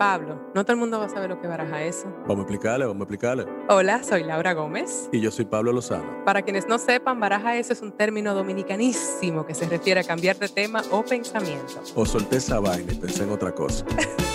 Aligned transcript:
Pablo, 0.00 0.40
no 0.54 0.64
todo 0.64 0.72
el 0.72 0.78
mundo 0.78 0.98
va 0.98 1.04
a 1.04 1.08
saber 1.10 1.28
lo 1.28 1.38
que 1.42 1.46
baraja 1.46 1.82
eso. 1.82 2.06
Vamos 2.20 2.38
a 2.38 2.40
explicarle, 2.40 2.86
vamos 2.86 3.02
a 3.02 3.04
explicarle. 3.04 3.44
Hola, 3.68 4.02
soy 4.02 4.24
Laura 4.24 4.54
Gómez. 4.54 5.10
Y 5.12 5.20
yo 5.20 5.30
soy 5.30 5.44
Pablo 5.44 5.74
Lozano. 5.74 6.24
Para 6.24 6.40
quienes 6.40 6.66
no 6.66 6.78
sepan, 6.78 7.20
baraja 7.20 7.58
eso 7.58 7.74
es 7.74 7.82
un 7.82 7.92
término 7.92 8.32
dominicanísimo 8.32 9.44
que 9.44 9.54
se 9.54 9.68
refiere 9.68 10.00
a 10.00 10.04
cambiar 10.04 10.38
de 10.38 10.48
tema 10.48 10.82
o 10.90 11.04
pensamiento. 11.04 11.82
O 11.94 12.06
solté 12.06 12.38
esa 12.38 12.60
vaina 12.60 12.94
y 12.94 12.96
pensé 12.96 13.24
en 13.24 13.30
otra 13.30 13.52
cosa. 13.52 13.84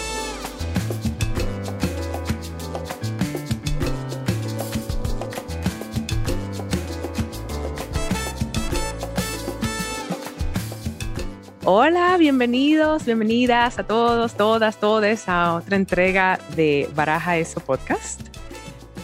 Hola, 11.67 12.15
bienvenidos, 12.17 13.05
bienvenidas 13.05 13.79
a 13.79 13.83
todos, 13.83 14.35
todas, 14.37 14.79
todes 14.79 15.27
a 15.27 15.55
otra 15.55 15.75
entrega 15.75 16.39
de 16.55 16.87
Baraja 16.93 17.37
Eso 17.37 17.59
Podcast. 17.59 18.21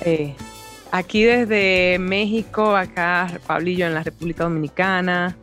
Eh, 0.06 0.36
aquí 0.92 1.24
desde 1.24 1.98
México, 2.00 2.76
acá 2.76 3.40
Pablillo 3.48 3.88
en 3.88 3.96
la 3.96 4.04
República 4.04 4.44
Dominicana. 4.44 5.36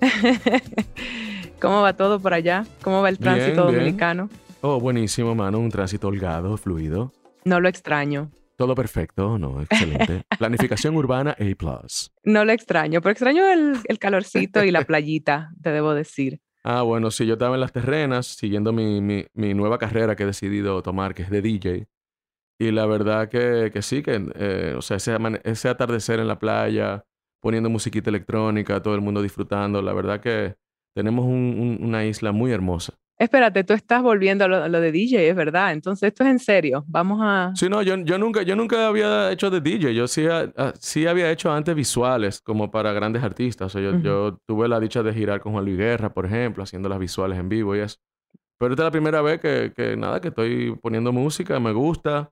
¿Cómo 1.60 1.80
va 1.80 1.94
todo 1.94 2.20
por 2.20 2.34
allá? 2.34 2.66
¿Cómo 2.82 3.00
va 3.00 3.08
el 3.08 3.18
tránsito 3.18 3.62
Bien, 3.62 3.66
bien. 3.68 3.78
dominicano? 3.78 4.28
Oh, 4.60 4.78
buenísimo, 4.78 5.34
mano. 5.34 5.58
Un 5.58 5.70
tránsito 5.70 6.08
holgado, 6.08 6.58
fluido. 6.58 7.12
No 7.44 7.58
lo 7.60 7.68
extraño. 7.70 8.30
Todo 8.56 8.74
perfecto, 8.74 9.38
¿no? 9.38 9.62
Excelente. 9.62 10.24
Planificación 10.38 10.94
urbana 10.96 11.36
A+. 11.38 11.80
No 12.24 12.44
lo 12.44 12.52
extraño, 12.52 13.00
pero 13.00 13.12
extraño 13.12 13.46
el, 13.50 13.78
el 13.84 13.98
calorcito 13.98 14.62
y 14.62 14.70
la 14.70 14.82
playita, 14.86 15.50
te 15.62 15.70
debo 15.70 15.94
decir. 15.94 16.40
Ah, 16.68 16.82
bueno, 16.82 17.12
sí, 17.12 17.24
yo 17.26 17.34
estaba 17.34 17.54
en 17.54 17.60
las 17.60 17.70
terrenas 17.72 18.26
siguiendo 18.26 18.72
mi, 18.72 19.00
mi, 19.00 19.54
nueva 19.54 19.78
carrera 19.78 20.16
que 20.16 20.24
he 20.24 20.26
decidido 20.26 20.82
tomar, 20.82 21.14
que 21.14 21.22
es 21.22 21.30
de 21.30 21.40
DJ. 21.40 21.86
Y 22.58 22.72
la 22.72 22.86
verdad 22.86 23.28
que, 23.28 23.70
que 23.72 23.82
sí, 23.82 24.02
que, 24.02 24.30
eh, 24.36 24.74
o 24.76 24.82
sea, 24.82 24.96
ese, 24.98 25.16
ese 25.44 25.68
atardecer 25.68 26.20
en 26.20 26.28
la 26.28 26.38
playa, 26.40 27.04
poniendo 27.40 27.70
musiquita 27.70 28.10
electrónica, 28.10 28.82
todo 28.82 28.96
el 28.96 29.00
mundo 29.02 29.22
disfrutando, 29.22 29.82
la 29.82 29.92
verdad 29.92 30.20
que 30.20 30.56
tenemos 30.96 31.26
un- 31.26 31.78
un- 31.80 31.86
una 31.88 32.04
isla 32.06 32.32
muy 32.32 32.50
hermosa. 32.50 32.94
Espérate, 33.18 33.64
tú 33.64 33.72
estás 33.74 34.02
volviendo 34.02 34.44
a 34.44 34.48
lo, 34.48 34.56
a 34.64 34.68
lo 34.68 34.80
de 34.80 34.92
DJ, 34.92 35.20
es 35.28 35.36
verdad. 35.36 35.72
Entonces, 35.72 36.08
esto 36.08 36.24
es 36.24 36.30
en 36.30 36.38
serio. 36.38 36.84
Vamos 36.88 37.20
a... 37.22 37.52
Sí, 37.54 37.68
no, 37.68 37.80
yo, 37.82 37.96
yo, 37.96 38.18
nunca, 38.18 38.42
yo 38.42 38.56
nunca 38.56 38.88
había 38.88 39.30
hecho 39.32 39.50
de 39.50 39.60
DJ. 39.60 39.92
Yo 39.94 40.06
sí, 40.08 40.26
ha- 40.26 40.52
ah, 40.56 40.72
sí 40.78 41.06
había 41.06 41.30
hecho 41.30 41.50
antes 41.52 41.74
visuales, 41.74 42.40
como 42.42 42.70
para 42.70 42.92
grandes 42.92 43.22
artistas. 43.22 43.66
O 43.66 43.70
sea, 43.70 43.80
yo, 43.80 43.90
Ujú. 43.96 44.02
yo 44.02 44.38
tuve 44.46 44.68
la 44.68 44.80
dicha 44.80 45.02
de 45.02 45.14
girar 45.14 45.40
con 45.40 45.52
Juan 45.52 45.64
Luis 45.64 45.78
Guerra, 45.78 46.12
por 46.12 46.26
ejemplo, 46.26 46.62
haciendo 46.62 46.88
las 46.88 46.98
visuales 46.98 47.38
en 47.38 47.48
vivo 47.48 47.74
y 47.76 47.80
eso. 47.80 47.96
Pero 48.58 48.72
esta 48.72 48.82
es 48.82 48.86
la 48.86 48.90
primera 48.90 49.22
vez 49.22 49.40
que, 49.40 49.72
que 49.74 49.96
nada, 49.96 50.20
que 50.20 50.28
estoy 50.28 50.76
poniendo 50.82 51.12
música, 51.12 51.58
me 51.60 51.72
gusta. 51.72 52.30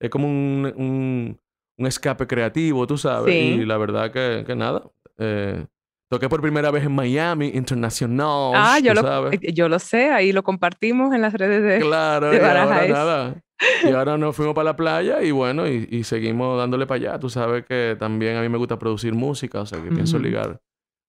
Es 0.00 0.10
como 0.10 0.26
un, 0.28 0.70
un, 0.76 1.40
un 1.78 1.86
escape 1.86 2.26
creativo, 2.26 2.86
tú 2.86 2.98
sabes. 2.98 3.32
Sí. 3.34 3.40
Y 3.62 3.64
la 3.64 3.78
verdad 3.78 4.10
que, 4.10 4.44
que 4.46 4.54
nada. 4.54 4.82
eh, 5.18 5.64
toqué 6.08 6.28
por 6.28 6.40
primera 6.40 6.70
vez 6.70 6.84
en 6.84 6.92
Miami, 6.92 7.48
internacional. 7.54 8.52
Ah, 8.54 8.78
yo 8.82 8.94
lo, 8.94 9.02
sabes. 9.02 9.38
eh, 9.42 9.52
yo 9.52 9.68
lo 9.68 9.78
sé, 9.78 10.10
ahí 10.10 10.32
lo 10.32 10.42
compartimos 10.42 11.14
en 11.14 11.22
las 11.22 11.32
redes 11.34 11.62
de... 11.62 11.80
Claro, 11.86 12.30
de 12.30 12.36
y 12.36 12.40
ahora 12.40 12.86
nada. 12.88 13.42
Y 13.84 13.90
ahora 13.90 14.16
nos 14.18 14.36
fuimos 14.36 14.54
para 14.54 14.66
la 14.66 14.76
playa 14.76 15.22
y 15.22 15.30
bueno, 15.30 15.66
y, 15.66 15.88
y 15.90 16.04
seguimos 16.04 16.58
dándole 16.58 16.86
para 16.86 16.96
allá. 16.96 17.18
Tú 17.18 17.28
sabes 17.30 17.64
que 17.64 17.96
también 17.98 18.36
a 18.36 18.42
mí 18.42 18.48
me 18.48 18.58
gusta 18.58 18.78
producir 18.78 19.14
música, 19.14 19.60
o 19.60 19.66
sea 19.66 19.82
que 19.82 19.90
pienso 19.90 20.16
Ujú. 20.16 20.26
ligar 20.26 20.60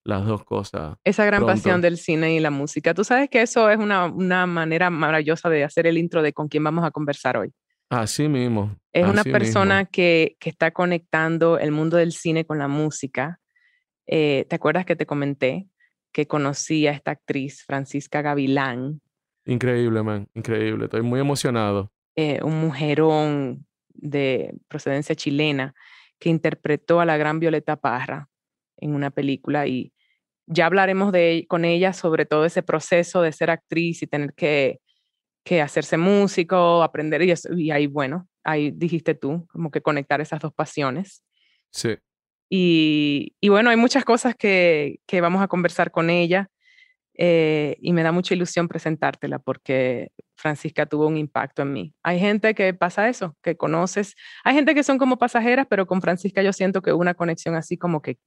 las 0.04 0.24
dos 0.26 0.44
cosas. 0.44 0.96
Esa 1.04 1.24
gran 1.26 1.40
pronto. 1.40 1.54
pasión 1.54 1.80
del 1.82 1.98
cine 1.98 2.34
y 2.34 2.40
la 2.40 2.50
música. 2.50 2.94
Tú 2.94 3.04
sabes 3.04 3.28
que 3.28 3.42
eso 3.42 3.68
es 3.68 3.78
una, 3.78 4.06
una 4.06 4.46
manera 4.46 4.88
maravillosa 4.88 5.50
de 5.50 5.64
hacer 5.64 5.86
el 5.86 5.98
intro 5.98 6.22
de 6.22 6.32
con 6.32 6.48
quién 6.48 6.64
vamos 6.64 6.84
a 6.84 6.90
conversar 6.90 7.36
hoy. 7.36 7.52
Así 7.90 8.26
mismo. 8.28 8.74
Es 8.92 9.04
una 9.06 9.20
así 9.20 9.30
persona 9.30 9.78
mismo. 9.80 9.90
que, 9.92 10.36
que 10.40 10.50
está 10.50 10.70
conectando 10.70 11.58
el 11.58 11.72
mundo 11.72 11.96
del 11.98 12.12
cine 12.12 12.46
con 12.46 12.58
la 12.58 12.68
música. 12.68 13.38
Eh, 14.08 14.46
¿Te 14.48 14.56
acuerdas 14.56 14.84
que 14.84 14.96
te 14.96 15.06
comenté 15.06 15.68
que 16.10 16.26
conocí 16.26 16.86
a 16.86 16.92
esta 16.92 17.12
actriz, 17.12 17.62
Francisca 17.64 18.22
Gavilán, 18.22 19.00
Increíble, 19.48 20.02
man. 20.02 20.28
Increíble. 20.34 20.84
Estoy 20.84 21.00
muy 21.00 21.20
emocionado. 21.20 21.90
eh, 22.16 22.40
un 22.42 22.60
mujerón 22.60 23.66
de 23.88 24.54
procedencia 24.68 25.14
chilena 25.14 25.74
que 26.18 26.28
interpretó 26.28 27.00
a 27.00 27.06
la 27.06 27.16
gran 27.16 27.40
Violeta 27.40 27.76
Parra 27.76 28.28
en 28.76 28.94
una 28.94 29.10
película 29.10 29.66
y 29.66 29.92
ya 30.46 30.66
hablaremos 30.66 31.12
de, 31.12 31.46
con 31.48 31.64
ella 31.64 31.92
sobre 31.94 32.26
todo 32.26 32.44
ese 32.44 32.62
proceso 32.62 33.22
de 33.22 33.32
ser 33.32 33.50
actriz 33.50 34.02
y 34.02 34.06
tener 34.06 34.34
que, 34.34 34.80
que 35.44 35.62
hacerse 35.62 35.96
músico, 35.96 36.82
aprender 36.82 37.22
y, 37.22 37.30
eso, 37.30 37.48
y 37.56 37.70
ahí, 37.70 37.86
bueno, 37.86 38.28
ahí 38.44 38.70
dijiste 38.70 39.14
tú, 39.14 39.46
como 39.50 39.70
que 39.70 39.80
conectar 39.80 40.20
esas 40.20 40.40
dos 40.40 40.52
pasiones. 40.52 41.24
Sí. 41.70 41.96
Y, 42.48 43.34
y 43.40 43.48
bueno, 43.48 43.70
hay 43.70 43.76
muchas 43.76 44.04
cosas 44.04 44.34
que, 44.34 45.00
que 45.06 45.20
vamos 45.20 45.42
a 45.42 45.48
conversar 45.48 45.90
con 45.90 46.10
ella 46.10 46.50
eh, 47.20 47.76
y 47.80 47.92
me 47.92 48.04
da 48.04 48.12
mucha 48.12 48.32
ilusión 48.34 48.68
presentártela 48.68 49.40
porque 49.40 50.12
Francisca 50.36 50.86
tuvo 50.86 51.08
un 51.08 51.16
impacto 51.16 51.62
en 51.62 51.72
mí. 51.72 51.94
Hay 52.04 52.20
gente 52.20 52.54
que 52.54 52.72
pasa 52.74 53.08
eso, 53.08 53.36
que 53.42 53.56
conoces, 53.56 54.14
hay 54.44 54.54
gente 54.54 54.72
que 54.74 54.84
son 54.84 54.98
como 54.98 55.18
pasajeras, 55.18 55.66
pero 55.68 55.86
con 55.86 56.00
Francisca 56.00 56.42
yo 56.42 56.52
siento 56.52 56.80
que 56.80 56.92
hubo 56.92 57.00
una 57.00 57.14
conexión 57.14 57.56
así 57.56 57.76
como 57.76 58.00
que, 58.02 58.18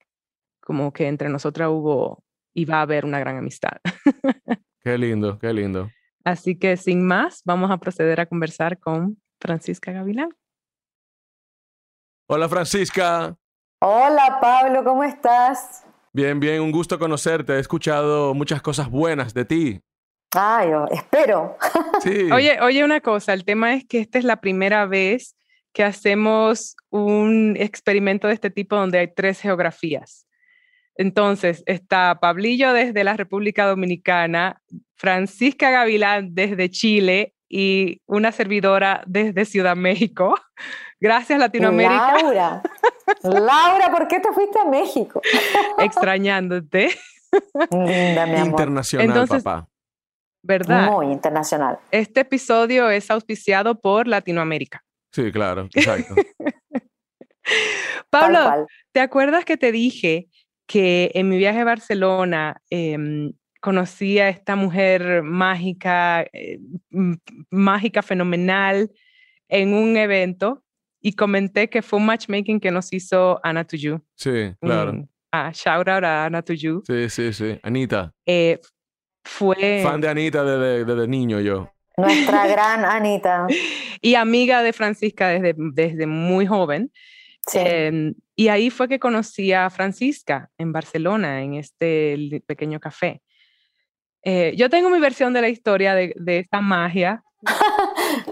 como 0.59 0.91
que 0.91 1.07
entre 1.07 1.29
nosotras 1.29 1.69
hubo 1.69 2.21
y 2.53 2.65
va 2.65 2.79
a 2.79 2.81
haber 2.81 3.05
una 3.05 3.19
gran 3.19 3.37
amistad. 3.37 3.77
Qué 4.83 4.97
lindo, 4.97 5.37
qué 5.37 5.53
lindo. 5.53 5.91
Así 6.23 6.57
que 6.57 6.75
sin 6.75 7.05
más, 7.05 7.43
vamos 7.45 7.69
a 7.69 7.77
proceder 7.77 8.19
a 8.19 8.25
conversar 8.25 8.79
con 8.79 9.21
Francisca 9.39 9.91
Gavilán. 9.91 10.29
Hola, 12.27 12.49
Francisca. 12.49 13.37
Hola 13.83 14.37
Pablo, 14.39 14.83
¿cómo 14.83 15.03
estás? 15.03 15.83
Bien, 16.13 16.39
bien, 16.39 16.61
un 16.61 16.71
gusto 16.71 16.99
conocerte. 16.99 17.53
He 17.53 17.59
escuchado 17.59 18.35
muchas 18.35 18.61
cosas 18.61 18.91
buenas 18.91 19.33
de 19.33 19.43
ti. 19.43 19.81
Ay, 20.35 20.69
yo 20.69 20.85
espero. 20.91 21.57
Sí. 22.03 22.31
Oye, 22.31 22.61
oye, 22.61 22.83
una 22.83 23.01
cosa, 23.01 23.33
el 23.33 23.43
tema 23.43 23.73
es 23.73 23.83
que 23.87 23.97
esta 23.97 24.19
es 24.19 24.23
la 24.23 24.39
primera 24.39 24.85
vez 24.85 25.35
que 25.73 25.83
hacemos 25.83 26.75
un 26.91 27.55
experimento 27.57 28.27
de 28.27 28.35
este 28.35 28.51
tipo 28.51 28.75
donde 28.75 28.99
hay 28.99 29.11
tres 29.11 29.41
geografías. 29.41 30.27
Entonces, 30.95 31.63
está 31.65 32.19
Pablillo 32.21 32.73
desde 32.73 33.03
la 33.03 33.17
República 33.17 33.65
Dominicana, 33.65 34.61
Francisca 34.95 35.71
Gavilán 35.71 36.35
desde 36.35 36.69
Chile 36.69 37.33
y 37.49 37.99
una 38.05 38.31
servidora 38.31 39.03
desde 39.07 39.45
Ciudad 39.45 39.75
México. 39.75 40.35
Gracias, 41.01 41.39
Latinoamérica, 41.39 42.21
Laura. 42.21 42.61
Laura, 43.23 43.91
¿por 43.91 44.07
qué 44.07 44.19
te 44.19 44.31
fuiste 44.31 44.59
a 44.59 44.65
México? 44.65 45.19
extrañándote, 45.79 46.89
Linda, 47.71 48.25
mi 48.27 48.35
amor. 48.35 48.47
Internacional, 48.47 49.07
Entonces- 49.07 49.43
papá. 49.43 49.67
¿verdad? 50.43 50.91
Muy 50.91 51.07
internacional. 51.07 51.79
Este 51.91 52.21
episodio 52.21 52.89
es 52.89 53.11
auspiciado 53.11 53.79
por 53.79 54.07
Latinoamérica. 54.07 54.83
Sí, 55.11 55.31
claro, 55.31 55.67
exacto. 55.73 56.15
Pablo, 58.09 58.39
Tal. 58.39 58.67
¿Te 58.91 58.99
acuerdas 59.01 59.45
que 59.45 59.57
te 59.57 59.71
dije 59.71 60.27
que 60.67 61.11
en 61.15 61.29
mi 61.29 61.37
viaje 61.37 61.59
a 61.59 61.65
Barcelona 61.65 62.61
em, 62.69 63.33
conocí 63.59 64.19
a 64.19 64.29
esta 64.29 64.55
mujer 64.55 65.21
mágica, 65.23 66.25
eh, 66.33 66.59
mágica, 67.49 68.01
fenomenal, 68.01 68.91
en 69.47 69.73
un 69.73 69.97
evento 69.97 70.63
y 71.01 71.13
comenté 71.13 71.69
que 71.69 71.81
fue 71.81 71.99
un 71.99 72.05
matchmaking 72.05 72.59
que 72.59 72.71
nos 72.71 72.93
hizo 72.93 73.39
Ana 73.43 73.65
Tuyu. 73.65 74.01
Sí, 74.15 74.53
claro. 74.61 75.07
ah, 75.31 75.51
shout 75.53 75.87
out 75.87 76.03
a 76.03 76.25
Ana 76.25 76.41
Tuyu. 76.41 76.83
Sí, 76.85 77.09
sí, 77.09 77.33
sí. 77.33 77.59
Anita. 77.63 78.13
Eh, 78.25 78.59
fue 79.23 79.81
Fan 79.83 80.01
de 80.01 80.09
Anita 80.09 80.43
desde, 80.43 80.85
desde 80.85 81.07
niño 81.07 81.39
yo. 81.39 81.71
Nuestra 81.97 82.47
gran 82.47 82.85
Anita. 82.85 83.47
y 84.01 84.15
amiga 84.15 84.63
de 84.63 84.73
Francisca 84.73 85.27
desde, 85.29 85.55
desde 85.57 86.05
muy 86.05 86.45
joven. 86.45 86.91
Sí. 87.47 87.57
Em, 87.59 88.13
y 88.35 88.49
ahí 88.49 88.69
fue 88.69 88.87
que 88.87 88.99
conocí 88.99 89.51
a 89.51 89.69
Francisca 89.69 90.49
en 90.57 90.71
Barcelona, 90.71 91.41
en 91.41 91.55
este 91.55 92.41
pequeño 92.45 92.79
café. 92.79 93.21
Eh, 94.23 94.53
yo 94.55 94.69
tengo 94.69 94.89
mi 94.91 94.99
versión 94.99 95.33
de 95.33 95.41
la 95.41 95.49
historia 95.49 95.95
de, 95.95 96.13
de 96.15 96.39
esta 96.39 96.61
magia. 96.61 97.23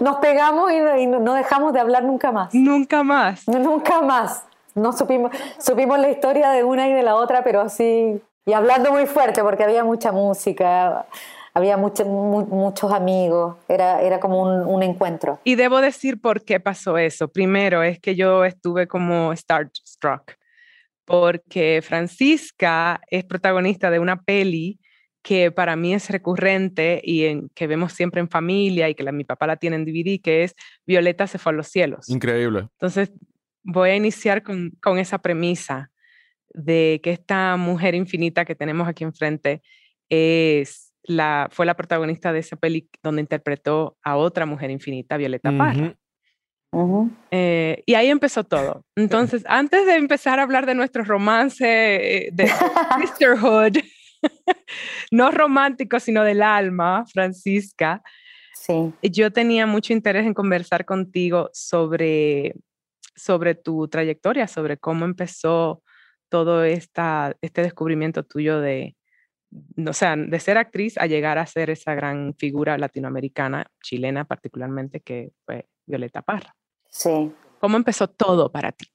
Nos 0.00 0.16
pegamos 0.16 0.70
y, 0.72 0.78
no- 0.80 0.98
y 0.98 1.06
no 1.06 1.18
no 1.20 1.34
dejamos 1.34 1.72
de 1.72 1.80
hablar 1.80 2.04
nunca 2.04 2.32
más. 2.32 2.54
Nunca 2.54 3.02
más. 3.02 3.46
Nunca 3.48 4.00
más. 4.00 4.44
No 4.74 4.92
supimos, 4.92 5.32
supimos 5.58 5.98
la 5.98 6.10
historia 6.10 6.50
de 6.50 6.64
una 6.64 6.88
y 6.88 6.92
de 6.92 7.02
la 7.02 7.16
otra, 7.16 7.42
pero 7.42 7.60
así. 7.60 8.20
Y 8.46 8.52
hablando 8.52 8.90
muy 8.92 9.06
fuerte, 9.06 9.42
porque 9.42 9.64
había 9.64 9.84
mucha 9.84 10.12
música, 10.12 11.06
había 11.54 11.76
mucho- 11.76 12.04
mu- 12.06 12.46
muchos 12.46 12.90
amigos, 12.92 13.56
era, 13.68 14.00
era 14.00 14.18
como 14.20 14.40
un, 14.42 14.66
un 14.66 14.82
encuentro. 14.82 15.38
Y 15.44 15.56
debo 15.56 15.80
decir 15.80 16.20
por 16.20 16.44
qué 16.44 16.60
pasó 16.60 16.96
eso. 16.98 17.28
Primero 17.28 17.82
es 17.82 17.98
que 18.00 18.14
yo 18.16 18.44
estuve 18.44 18.86
como 18.86 19.34
starstruck, 19.36 20.34
porque 21.04 21.82
Francisca 21.82 23.00
es 23.10 23.24
protagonista 23.24 23.90
de 23.90 23.98
una 23.98 24.22
peli 24.22 24.79
que 25.22 25.50
para 25.50 25.76
mí 25.76 25.94
es 25.94 26.08
recurrente 26.10 27.00
y 27.04 27.24
en, 27.24 27.48
que 27.50 27.66
vemos 27.66 27.92
siempre 27.92 28.20
en 28.20 28.28
familia 28.28 28.88
y 28.88 28.94
que 28.94 29.02
la, 29.02 29.12
mi 29.12 29.24
papá 29.24 29.46
la 29.46 29.56
tiene 29.56 29.76
en 29.76 29.84
DVD, 29.84 30.20
que 30.22 30.44
es 30.44 30.54
Violeta 30.86 31.26
se 31.26 31.38
fue 31.38 31.52
a 31.52 31.56
los 31.56 31.68
cielos. 31.68 32.08
Increíble. 32.08 32.68
Entonces, 32.72 33.12
voy 33.62 33.90
a 33.90 33.96
iniciar 33.96 34.42
con, 34.42 34.70
con 34.82 34.98
esa 34.98 35.18
premisa 35.18 35.90
de 36.52 37.00
que 37.02 37.10
esta 37.10 37.56
mujer 37.56 37.94
infinita 37.94 38.44
que 38.44 38.54
tenemos 38.54 38.88
aquí 38.88 39.04
enfrente 39.04 39.62
es 40.08 40.92
la, 41.02 41.48
fue 41.50 41.66
la 41.66 41.74
protagonista 41.74 42.32
de 42.32 42.40
esa 42.40 42.56
peli 42.56 42.88
donde 43.02 43.20
interpretó 43.20 43.98
a 44.02 44.16
otra 44.16 44.46
mujer 44.46 44.70
infinita, 44.70 45.16
Violeta 45.16 45.52
Parra. 45.56 45.94
Eh, 47.30 47.82
y 47.84 47.94
ahí 47.94 48.08
empezó 48.08 48.44
todo. 48.44 48.84
Entonces, 48.96 49.44
antes 49.48 49.86
de 49.86 49.96
empezar 49.96 50.38
a 50.38 50.42
hablar 50.42 50.66
de 50.66 50.74
nuestro 50.74 51.04
romance 51.04 51.66
eh, 51.66 52.30
de 52.32 52.48
sisterhood, 53.00 53.78
no 55.10 55.30
romántico, 55.30 56.00
sino 56.00 56.24
del 56.24 56.42
alma, 56.42 57.04
Francisca, 57.06 58.02
sí. 58.54 58.92
yo 59.02 59.32
tenía 59.32 59.66
mucho 59.66 59.92
interés 59.92 60.26
en 60.26 60.34
conversar 60.34 60.84
contigo 60.84 61.50
sobre, 61.52 62.54
sobre 63.14 63.54
tu 63.54 63.88
trayectoria, 63.88 64.46
sobre 64.46 64.76
cómo 64.76 65.04
empezó 65.04 65.82
todo 66.28 66.64
esta, 66.64 67.36
este 67.40 67.62
descubrimiento 67.62 68.22
tuyo 68.22 68.60
de, 68.60 68.96
o 69.86 69.92
sea, 69.92 70.16
de 70.16 70.40
ser 70.40 70.58
actriz 70.58 70.96
a 70.98 71.06
llegar 71.06 71.38
a 71.38 71.46
ser 71.46 71.70
esa 71.70 71.94
gran 71.94 72.34
figura 72.34 72.78
latinoamericana, 72.78 73.66
chilena 73.82 74.24
particularmente, 74.24 75.00
que 75.00 75.32
fue 75.44 75.66
Violeta 75.86 76.22
Parra. 76.22 76.54
Sí. 76.88 77.32
¿Cómo 77.60 77.76
empezó 77.76 78.08
todo 78.08 78.50
para 78.50 78.72
ti? 78.72 78.86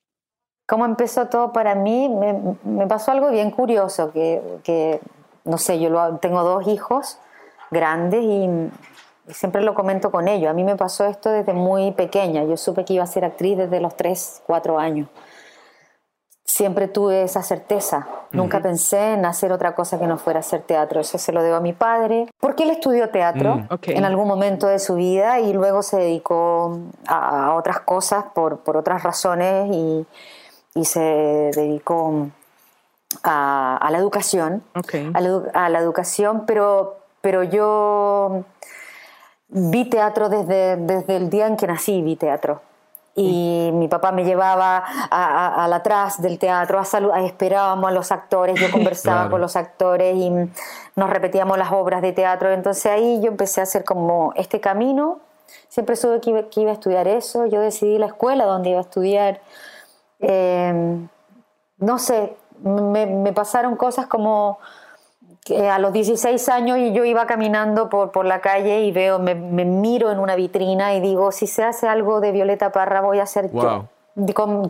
¿Cómo 0.67 0.85
empezó 0.85 1.27
todo 1.27 1.53
para 1.53 1.75
mí? 1.75 2.09
Me, 2.09 2.87
pasó 2.87 3.11
algo 3.11 3.29
bien 3.29 3.51
curioso, 3.51 4.11
que, 4.11 4.99
no 5.45 5.57
sé, 5.57 5.79
yo 5.79 6.17
tengo 6.17 6.43
dos 6.43 6.67
hijos 6.67 7.19
grandes 7.71 8.23
y, 8.23 8.69
siempre 9.27 9.63
lo 9.63 9.73
comento 9.73 10.11
con 10.11 10.27
ellos. 10.27 10.51
A 10.51 10.53
mí 10.53 10.63
me 10.63 10.75
pasó 10.75 11.05
esto 11.05 11.31
desde 11.31 11.53
muy 11.53 11.91
pequeña. 11.93 12.43
Yo 12.43 12.57
supe 12.57 12.85
que 12.85 12.93
iba 12.93 13.03
a 13.03 13.07
ser 13.07 13.25
actriz 13.25 13.57
desde 13.57 13.79
los 13.79 13.97
3, 13.97 14.43
4 14.45 14.77
años 14.77 15.07
siempre 16.55 16.87
tuve 16.87 17.23
esa 17.23 17.43
certeza. 17.43 18.07
Nunca 18.31 18.61
pensé 18.61 19.13
en 19.13 19.25
hacer 19.25 19.51
otra 19.51 19.75
cosa 19.75 19.99
que 19.99 20.07
no 20.07 20.17
fuera 20.17 20.39
hacer 20.39 20.61
teatro. 20.61 21.01
Eso 21.01 21.17
se 21.17 21.33
lo 21.33 21.43
debo 21.43 21.55
a 21.57 21.59
mi 21.59 21.73
padre, 21.73 22.27
porque 22.39 22.63
él 22.63 22.69
estudió 22.69 23.09
teatro 23.09 23.55
Mm. 23.55 23.67
en 23.87 24.05
algún 24.05 24.27
momento 24.27 24.67
de 24.67 24.79
su 24.79 24.95
vida 24.95 25.39
y 25.41 25.51
luego 25.51 25.81
se 25.81 25.97
dedicó 25.97 26.79
a, 27.07 27.53
otras 27.55 27.81
cosas 27.81 28.25
por, 28.33 28.59
por 28.59 28.77
otras 28.77 29.03
razones 29.03 29.69
y, 29.69 30.05
y, 30.75 30.85
se 30.85 31.01
dedicó 31.55 32.29
a, 33.23 33.77
a 33.77 33.91
la 33.91 33.97
educación. 33.97 34.63
Okay. 34.75 35.11
A, 35.13 35.21
la, 35.21 35.41
a, 35.53 35.69
la, 35.69 35.79
educación, 35.79 36.45
pero, 36.45 36.97
pero 37.21 37.43
yo 37.43 38.43
vi 39.49 39.89
teatro 39.89 40.29
desde, 40.29 40.77
desde 40.77 41.15
el 41.17 41.29
día 41.29 41.47
en 41.47 41.57
que 41.57 41.67
nací, 41.67 42.01
vi 42.01 42.15
teatro 42.15 42.61
y 43.17 43.71
mi 43.73 43.87
papá 43.87 44.11
me 44.11 44.25
llevaba 44.25 44.83
al 45.09 45.71
atrás 45.71 46.21
del 46.21 46.37
teatro, 46.37 46.79
a 46.79 47.21
esperábamos 47.21 47.89
a 47.89 47.93
los 47.93 48.11
actores, 48.11 48.59
yo 48.59 48.69
conversaba 48.71 49.17
claro. 49.17 49.31
con 49.31 49.41
los 49.41 49.55
actores 49.55 50.15
y 50.17 50.29
nos 50.29 51.09
repetíamos 51.09 51.57
las 51.57 51.71
obras 51.71 52.01
de 52.01 52.11
teatro, 52.11 52.51
entonces 52.51 52.85
ahí 52.87 53.21
yo 53.21 53.29
empecé 53.29 53.61
a 53.61 53.63
hacer 53.63 53.85
como 53.85 54.33
este 54.35 54.59
camino, 54.59 55.19
siempre 55.69 55.95
supe 55.95 56.19
que 56.19 56.29
iba, 56.31 56.49
que 56.49 56.61
iba 56.61 56.71
a 56.71 56.73
estudiar 56.73 57.07
eso, 57.07 57.45
yo 57.45 57.61
decidí 57.61 57.97
la 57.97 58.07
escuela 58.07 58.43
donde 58.43 58.71
iba 58.71 58.79
a 58.79 58.83
estudiar, 58.83 59.39
eh, 60.19 61.07
no 61.77 61.99
sé, 61.99 62.35
me, 62.63 63.05
me 63.05 63.33
pasaron 63.33 63.75
cosas 63.75 64.07
como 64.07 64.57
a 65.53 65.77
los 65.79 65.93
16 65.93 66.49
años 66.49 66.77
yo 66.93 67.05
iba 67.05 67.25
caminando 67.27 67.87
por, 67.89 68.11
por 68.11 68.25
la 68.25 68.41
calle 68.41 68.81
y 68.81 68.91
veo, 68.91 69.19
me, 69.19 69.35
me, 69.35 69.63
miro 69.63 70.11
en 70.11 70.17
una 70.19 70.35
vitrina 70.35 70.95
y 70.95 71.01
digo, 71.01 71.31
si 71.31 71.45
se 71.45 71.63
hace 71.63 71.87
algo 71.87 72.19
de 72.19 72.31
Violeta 72.31 72.71
Parra 72.71 73.01
voy 73.01 73.19
a 73.19 73.27
ser 73.27 73.49
wow. 73.49 73.63
yo. 73.63 73.85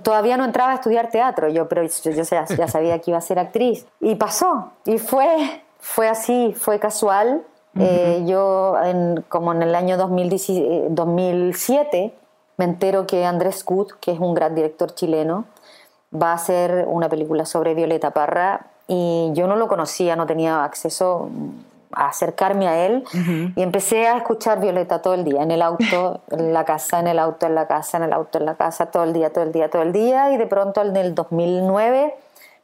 Todavía 0.01 0.37
no 0.37 0.43
entraba 0.43 0.71
a 0.71 0.75
estudiar 0.75 1.11
teatro, 1.11 1.49
yo, 1.49 1.69
pero 1.69 1.83
yo, 1.83 2.11
yo 2.11 2.23
ya, 2.23 2.45
ya, 2.45 2.67
sabía 2.67 2.99
que 2.99 3.11
iba 3.11 3.19
a 3.19 3.21
ser 3.21 3.37
actriz. 3.37 3.85
Y 4.01 4.15
pasó, 4.15 4.71
y 4.85 4.97
fue, 4.97 5.61
fue 5.79 6.09
así, 6.09 6.55
fue 6.57 6.79
casual. 6.79 7.43
Uh 7.75 7.79
-huh. 7.79 7.87
eh, 7.87 8.23
yo, 8.25 8.75
en, 8.83 9.23
como 9.29 9.53
en 9.53 9.61
el 9.61 9.75
año 9.75 9.97
2007, 9.97 12.11
me 12.57 12.65
entero 12.65 13.05
que 13.05 13.23
Andrés 13.23 13.63
Gut, 13.63 13.91
que 13.99 14.13
es 14.13 14.19
un 14.19 14.33
gran 14.33 14.55
director 14.55 14.95
chileno, 14.95 15.45
va 16.21 16.31
a 16.31 16.35
hacer 16.35 16.85
una 16.87 17.09
película 17.09 17.45
sobre 17.45 17.73
Violeta 17.73 18.11
Parra 18.11 18.67
y 18.87 19.31
yo 19.33 19.47
no 19.47 19.55
lo 19.55 19.67
conocía, 19.67 20.15
no 20.15 20.25
tenía 20.25 20.63
acceso 20.63 21.29
a 21.91 22.07
acercarme 22.09 22.67
a 22.67 22.85
él 22.85 23.03
uh 23.13 23.17
-huh. 23.17 23.53
y 23.55 23.61
empecé 23.61 24.07
a 24.07 24.17
escuchar 24.17 24.59
Violeta 24.59 25.01
todo 25.01 25.13
el 25.13 25.23
día, 25.23 25.41
en 25.41 25.51
el 25.51 25.61
auto, 25.61 26.21
en 26.31 26.53
la 26.53 26.65
casa, 26.65 26.99
en 26.99 27.07
el 27.07 27.19
auto, 27.19 27.45
en 27.45 27.55
la 27.55 27.67
casa, 27.67 27.97
en 27.97 28.03
el 28.03 28.13
auto, 28.13 28.37
en 28.37 28.45
la 28.45 28.55
casa, 28.55 28.87
todo 28.87 29.03
el 29.03 29.13
día, 29.13 29.31
todo 29.31 29.43
el 29.43 29.51
día, 29.51 29.69
todo 29.69 29.81
el 29.81 29.91
día 29.91 30.31
y 30.31 30.37
de 30.37 30.45
pronto 30.45 30.81
en 30.81 30.95
el 30.95 31.15
2009 31.15 32.15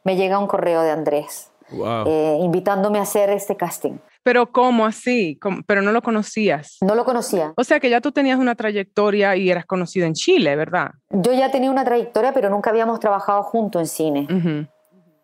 me 0.04 0.16
llega 0.16 0.38
un 0.38 0.46
correo 0.46 0.82
de 0.82 0.90
Andrés 0.90 1.50
wow. 1.70 2.04
eh, 2.06 2.38
invitándome 2.40 2.98
a 2.98 3.02
hacer 3.02 3.30
este 3.30 3.56
casting. 3.56 3.98
Pero 4.22 4.52
¿cómo 4.52 4.86
así? 4.86 5.36
¿Cómo? 5.40 5.62
Pero 5.66 5.82
no 5.82 5.92
lo 5.92 6.02
conocías. 6.02 6.76
No 6.80 6.94
lo 6.94 7.04
conocía. 7.04 7.52
O 7.56 7.64
sea 7.64 7.80
que 7.80 7.90
ya 7.90 8.00
tú 8.00 8.12
tenías 8.12 8.38
una 8.38 8.54
trayectoria 8.54 9.34
y 9.36 9.50
eras 9.50 9.66
conocido 9.66 10.06
en 10.06 10.14
Chile, 10.14 10.54
¿verdad? 10.56 10.92
Yo 11.10 11.32
ya 11.32 11.50
tenía 11.50 11.70
una 11.70 11.84
trayectoria, 11.84 12.32
pero 12.32 12.48
nunca 12.48 12.70
habíamos 12.70 13.00
trabajado 13.00 13.42
juntos 13.42 13.82
en 13.82 13.86
cine. 13.88 14.26
Uh 14.30 14.34
-huh. 14.34 14.68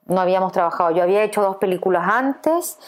No 0.07 0.21
habíamos 0.21 0.53
trabajado. 0.53 0.91
Yo 0.91 1.03
había 1.03 1.23
hecho 1.23 1.43
dos 1.43 1.57
películas 1.57 2.03
antes, 2.09 2.79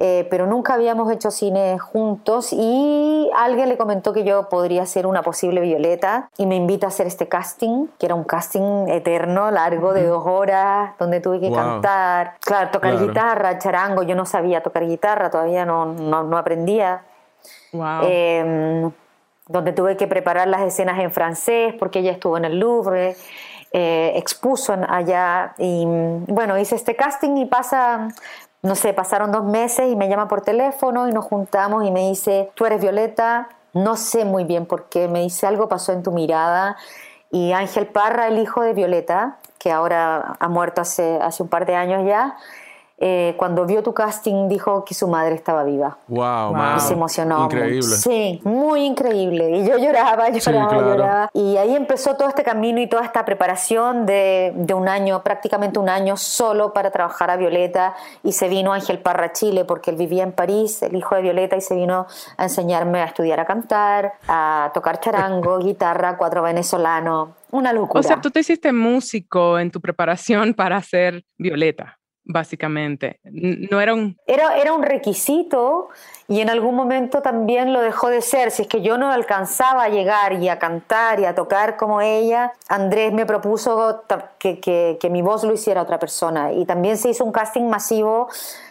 eh, 0.00 0.26
pero 0.30 0.46
nunca 0.46 0.74
habíamos 0.74 1.10
hecho 1.10 1.30
cine 1.32 1.78
juntos 1.78 2.52
y 2.52 3.30
alguien 3.36 3.68
le 3.68 3.76
comentó 3.76 4.12
que 4.12 4.22
yo 4.22 4.48
podría 4.48 4.86
ser 4.86 5.06
una 5.06 5.22
posible 5.22 5.60
Violeta 5.60 6.30
y 6.38 6.46
me 6.46 6.54
invita 6.54 6.86
a 6.86 6.88
hacer 6.88 7.06
este 7.08 7.26
casting, 7.26 7.86
que 7.98 8.06
era 8.06 8.14
un 8.14 8.22
casting 8.24 8.86
eterno, 8.88 9.50
largo, 9.50 9.92
de 9.92 10.06
dos 10.06 10.24
horas, 10.24 10.92
donde 10.98 11.20
tuve 11.20 11.40
que 11.40 11.48
Wow. 11.48 11.56
cantar, 11.56 12.34
claro, 12.40 12.70
tocar 12.70 12.92
Claro. 12.92 13.06
guitarra, 13.08 13.58
charango, 13.58 14.02
yo 14.04 14.14
no 14.14 14.24
sabía 14.24 14.62
tocar 14.62 14.86
guitarra, 14.86 15.30
todavía 15.30 15.64
no, 15.64 15.86
no, 15.86 16.22
no 16.22 16.38
aprendía. 16.38 17.02
Wow. 17.72 18.00
Eh, 18.04 18.90
donde 19.48 19.72
tuve 19.72 19.96
que 19.96 20.06
preparar 20.06 20.46
las 20.46 20.60
escenas 20.60 20.98
en 21.00 21.10
francés 21.10 21.74
porque 21.78 22.00
ella 22.00 22.12
estuvo 22.12 22.36
en 22.36 22.44
el 22.44 22.58
Louvre, 22.60 23.16
eh, 23.72 24.12
expuso 24.16 24.74
allá 24.88 25.54
y 25.58 25.84
bueno, 25.86 26.56
hice 26.58 26.74
este 26.74 26.94
casting 26.96 27.36
y 27.36 27.46
pasa, 27.46 28.08
no 28.62 28.74
sé, 28.74 28.92
pasaron 28.92 29.32
dos 29.32 29.44
meses 29.44 29.90
y 29.90 29.96
me 29.96 30.08
llama 30.08 30.28
por 30.28 30.42
teléfono 30.42 31.08
y 31.08 31.12
nos 31.12 31.24
juntamos 31.24 31.84
y 31.84 31.90
me 31.90 32.08
dice, 32.08 32.50
tú 32.54 32.66
eres 32.66 32.80
Violeta, 32.80 33.48
no 33.72 33.96
sé 33.96 34.24
muy 34.24 34.44
bien 34.44 34.66
por 34.66 34.88
qué, 34.88 35.08
me 35.08 35.20
dice 35.20 35.46
algo 35.46 35.68
pasó 35.68 35.92
en 35.92 36.02
tu 36.02 36.10
mirada 36.10 36.76
y 37.30 37.52
Ángel 37.52 37.86
Parra, 37.86 38.28
el 38.28 38.38
hijo 38.38 38.62
de 38.62 38.72
Violeta, 38.72 39.38
que 39.58 39.70
ahora 39.70 40.36
ha 40.38 40.48
muerto 40.48 40.80
hace, 40.80 41.18
hace 41.20 41.42
un 41.42 41.48
par 41.48 41.66
de 41.66 41.76
años 41.76 42.04
ya, 42.06 42.36
eh, 43.00 43.34
cuando 43.36 43.64
vio 43.64 43.82
tu 43.82 43.94
casting 43.94 44.48
dijo 44.48 44.84
que 44.84 44.92
su 44.92 45.06
madre 45.06 45.34
estaba 45.36 45.62
viva. 45.62 45.98
Wow, 46.08 46.52
Wow. 46.52 46.76
Y 46.76 46.80
se 46.80 46.94
emocionó. 46.94 47.44
Increíble. 47.44 47.76
mucho. 47.76 47.96
Sí, 47.96 48.40
muy 48.42 48.84
increíble. 48.84 49.50
Y 49.58 49.68
yo 49.68 49.78
lloraba, 49.78 50.28
lloraba, 50.30 50.68
claro. 50.68 50.86
lloraba. 50.88 51.30
Y 51.32 51.56
ahí 51.56 51.76
empezó 51.76 52.16
todo 52.16 52.28
este 52.28 52.42
camino 52.42 52.80
y 52.80 52.88
toda 52.88 53.04
esta 53.04 53.24
preparación 53.24 54.04
de, 54.04 54.52
de 54.56 54.74
un 54.74 54.88
año, 54.88 55.22
prácticamente 55.22 55.78
un 55.78 55.88
año 55.88 56.16
solo 56.16 56.72
para 56.72 56.90
trabajar 56.90 57.30
a 57.30 57.36
Violeta. 57.36 57.94
Y 58.24 58.32
se 58.32 58.48
vino 58.48 58.72
Ángel 58.72 58.98
Parra 58.98 59.26
a 59.26 59.32
Chile 59.32 59.64
porque 59.64 59.90
él 59.90 59.96
vivía 59.96 60.24
en 60.24 60.32
París, 60.32 60.82
el 60.82 60.96
hijo 60.96 61.14
de 61.14 61.22
Violeta, 61.22 61.56
y 61.56 61.60
se 61.60 61.76
vino 61.76 62.06
a 62.36 62.42
enseñarme 62.42 63.00
a 63.00 63.04
estudiar 63.04 63.38
a 63.38 63.44
cantar, 63.44 64.14
a 64.26 64.70
tocar 64.74 64.98
charango, 64.98 65.58
guitarra, 65.64 66.16
cuatro 66.16 66.42
venezolano. 66.42 67.34
Una 67.50 67.72
locura. 67.72 68.00
O 68.00 68.02
sea, 68.02 68.20
tú 68.20 68.30
te 68.30 68.40
hiciste 68.40 68.72
músico 68.72 69.58
en 69.58 69.70
tu 69.70 69.80
preparación 69.80 70.52
para 70.52 70.82
ser 70.82 71.24
Violeta, 71.38 71.97
básicamente. 72.28 73.18
No 73.24 73.80
era 73.80 73.94
un... 73.94 74.16
Era, 74.26 74.56
era 74.58 74.72
un 74.72 74.82
requisito 74.82 75.88
y 76.28 76.40
en 76.40 76.50
algún 76.50 76.74
momento 76.76 77.22
también 77.22 77.72
lo 77.72 77.80
dejó 77.80 78.08
de 78.08 78.20
ser. 78.20 78.50
Si 78.50 78.62
es 78.62 78.68
que 78.68 78.82
yo 78.82 78.98
no 78.98 79.10
alcanzaba 79.10 79.84
a 79.84 79.88
llegar 79.88 80.34
y 80.34 80.48
a 80.48 80.58
cantar 80.58 81.18
y 81.20 81.24
a 81.24 81.34
tocar 81.34 81.76
como 81.76 82.00
ella, 82.00 82.52
Andrés 82.68 83.12
me 83.12 83.26
propuso 83.26 84.02
que, 84.38 84.60
que- 84.60 84.98
que 85.00 85.10
mi 85.10 85.22
voz 85.22 85.42
lo 85.42 85.52
hiciera 85.54 85.82
otra 85.82 85.98
persona. 85.98 86.52
Y 86.52 86.64
también 86.66 86.96
se 86.98 87.08
hizo 87.10 87.24
un 87.24 87.32
casting 87.32 87.64
masivo 87.64 88.28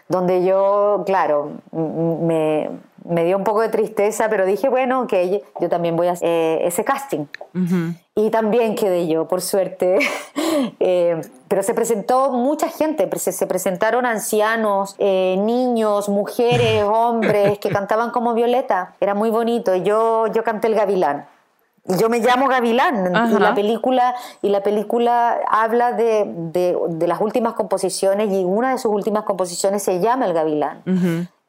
donde 0.08 0.46
yo, 0.46 1.04
claro, 1.06 1.52
me, 1.74 2.70
me 3.08 3.24
dio 3.26 3.38
un 3.38 3.44
poco 3.44 3.62
de 3.62 3.70
tristeza, 3.70 4.28
pero 4.30 4.46
dije, 4.46 4.70
bueno, 4.70 5.02
ok, 5.04 5.14
yo 5.62 5.70
también 5.70 5.96
voy 5.96 6.08
a 6.08 6.12
hacer 6.14 6.28
eh, 6.30 6.60
ese 6.68 6.84
casting. 6.84 7.26
Y 8.16 8.30
también 8.30 8.76
quedé 8.76 9.08
yo, 9.08 9.28
por 9.28 9.42
suerte. 9.42 10.00
Eh, 10.80 11.22
pero 11.48 11.62
se 11.62 11.74
presentó 11.76 12.32
mucha 12.32 12.68
gente, 12.70 13.08
se, 13.20 13.32
se 13.32 13.46
presentaron 13.48 14.06
ancianos, 14.06 14.96
eh, 14.98 15.36
niños, 15.40 16.10
mujeres, 16.10 16.84
hombres 16.92 17.60
que 17.60 17.70
cantaban 17.70 18.10
como 18.12 18.34
Violeta. 18.34 18.96
Era 19.00 19.14
muy 19.14 19.30
bonito. 19.30 19.76
Yo, 19.76 20.28
yo 20.28 20.44
canté 20.44 20.68
el 20.68 20.76
Gavilán. 20.76 21.26
Yo 21.86 22.10
me 22.10 22.20
llamo 22.20 22.48
Gavilán 22.48 23.16
y 23.38 23.40
la 23.40 23.54
película 23.56 24.16
y 24.42 24.50
la 24.50 24.62
película 24.64 25.38
habla 25.50 25.92
de, 25.94 26.26
de- 26.28 26.78
de 26.90 27.08
las 27.08 27.22
últimas 27.22 27.54
composiciones 27.54 28.32
y 28.32 28.44
una 28.44 28.72
de 28.72 28.78
sus 28.78 28.92
últimas 28.92 29.24
composiciones 29.24 29.84
se 29.84 30.00
llama 30.00 30.26
El 30.26 30.34
Gavilán. 30.34 30.82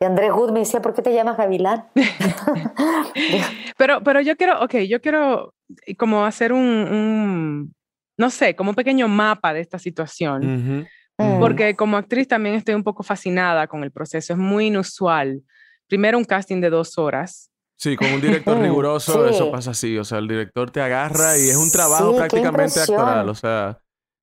Y 0.01 0.05
Andrés 0.05 0.31
Good 0.33 0.53
me 0.53 0.61
decía, 0.61 0.81
¿por 0.81 0.95
qué 0.95 1.03
te 1.03 1.13
llamas 1.13 1.37
Gavilán? 1.37 1.87
pero, 3.77 4.03
pero 4.03 4.21
yo 4.21 4.37
quiero, 4.37 4.63
ok, 4.63 4.77
yo 4.89 5.01
quiero 5.01 5.55
como 5.97 6.25
hacer 6.25 6.53
un, 6.53 7.75
no 8.17 8.31
sé, 8.31 8.55
como 8.55 8.71
un 8.71 8.77
pequeño 8.77 9.09
mapa 9.09 9.53
de 9.53 9.61
esta 9.61 9.79
situación. 9.79 10.87
Mm. 11.19 11.41
Porque 11.41 11.75
como 11.75 11.97
actriz 11.97 12.29
también 12.29 12.55
estoy 12.55 12.75
un 12.75 12.85
poco 12.85 13.03
fascinada 13.03 13.67
con 13.67 13.83
el 13.83 13.91
proceso, 13.91 14.33
es 14.33 14.39
muy 14.39 14.67
inusual. 14.67 15.43
Primero 15.89 16.17
un 16.17 16.25
casting 16.25 16.61
de 16.61 16.71
dos 16.71 16.97
horas. 16.97 17.51
Sí, 17.77 17.97
con 17.97 18.13
un 18.13 18.21
director 18.21 18.59
riguroso 18.59 19.27
eso 19.29 19.53
pasa 19.53 19.71
así, 19.71 19.97
o 19.99 20.05
sea, 20.05 20.19
el 20.19 20.27
director 20.27 20.71
te 20.71 20.81
agarra 20.81 21.39
y 21.39 21.49
es 21.49 21.57
un 21.57 21.71
trabajo 21.71 22.17
prácticamente 22.17 22.81
actoral, 22.81 23.29
o 23.29 23.35
sea, 23.37 23.79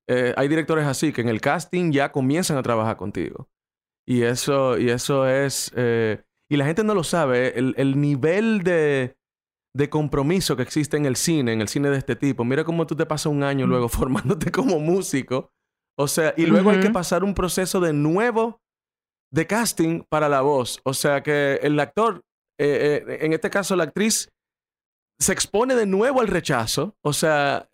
eh, 0.08 0.34
hay 0.36 0.50
directores 0.50 0.86
así 0.86 1.14
que 1.14 1.22
en 1.22 1.30
el 1.30 1.40
casting 1.40 1.92
ya 1.92 2.12
comienzan 2.12 2.58
a 2.58 2.64
trabajar 2.64 2.98
contigo. 2.98 3.48
Y 4.08 4.24
eso, 4.24 4.78
y 4.78 4.90
eso 4.90 5.28
es... 5.28 5.72
Eh, 5.76 6.22
y 6.50 6.58
la 6.58 6.66
gente 6.66 6.84
no 6.84 6.94
lo 6.94 7.04
sabe, 7.04 7.58
el, 7.58 7.74
el 7.78 8.00
nivel 8.00 8.62
de, 8.62 9.18
de, 9.74 9.90
compromiso 9.90 10.56
que 10.56 10.62
existe 10.62 10.96
en 10.96 11.08
el 11.08 11.16
cine, 11.16 11.54
en 11.54 11.62
el 11.62 11.68
cine 11.68 11.90
de 11.90 11.98
este 11.98 12.16
tipo. 12.16 12.46
Mira 12.46 12.64
cómo 12.64 12.86
tú 12.86 12.96
te 12.96 13.08
pasas 13.08 13.28
un 13.28 13.42
año 13.44 13.66
luego 13.66 13.90
formándote 13.90 14.52
como 14.52 14.80
músico. 14.80 15.52
O 15.98 16.08
sea, 16.08 16.34
y 16.38 16.46
luego 16.46 16.70
hay 16.70 16.82
que 16.82 16.92
pasar 16.92 17.24
un 17.24 17.34
proceso 17.34 17.80
de 17.80 17.94
nuevo 17.94 18.62
de 19.32 19.48
casting 19.48 20.04
para 20.08 20.30
la 20.30 20.42
voz. 20.42 20.80
O 20.84 20.94
sea, 20.94 21.24
que 21.24 21.60
el 21.64 21.80
actor, 21.80 22.22
eh, 22.60 23.04
eh, 23.08 23.18
en 23.22 23.34
este 23.34 23.50
caso 23.50 23.76
la 23.76 23.86
actriz, 23.86 24.30
se 25.18 25.34
expone 25.34 25.74
de 25.74 25.86
nuevo 25.86 26.22
al 26.22 26.28
rechazo. 26.28 26.96
O 27.02 27.14
sea, 27.14 27.70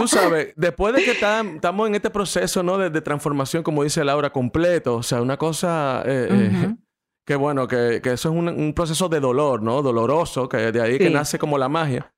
Tú 0.00 0.08
sabes, 0.08 0.52
después 0.56 0.94
de 0.94 1.04
que 1.04 1.10
estamos 1.10 1.88
en 1.88 1.94
este 1.94 2.10
proceso 2.10 2.62
¿no? 2.62 2.78
de, 2.78 3.00
transformación, 3.00 3.62
como 3.62 3.84
dice 3.84 4.02
Laura, 4.02 4.30
completo, 4.30 4.96
o 4.96 5.02
sea, 5.02 5.20
una 5.20 5.36
cosa 5.36 6.02
eh, 6.06 6.28
eh, 6.30 6.74
que 7.26 7.36
bueno, 7.36 7.68
que, 7.68 8.00
eso 8.02 8.12
es 8.12 8.34
un, 8.34 8.72
proceso 8.74 9.08
de 9.08 9.20
dolor, 9.20 9.62
¿no? 9.62 9.82
Doloroso, 9.82 10.48
que 10.48 10.72
de 10.72 10.80
ahí 10.80 10.98
que 10.98 11.10
nace 11.10 11.38
como 11.38 11.58
la 11.58 11.68
magia. 11.68 12.12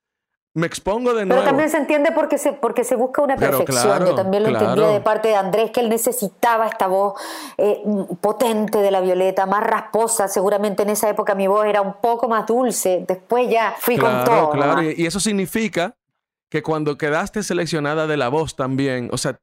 Me 0.55 0.67
expongo 0.67 1.15
de 1.15 1.25
nuevo. 1.25 1.41
Pero 1.41 1.43
también 1.43 1.69
se 1.69 1.77
entiende 1.77 2.11
porque 2.11 2.37
se, 2.37 2.53
porque 2.53 2.83
se 2.83 2.95
busca 2.95 3.23
una 3.23 3.35
perfección. 3.35 4.05
Yo 4.05 4.13
también 4.13 4.43
lo 4.43 4.49
entendía 4.49 4.87
de 4.87 5.01
parte 5.01 5.29
de 5.29 5.35
Andrés, 5.35 5.71
que 5.71 5.79
él 5.79 5.89
necesitaba 5.89 6.67
esta 6.67 6.85
voz 6.85 7.19
eh, 7.57 7.81
potente 8.21 8.77
de 8.77 8.91
la 8.91 9.01
Violeta, 9.01 9.47
más 9.47 9.63
rasposa. 9.63 10.27
Seguramente 10.27 10.83
en 10.83 10.91
esa 10.91 11.09
época 11.09 11.33
mi 11.33 11.47
voz 11.47 11.65
era 11.65 11.81
un 11.81 11.95
poco 11.99 12.29
más 12.29 12.45
dulce. 12.45 13.03
Después 13.07 13.49
ya 13.49 13.73
fui 13.79 13.97
con 13.97 14.23
todo. 14.23 14.51
Claro, 14.51 14.83
y 14.83 15.07
eso 15.07 15.19
significa 15.19 15.95
que 16.53 16.61
cuando 16.61 16.99
quedaste 16.99 17.41
seleccionada 17.41 18.05
de 18.05 18.15
la 18.15 18.29
voz 18.29 18.55
también, 18.55 19.09
o 19.11 19.17
sea, 19.17 19.39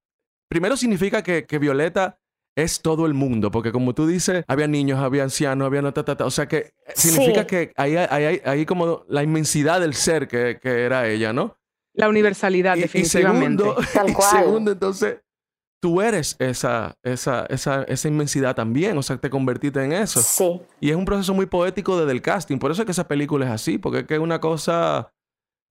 primero 0.49 0.77
significa 0.77 1.25
que, 1.25 1.59
Violeta 1.59 2.21
es 2.55 2.83
todo 2.83 3.05
el 3.05 3.15
mundo, 3.15 3.51
porque 3.51 3.73
como 3.73 3.97
tú 3.97 4.07
dices, 4.07 4.45
había 4.47 4.69
niños, 4.69 5.01
había 5.01 5.25
ancianos, 5.25 5.67
había 5.67 5.83
no, 5.83 5.93
o 5.93 6.31
sea 6.31 6.47
que 6.47 6.71
significa 6.95 7.49
que 7.49 7.73
ahí 7.77 7.97
hay, 7.97 8.65
como 8.65 9.05
la 9.09 9.25
inmensidad 9.25 9.81
del 9.81 9.95
ser 9.95 10.29
que, 10.29 10.61
era 10.63 11.09
ella, 11.09 11.33
¿no? 11.33 11.59
La 11.95 12.09
universalidad, 12.09 12.77
definitivamente. 12.77 13.65
Y 13.67 13.67
segundo, 13.67 13.87
Tal 13.93 14.13
cual. 14.15 14.45
segundo, 14.45 14.71
entonces, 14.71 15.17
tú 15.83 16.01
eres 16.01 16.37
esa, 16.39 16.97
esa, 17.03 17.45
esa, 17.47 17.83
esa 17.83 18.07
inmensidad 18.07 18.55
también, 18.55 18.97
o 18.97 19.03
sea, 19.03 19.17
te 19.17 19.31
convertiste 19.31 19.83
en 19.83 19.95
eso. 19.95 20.23
Sí. 20.23 20.63
Y 20.79 20.91
es 20.91 20.97
un 20.97 21.05
proceso 21.05 21.35
muy 21.35 21.47
poético 21.47 21.99
desde 21.99 22.13
el 22.13 22.23
casting, 22.23 22.59
por 22.59 22.71
eso 22.71 22.83
es 22.83 22.87
que 22.87 22.93
esa 22.93 23.09
película 23.09 23.47
es 23.47 23.51
así, 23.51 23.79
porque 23.79 23.99
es 23.99 24.07
que 24.07 24.15
es 24.15 24.21
una 24.21 24.41
cosa 24.41 25.13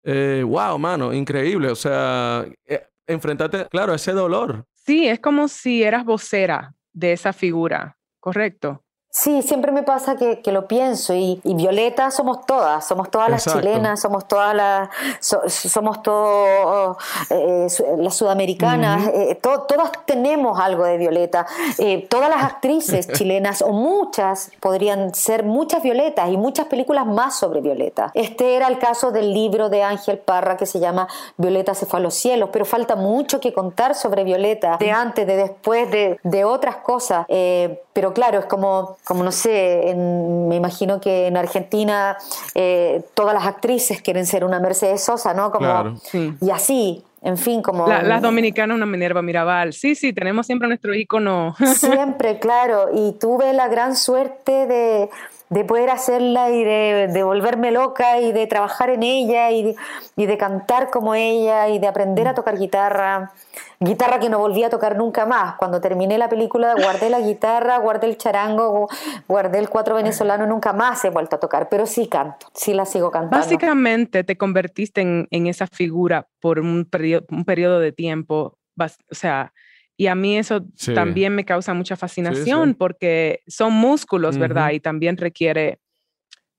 eh, 0.04 0.44
wow, 0.46 0.78
mano, 0.78 1.14
increíble. 1.14 1.70
O 1.70 1.76
sea, 1.76 2.46
eh, 2.66 2.88
enfrentarte, 3.08 3.68
claro, 3.68 3.94
ese 3.94 4.12
dolor. 4.12 4.66
Sí, 4.74 5.08
es 5.08 5.20
como 5.20 5.48
si 5.48 5.84
eras 5.84 6.06
vocera 6.06 6.74
de 6.94 7.14
esa 7.14 7.34
figura, 7.34 7.98
¿correcto? 8.20 8.84
Sí, 9.12 9.42
siempre 9.42 9.72
me 9.72 9.82
pasa 9.82 10.18
que, 10.18 10.40
lo 10.52 10.68
pienso 10.68 11.16
y, 11.16 11.42
Violeta 11.44 12.12
somos 12.12 12.46
todas, 12.46 12.88
somos 12.88 13.10
todas 13.10 13.28
las 13.30 13.44
chilenas, 13.44 14.00
somos 14.00 14.28
todas 14.28 14.56
las, 14.56 14.90
somos 15.20 16.04
todas 16.04 16.96
eh, 17.32 17.68
las 17.98 18.16
sudamericanas, 18.16 19.08
eh, 19.08 19.36
todas 19.42 19.92
tenemos 20.06 20.60
algo 20.60 20.84
de 20.86 20.98
Violeta. 20.98 21.48
Eh, 21.80 22.06
todas 22.08 22.30
las 22.30 22.44
actrices 22.44 23.08
chilenas 23.14 23.64
o 23.64 23.72
muchas 23.72 24.52
podrían 24.60 25.16
ser 25.16 25.44
muchas 25.44 25.82
Violetas 25.82 26.30
y 26.30 26.38
muchas 26.38 26.68
películas 26.68 27.08
más 27.08 27.40
sobre 27.40 27.62
Violeta. 27.62 28.12
Este 28.14 28.56
era 28.56 28.68
el 28.68 28.78
caso 28.78 29.12
del 29.12 29.34
libro 29.34 29.70
de 29.70 29.82
Ángel 29.82 30.20
Parra 30.20 30.56
que 30.56 30.68
se 30.68 30.80
llama 30.80 31.08
Violeta 31.38 31.74
se 31.74 31.88
fue 31.88 32.00
a 32.00 32.04
los 32.04 32.14
cielos, 32.14 32.50
pero 32.54 32.64
falta 32.64 32.96
mucho 32.96 33.40
que 33.40 33.54
contar 33.54 33.96
sobre 33.96 34.24
Violeta, 34.24 34.78
de 34.78 34.92
antes, 34.92 35.26
de 35.26 35.36
después, 35.36 35.90
de, 35.90 36.20
de 36.22 36.46
otras 36.46 36.78
cosas. 36.78 37.26
pero 37.28 38.14
claro, 38.14 38.40
es 38.40 38.46
como 38.46 39.00
como 39.10 39.24
no 39.24 39.32
sé, 39.32 39.96
me 39.98 40.56
imagino 40.56 41.02
que 41.02 41.26
en 41.26 41.36
Argentina 41.36 42.16
eh, 42.54 43.02
todas 43.16 43.34
las 43.34 43.48
actrices 43.48 44.04
quieren 44.04 44.28
ser 44.28 44.46
una 44.46 44.60
Mercedes 44.60 45.04
Sosa, 45.04 45.34
¿no? 45.34 45.52
Como, 45.52 46.00
Y 46.14 46.52
así, 46.52 47.04
en 47.24 47.36
fin, 47.40 47.64
como... 47.64 47.88
las 47.88 48.22
dominicanas 48.22 48.76
una 48.76 48.86
Minerva 48.86 49.24
Mirabal. 49.24 49.74
Sí, 49.74 49.96
sí, 49.96 50.14
tenemos 50.14 50.46
siempre 50.46 50.68
nuestro 50.68 50.94
ícono. 50.94 51.56
Siempre, 51.76 52.38
claro. 52.38 52.90
Y 52.94 53.14
tuve 53.14 53.52
la 53.54 53.68
gran 53.68 53.96
suerte 53.96 54.68
de, 54.68 55.10
de 55.50 55.64
poder 55.66 55.90
hacerla 55.90 56.52
y 56.52 56.64
de, 56.64 57.24
volverme 57.24 57.72
loca 57.72 58.20
y 58.20 58.32
de 58.32 58.48
trabajar 58.48 58.90
en 58.90 59.04
ella 59.04 59.52
y 59.52 59.76
y 60.16 60.26
de 60.26 60.38
cantar 60.38 60.90
como 60.90 61.16
ella 61.16 61.70
y 61.70 61.80
de 61.80 61.88
aprender 61.88 62.28
a 62.28 62.34
tocar 62.34 62.58
guitarra 62.58 63.32
guitarra 63.80 64.20
que 64.20 64.30
no 64.30 64.40
volví 64.40 64.64
a 64.64 64.70
tocar 64.70 64.98
nunca 64.98 65.26
más. 65.26 65.56
Cuando 65.56 65.80
terminé 65.80 66.18
la 66.18 66.30
película 66.30 66.74
guardé 66.74 67.10
la 67.10 67.22
guitarra, 67.22 67.78
guardé 67.78 68.08
el 68.08 68.18
charango, 68.18 68.90
guardé 69.28 69.60
el 69.60 69.70
cuatro 69.70 69.96
venezolano, 69.96 70.46
nunca 70.46 70.74
más 70.74 71.04
he 71.06 71.10
vuelto 71.10 71.38
a 71.38 71.40
tocar, 71.40 71.70
pero 71.70 71.86
sí 71.86 72.08
canto, 72.08 72.48
sí 72.54 72.74
la 72.74 72.86
sigo 72.86 73.10
cantando. 73.10 73.38
Básicamente 73.38 74.24
te 74.24 74.38
convertiste 74.38 75.02
en, 75.02 75.28
en 75.32 75.48
esa 75.48 75.68
figura 75.68 76.28
por 76.40 76.60
un 76.60 76.86
periodo, 76.86 77.26
un 77.30 77.46
periodo 77.46 77.80
de 77.80 77.92
tiempo, 77.92 78.58
o 78.78 79.16
sea, 79.16 79.54
y 80.00 80.08
a 80.08 80.16
mí 80.16 80.38
eso 80.38 80.62
también 80.96 81.36
me 81.36 81.44
causa 81.44 81.74
mucha 81.74 81.98
fascinación 81.98 82.74
porque 82.74 83.42
son 83.48 83.74
músculos, 83.74 84.38
¿verdad? 84.38 84.72
Y 84.72 84.80
también 84.80 85.18
requiere, 85.18 85.82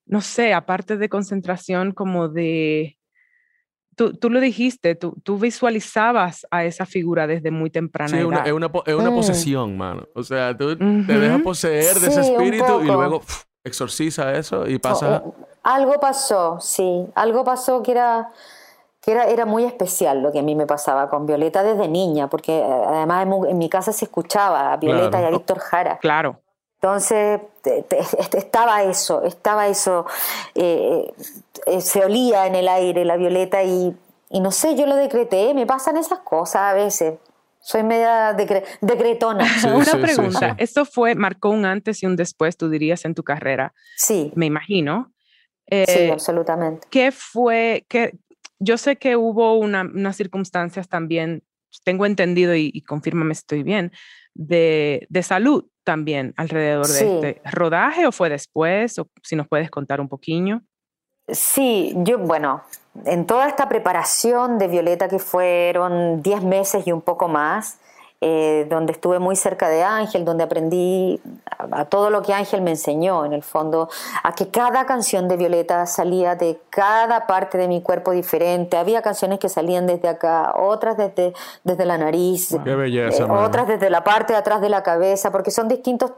no 0.05 0.21
sé, 0.21 0.53
aparte 0.53 0.99
de 0.99 1.09
concentración, 1.09 1.93
como 1.93 2.29
de 2.29 2.99
tú, 3.97 4.29
lo 4.29 4.41
dijiste, 4.41 4.95
tú, 4.95 5.15
tú, 5.23 5.39
visualizabas 5.39 6.47
a 6.51 6.67
esa 6.67 6.85
figura 6.85 7.27
desde 7.27 7.51
muy 7.51 7.71
temprana 7.71 8.11
sí, 8.11 8.17
edad. 8.19 8.47
es 8.47 8.53
una, 8.53 8.71
es 8.85 8.95
una 8.95 9.11
mm. 9.11 9.15
posesión, 9.15 9.75
mano. 9.75 10.07
O 10.15 10.23
sea, 10.23 10.55
tú 10.55 10.77
te 10.77 11.19
dejas 11.19 11.41
poseer 11.41 11.99
de 11.99 12.09
ese 12.09 12.21
espíritu 12.21 12.83
y 12.83 12.89
luego 12.89 13.23
exorciza 13.65 14.35
eso 14.35 14.69
y 14.69 14.79
pasa... 14.79 15.23
algo 15.63 15.99
pasó, 15.99 16.59
sí. 16.61 17.07
Algo 17.15 17.43
pasó 17.43 17.83
que 17.83 17.93
era 17.93 18.29
que 19.02 19.12
era, 19.12 19.25
era 19.28 19.47
muy 19.47 19.64
especial 19.64 20.23
lo 20.23 20.30
que 20.30 20.40
a 20.40 20.42
mí 20.42 20.54
me 20.54 20.66
pasaba 20.66 21.09
con 21.09 21.26
Violeta 21.26 21.62
desde 21.62 21.88
niña, 21.88 22.28
porque 22.28 22.59
eh, 22.59 22.62
además 22.62 23.26
en, 23.49 23.59
mi 23.59 23.69
casa 23.69 23.92
se 23.92 24.04
escuchaba 24.04 24.73
a 24.73 24.76
Violeta 24.76 25.21
y 25.21 25.25
a 25.25 25.30
Víctor 25.30 25.59
Jara. 25.59 25.99
Claro. 25.99 26.40
Entonces 26.83 27.40
estaba 28.33 28.83
eso, 28.85 29.23
estaba 29.25 29.69
eso, 29.69 30.07
eh, 30.54 31.12
eh, 31.66 31.80
se 31.83 32.02
olía 32.02 32.47
en 32.47 32.54
el 32.54 32.69
aire 32.69 33.04
la 33.04 33.19
violeta 33.19 33.62
y, 33.62 33.95
no 34.30 34.50
sé, 34.50 34.76
yo 34.76 34.87
lo 34.87 34.97
decreté, 34.97 35.52
me 35.52 35.66
pasan 35.66 35.99
esas 35.99 36.21
cosas 36.21 36.62
a 36.62 36.75
veces. 36.75 37.19
Soy 37.62 37.83
media 37.83 38.35
decretona. 38.80 39.47
Una 39.75 39.92
pregunta, 40.00 40.54
¿esto 40.59 40.87
fue, 40.87 41.14
marcó 41.14 41.50
un 41.50 41.66
antes 41.66 42.02
y 42.02 42.07
un 42.07 42.16
después, 42.16 42.57
tú 42.57 42.71
dirías, 42.71 43.04
en 43.04 43.14
tu 43.14 43.23
carrera? 43.23 43.75
Sí. 43.99 44.33
Me 44.35 44.47
imagino. 44.47 45.12
sí, 45.71 45.85
eh, 45.87 46.11
absolutamente. 46.11 46.88
¿Qué 46.90 47.12
fue, 47.12 47.85
que 47.88 48.19
yo 48.61 48.79
sé 48.79 48.97
que 48.97 49.17
hubo 49.17 49.59
unas 49.59 50.17
circunstancias 50.17 50.88
también, 50.88 51.43
tengo 51.85 52.07
entendido 52.07 52.55
y, 52.55 52.71
y 52.73 52.83
confírmame 52.83 53.35
si 53.35 53.40
estoy 53.40 53.62
bien, 53.62 53.93
de, 54.35 55.07
de 55.11 55.23
salud 55.23 55.64
también 55.85 56.35
alrededor 56.37 56.87
de 56.87 57.14
este 57.14 57.43
rodaje 57.50 58.07
o 58.07 58.12
fue 58.12 58.29
después, 58.29 58.99
o 58.99 59.09
si 59.23 59.35
nos 59.35 59.49
puedes 59.49 59.71
contar 59.71 60.00
un 60.00 60.09
poquillo. 60.09 60.61
Sí, 61.29 61.93
yo, 61.99 62.19
bueno, 62.19 62.62
en 63.07 63.26
toda 63.26 63.49
esta 63.49 63.69
preparación 63.69 64.59
de 64.59 64.69
Violeta 64.69 65.09
que 65.09 65.19
fueron 65.19 66.23
10 66.23 66.45
meses 66.45 66.87
y 66.87 66.93
un 66.93 67.02
poco 67.02 67.29
más, 67.29 67.79
eh, 68.23 68.67
donde 68.69 68.93
estuve 68.93 69.19
muy 69.19 69.35
cerca 69.35 69.71
de 69.71 69.83
Ángel, 69.83 70.27
donde 70.27 70.45
aprendí 70.45 71.19
a, 71.47 71.87
todo 71.87 72.11
lo 72.11 72.21
que 72.21 72.35
Ángel 72.35 72.61
me 72.61 72.73
enseñó, 72.73 73.25
en 73.25 73.33
el 73.33 73.43
fondo, 73.43 73.89
a 74.23 74.35
que 74.35 74.50
cada 74.50 74.85
canción 74.85 75.27
de 75.27 75.39
Violeta 75.39 75.87
salía 75.87 76.35
de 76.35 76.61
cada 76.69 77.27
parte 77.27 77.57
de 77.57 77.67
mi 77.67 77.81
cuerpo 77.81 78.11
diferente. 78.11 78.77
Había 78.77 79.00
canciones 79.00 79.39
que 79.39 79.49
salían 79.49 79.87
desde 79.87 80.09
acá, 80.09 80.53
otras 80.55 80.99
desde, 80.99 81.33
desde 81.65 81.87
la 81.87 81.97
nariz, 81.97 82.53
eh, 82.53 83.27
otras 83.27 83.67
desde 83.67 83.89
la 83.89 84.05
parte 84.05 84.35
de 84.35 84.39
atrás 84.39 84.61
de 84.61 84.69
la 84.69 84.83
cabeza, 84.83 85.33
porque 85.33 85.50
son 85.50 85.69
distintos, 85.69 86.12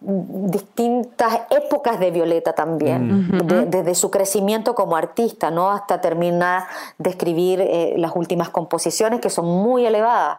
distintas 0.00 1.40
épocas 1.50 2.00
de 2.00 2.10
Violeta 2.10 2.54
también, 2.54 3.28
mm. 3.28 3.68
desde 3.68 3.94
su 3.94 4.10
crecimiento 4.10 4.74
como 4.74 4.96
artista, 4.96 5.50
¿no? 5.50 5.70
hasta 5.70 6.00
terminar 6.00 6.64
de 6.96 7.10
escribir 7.10 7.60
eh, 7.60 7.96
las 7.98 8.16
últimas 8.16 8.48
composiciones 8.48 9.20
que 9.20 9.28
son 9.28 9.44
muy 9.44 9.84
elevadas. 9.84 10.38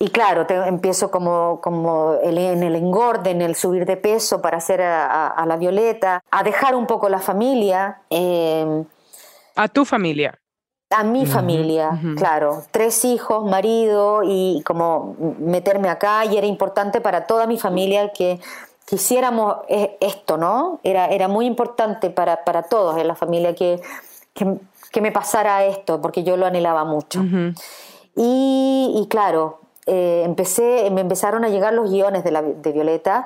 Y 0.00 0.10
claro, 0.10 0.46
empiezo 0.48 1.10
como, 1.10 1.60
como 1.60 2.14
en 2.22 2.62
el 2.62 2.76
engorde, 2.76 3.30
en 3.30 3.42
el 3.42 3.56
subir 3.56 3.84
de 3.84 3.96
peso 3.96 4.40
para 4.40 4.58
hacer 4.58 4.80
a, 4.80 5.44
la 5.44 5.56
Violeta, 5.56 6.22
a 6.30 6.42
dejar 6.44 6.76
un 6.76 6.86
poco 6.86 7.08
la 7.08 7.18
familia. 7.18 8.02
Em, 8.08 8.84
a 9.56 9.66
tu 9.66 9.84
familia. 9.84 10.38
A 10.90 11.02
mi 11.02 11.26
familia, 11.26 12.00
claro. 12.16 12.62
Tres 12.70 13.04
hijos, 13.04 13.44
marido 13.44 14.22
y 14.24 14.62
como 14.64 15.16
meterme 15.38 15.88
acá 15.90 16.24
y 16.24 16.38
era 16.38 16.46
importante 16.46 17.00
para 17.00 17.26
toda 17.26 17.46
mi 17.46 17.58
familia 17.58 18.10
que 18.12 18.40
quisiéramos 18.86 19.56
e, 19.68 19.98
esto, 20.00 20.38
¿no? 20.38 20.80
Era, 20.84 21.08
era 21.08 21.28
muy 21.28 21.44
importante 21.44 22.08
para, 22.08 22.44
para 22.44 22.62
todos 22.62 22.96
en 22.98 23.08
la 23.08 23.16
familia 23.16 23.54
que, 23.54 23.82
que, 24.32 25.00
me 25.00 25.12
pasara 25.12 25.64
esto, 25.66 26.00
porque 26.00 26.22
yo 26.22 26.36
lo 26.36 26.46
anhelaba 26.46 26.84
mucho. 26.84 27.22
y, 28.16 28.94
y, 28.96 29.06
claro, 29.08 29.60
eh, 29.88 30.22
empecé, 30.24 30.90
me 30.90 31.00
empezaron 31.00 31.44
a 31.44 31.48
llegar 31.48 31.72
los 31.72 31.90
guiones 31.90 32.22
de, 32.22 32.30
la, 32.30 32.42
de 32.42 32.72
Violeta 32.72 33.24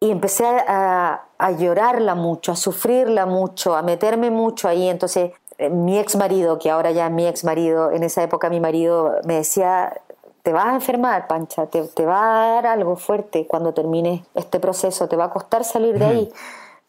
y 0.00 0.10
empecé 0.10 0.46
a, 0.46 1.24
a, 1.38 1.50
llorarla 1.52 2.14
mucho, 2.14 2.52
a 2.52 2.56
sufrirla 2.56 3.24
mucho, 3.24 3.74
a 3.74 3.82
meterme 3.82 4.30
mucho 4.30 4.68
ahí. 4.68 4.88
Entonces, 4.88 5.32
eh, 5.58 5.70
mi 5.70 5.98
ex 5.98 6.16
marido, 6.16 6.58
que 6.58 6.70
ahora 6.70 6.90
ya 6.90 7.08
mi 7.08 7.26
ex 7.26 7.44
marido, 7.44 7.90
en 7.92 8.02
esa 8.02 8.22
época 8.22 8.50
mi 8.50 8.60
marido 8.60 9.16
me 9.24 9.36
decía, 9.36 10.00
te 10.42 10.52
vas 10.52 10.66
a 10.66 10.74
enfermar, 10.74 11.26
Pancha, 11.26 11.66
te, 11.66 11.82
te 11.88 12.04
va 12.04 12.20
a 12.20 12.48
dar 12.54 12.66
algo 12.66 12.96
fuerte 12.96 13.46
cuando 13.46 13.72
termines 13.72 14.22
este 14.34 14.60
proceso, 14.60 15.08
te 15.08 15.16
va 15.16 15.24
a 15.24 15.30
costar 15.30 15.64
salir 15.64 15.98
de 15.98 16.04
ahí, 16.04 16.32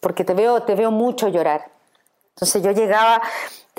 porque 0.01 0.24
te 0.25 0.34
veo, 0.34 0.63
te 0.63 0.75
veo 0.75 0.91
mucho 0.91 1.29
llorar. 1.29 1.72
Entonces 2.36 2.62
yo 2.62 2.72
llegaba, 2.72 3.22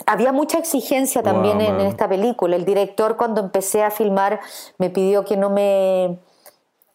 había 0.06 0.32
mucha 0.32 0.58
exigencia 0.58 1.22
también 1.22 1.60
en, 1.60 1.80
esta 1.80 2.08
película. 2.08 2.56
El 2.56 2.64
director 2.64 3.16
cuando 3.16 3.40
empecé 3.40 3.82
a 3.82 3.90
filmar 3.90 4.40
me 4.78 4.90
pidió 4.90 5.24
que 5.24 5.36
no 5.36 5.50
me, 5.50 6.18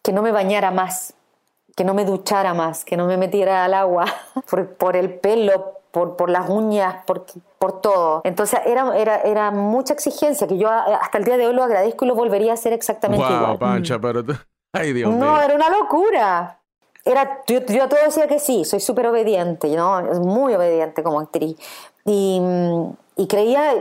que 0.02 0.12
no 0.12 0.22
me 0.22 0.32
bañara 0.32 0.70
más, 0.70 1.14
que 1.76 1.84
no 1.84 1.94
me 1.94 2.04
duchara 2.04 2.54
más, 2.54 2.84
que 2.84 2.96
no 2.96 3.06
me 3.06 3.16
metiera 3.16 3.64
al 3.64 3.74
agua 3.74 4.06
por, 4.78 4.96
el 4.96 5.14
pelo, 5.14 5.80
por, 5.90 6.16
por, 6.16 6.30
las 6.30 6.48
uñas, 6.48 7.04
por, 7.06 7.26
por 7.58 7.80
todo. 7.80 8.20
Entonces 8.24 8.60
era, 8.66 8.96
era, 8.96 9.20
era, 9.22 9.50
mucha 9.50 9.94
exigencia 9.94 10.46
que 10.46 10.58
yo 10.58 10.68
hasta 10.70 11.18
el 11.18 11.24
día 11.24 11.36
de 11.36 11.46
hoy 11.46 11.54
lo 11.54 11.62
agradezco 11.62 12.04
y 12.04 12.08
lo 12.08 12.14
volvería 12.14 12.52
a 12.52 12.54
hacer 12.54 12.72
exactamente 12.72 13.24
igual. 13.24 13.58
Pancha, 13.58 13.98
pero... 13.98 14.24
Ay, 14.72 14.92
Dios 14.92 15.14
no, 15.14 15.40
era 15.40 15.54
una 15.54 15.70
locura. 15.70 16.58
Era, 17.04 17.42
yo, 17.46 17.60
yo 17.66 17.88
todo 17.88 18.00
decía 18.04 18.26
que 18.28 18.38
sí, 18.38 18.64
soy 18.64 18.80
súper 18.80 19.06
obediente, 19.06 19.68
¿no? 19.76 20.02
muy 20.22 20.54
obediente 20.54 21.02
como 21.02 21.20
actriz. 21.20 21.56
Y, 22.06 22.40
y 23.16 23.26
creía 23.26 23.74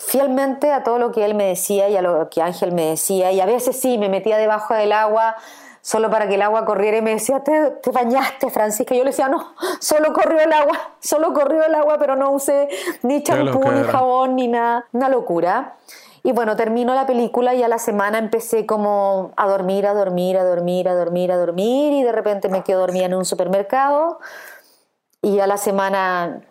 fielmente 0.00 0.72
a 0.72 0.82
todo 0.84 0.98
lo 0.98 1.12
que 1.12 1.24
él 1.24 1.34
me 1.34 1.46
decía 1.46 1.88
y 1.88 1.96
a 1.96 2.02
lo 2.02 2.28
que 2.30 2.40
Ángel 2.40 2.72
me 2.72 2.86
decía. 2.86 3.32
Y 3.32 3.40
a 3.40 3.46
veces 3.46 3.80
sí, 3.80 3.98
me 3.98 4.08
metía 4.08 4.38
debajo 4.38 4.74
del 4.74 4.92
agua 4.92 5.36
solo 5.82 6.10
para 6.10 6.28
que 6.28 6.36
el 6.36 6.42
agua 6.42 6.64
corriera 6.64 6.98
y 6.98 7.02
me 7.02 7.10
decía, 7.10 7.40
te, 7.40 7.70
te 7.82 7.90
bañaste, 7.90 8.50
Francisca. 8.50 8.94
Y 8.94 8.98
yo 8.98 9.04
le 9.04 9.10
decía, 9.10 9.28
no, 9.28 9.54
solo 9.80 10.12
corrió 10.12 10.40
el 10.40 10.52
agua, 10.52 10.78
solo 11.00 11.34
corrió 11.34 11.64
el 11.64 11.74
agua, 11.74 11.98
pero 11.98 12.16
no 12.16 12.30
usé 12.30 12.68
ni 13.02 13.22
champú, 13.22 13.60
ni 13.70 13.82
jabón, 13.82 14.36
ni 14.36 14.48
nada. 14.48 14.86
Una 14.92 15.08
locura. 15.08 15.74
Y 16.24 16.32
bueno, 16.32 16.54
terminó 16.54 16.94
la 16.94 17.06
película 17.06 17.54
y 17.54 17.62
a 17.62 17.68
la 17.68 17.78
semana 17.78 18.18
empecé 18.18 18.64
como 18.64 19.32
a 19.36 19.48
dormir, 19.48 19.86
a 19.86 19.94
dormir, 19.94 20.38
a 20.38 20.44
dormir, 20.44 20.88
a 20.88 20.94
dormir, 20.94 21.32
a 21.32 21.36
dormir. 21.36 21.92
Y 21.92 22.02
de 22.04 22.12
repente 22.12 22.48
me 22.48 22.62
quedo 22.62 22.80
dormida 22.80 23.06
en 23.06 23.14
un 23.14 23.24
supermercado. 23.24 24.20
Y 25.20 25.40
a 25.40 25.46
la 25.48 25.56
semana 25.56 26.42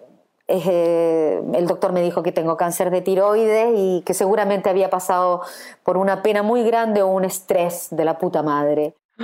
eh, 0.47 1.41
el 1.53 1.67
doctor 1.67 1.93
me 1.93 2.01
dijo 2.01 2.23
que 2.23 2.33
tengo 2.33 2.57
cáncer 2.57 2.91
de 2.91 3.01
tiroides 3.01 3.73
y 3.73 4.01
que 4.05 4.13
seguramente 4.13 4.69
había 4.69 4.89
pasado 4.89 5.41
por 5.83 5.95
una 5.95 6.21
pena 6.21 6.43
muy 6.43 6.63
grande 6.63 7.01
o 7.01 7.07
un 7.07 7.23
estrés 7.23 7.87
de 7.91 8.03
la 8.03 8.17
puta 8.17 8.43
madre. 8.43 8.93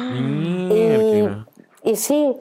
y, 1.84 1.96
sí, 1.96 2.38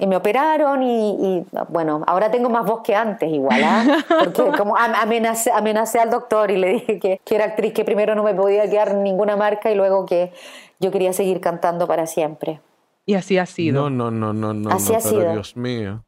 y 0.00 0.06
me 0.06 0.16
operaron 0.16 0.82
y, 0.82 1.44
bueno, 1.68 2.02
ahora 2.06 2.30
tengo 2.30 2.48
más 2.48 2.64
voz 2.64 2.82
que 2.82 2.94
antes 2.94 3.30
igual, 3.30 3.62
¿ah? 3.62 4.04
porque 4.08 4.42
como 4.58 4.76
amenacé, 4.76 5.50
amenacé, 5.52 6.00
al 6.00 6.10
doctor 6.10 6.50
y 6.50 6.56
le 6.56 6.68
dije 6.72 6.98
que, 6.98 7.20
que, 7.24 7.34
era 7.34 7.44
actriz, 7.44 7.74
que 7.74 7.84
primero 7.84 8.14
no 8.14 8.22
me 8.22 8.34
podía 8.34 8.68
quedar 8.68 8.94
ninguna 8.94 9.36
marca 9.36 9.70
y 9.70 9.74
luego 9.74 10.06
que 10.06 10.32
yo 10.80 10.90
quería 10.90 11.12
seguir 11.12 11.40
cantando 11.40 11.86
para 11.86 12.06
siempre. 12.06 12.60
Y 13.04 13.14
así 13.14 13.38
ha 13.38 13.46
sido. 13.46 13.90
No, 13.90 14.10
no, 14.10 14.10
no, 14.10 14.32
no, 14.32 14.54
no. 14.54 14.70
Así 14.70 14.94
ha 14.94 15.00
sido. 15.00 15.32
Dios 15.32 15.56
mío. 15.56 16.04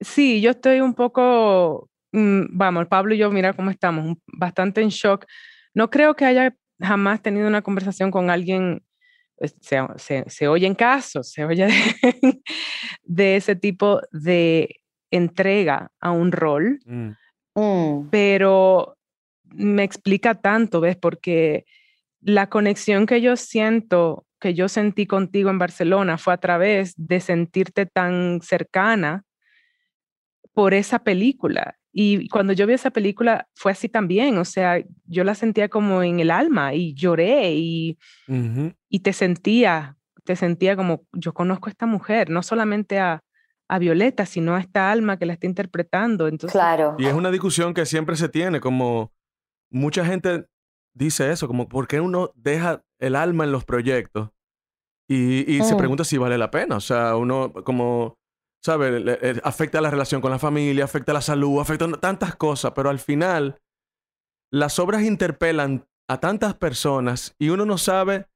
Sí, 0.00 0.40
yo 0.40 0.50
estoy 0.50 0.80
un 0.80 0.94
poco, 0.94 1.88
mm, 2.12 2.42
vamos, 2.50 2.86
Pablo 2.86 3.14
y 3.14 3.18
yo, 3.18 3.30
mira 3.30 3.52
cómo 3.54 3.70
estamos, 3.70 4.16
bastante 4.26 4.80
en 4.80 4.90
shock. 4.90 5.24
No 5.72 5.90
creo 5.90 6.14
que 6.14 6.24
haya 6.24 6.54
jamás 6.80 7.22
tenido 7.22 7.48
una 7.48 7.62
conversación 7.62 8.10
con 8.10 8.30
alguien, 8.30 8.82
pues, 9.36 9.56
se, 9.60 10.24
se, 10.28 10.48
oyen 10.48 10.74
casos, 10.74 11.30
se 11.30 11.44
oye 11.44 11.68
de, 13.02 13.36
ese 13.36 13.56
tipo 13.56 14.00
de 14.12 14.80
entrega 15.10 15.90
a 16.00 16.12
un 16.12 16.32
rol, 16.32 16.80
mm. 16.84 17.10
Mm. 17.54 18.08
pero 18.10 18.96
me 19.44 19.84
explica 19.84 20.34
tanto, 20.34 20.80
¿ves? 20.80 20.96
Porque 20.96 21.64
la 22.20 22.48
conexión 22.48 23.06
que 23.06 23.20
yo 23.20 23.36
siento, 23.36 24.26
que 24.40 24.54
yo 24.54 24.68
sentí 24.68 25.06
contigo 25.06 25.50
en 25.50 25.58
Barcelona, 25.58 26.18
fue 26.18 26.34
a 26.34 26.38
través 26.38 26.94
de 26.96 27.20
sentirte 27.20 27.86
tan 27.86 28.40
cercana 28.42 29.24
por 30.52 30.74
esa 30.74 31.00
película. 31.00 31.76
Y 31.96 32.28
cuando 32.28 32.52
yo 32.52 32.66
vi 32.66 32.72
esa 32.72 32.90
película 32.90 33.46
fue 33.54 33.70
así 33.70 33.88
también, 33.88 34.36
o 34.38 34.44
sea, 34.44 34.82
yo 35.04 35.22
la 35.22 35.36
sentía 35.36 35.68
como 35.68 36.02
en 36.02 36.18
el 36.18 36.32
alma 36.32 36.74
y 36.74 36.92
lloré 36.92 37.54
y, 37.54 37.96
y 38.88 39.00
te 39.00 39.12
sentía, 39.12 39.96
te 40.24 40.34
sentía 40.34 40.74
como, 40.74 41.06
yo 41.12 41.32
conozco 41.32 41.68
a 41.68 41.70
esta 41.70 41.86
mujer, 41.86 42.30
no 42.30 42.42
solamente 42.42 42.98
a, 42.98 43.22
a 43.68 43.78
Violeta, 43.78 44.26
sino 44.26 44.56
a 44.56 44.60
esta 44.60 44.90
alma 44.90 45.20
que 45.20 45.26
la 45.26 45.34
está 45.34 45.46
interpretando. 45.46 46.26
Entonces, 46.26 46.50
claro. 46.50 46.96
Y 46.98 47.06
es 47.06 47.14
una 47.14 47.30
discusión 47.30 47.72
que 47.74 47.86
siempre 47.86 48.16
se 48.16 48.28
tiene, 48.28 48.58
como 48.58 49.12
mucha 49.70 50.04
gente 50.04 50.46
dice 50.94 51.30
eso, 51.30 51.46
como, 51.46 51.68
¿por 51.68 51.86
qué 51.86 52.00
uno 52.00 52.32
deja 52.34 52.82
el 52.98 53.14
alma 53.14 53.44
en 53.44 53.52
los 53.52 53.64
proyectos? 53.64 54.30
Y, 55.06 55.48
y 55.48 55.62
se 55.62 55.74
mm. 55.74 55.78
pregunta 55.78 56.02
si 56.02 56.18
vale 56.18 56.38
la 56.38 56.50
pena, 56.50 56.74
o 56.74 56.80
sea, 56.80 57.14
uno 57.14 57.52
como 57.52 58.18
¿sabes? 58.64 59.02
Afecta 59.42 59.80
la 59.80 59.90
relación 59.90 60.20
con 60.20 60.30
la 60.30 60.38
familia, 60.38 60.84
afecta 60.84 61.12
la 61.12 61.20
salud, 61.20 61.60
afecta 61.60 61.90
tantas 61.92 62.34
cosas, 62.34 62.72
pero 62.74 62.88
al 62.88 62.98
final 62.98 63.60
las 64.50 64.78
obras 64.78 65.02
interpelan 65.02 65.86
a 66.08 66.20
tantas 66.20 66.54
personas 66.54 67.34
y 67.38 67.50
uno 67.50 67.66
no 67.66 67.76
sabe 67.76 68.26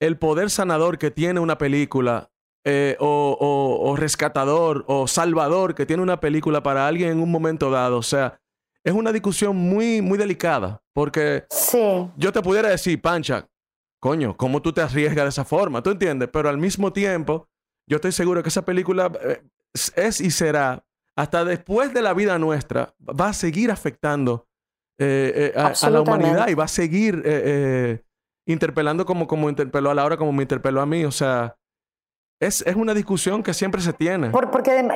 el 0.00 0.18
poder 0.18 0.50
sanador 0.50 0.98
que 0.98 1.10
tiene 1.10 1.40
una 1.40 1.58
película 1.58 2.30
eh, 2.64 2.96
o, 3.00 3.94
rescatador 3.98 4.84
o 4.88 5.06
salvador 5.06 5.74
que 5.74 5.86
tiene 5.86 6.02
una 6.02 6.20
película 6.20 6.62
para 6.62 6.86
alguien 6.86 7.10
en 7.10 7.20
un 7.20 7.30
momento 7.30 7.70
dado. 7.70 7.98
O 7.98 8.02
sea, 8.02 8.40
es 8.84 8.92
una 8.92 9.12
discusión 9.12 9.56
muy, 9.56 10.00
muy 10.02 10.18
delicada 10.18 10.82
porque 10.94 11.44
sí. 11.50 12.08
yo 12.16 12.32
te 12.32 12.42
pudiera 12.42 12.68
decir, 12.68 13.00
Pancha, 13.00 13.46
coño, 14.00 14.36
¿cómo 14.36 14.60
tú 14.62 14.72
te 14.72 14.80
arriesgas 14.80 15.24
de 15.24 15.28
esa 15.30 15.44
forma? 15.44 15.82
¿Tú 15.82 15.90
entiendes? 15.90 16.28
Pero 16.32 16.48
al 16.48 16.58
mismo 16.58 16.92
tiempo, 16.92 17.48
yo 17.88 17.96
estoy 17.96 18.12
seguro 18.12 18.42
que 18.42 18.48
esa 18.48 18.64
película 18.64 19.12
eh, 19.22 19.42
es 19.74 20.20
y 20.20 20.30
será, 20.30 20.84
hasta 21.16 21.44
después 21.44 21.94
de 21.94 22.02
la 22.02 22.12
vida 22.14 22.38
nuestra, 22.38 22.94
va 23.00 23.28
a 23.28 23.32
seguir 23.32 23.70
afectando 23.70 24.46
eh, 24.98 25.52
eh, 25.54 25.60
a, 25.60 25.90
la 25.90 26.00
humanidad 26.00 26.48
y 26.48 26.54
va 26.54 26.64
a 26.64 26.68
seguir 26.68 27.22
eh, 27.24 28.02
interpelando 28.46 29.04
como, 29.04 29.26
como 29.26 29.48
interpeló 29.50 29.90
a 29.90 29.94
Laura, 29.94 30.16
como 30.16 30.32
me 30.32 30.42
interpeló 30.42 30.80
a 30.80 30.86
mí. 30.86 31.04
O 31.04 31.10
sea, 31.10 31.56
es, 32.40 32.62
es 32.66 32.76
una 32.76 32.94
discusión 32.94 33.42
que 33.42 33.52
siempre 33.52 33.80
se 33.80 33.92
tiene. 33.92 34.30
porque 34.30 34.88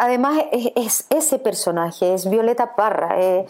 además 0.00 0.44
es, 0.52 1.06
ese 1.10 1.38
personaje, 1.38 2.14
es 2.14 2.28
Violeta 2.28 2.74
Parra, 2.74 3.18
es 3.18 3.46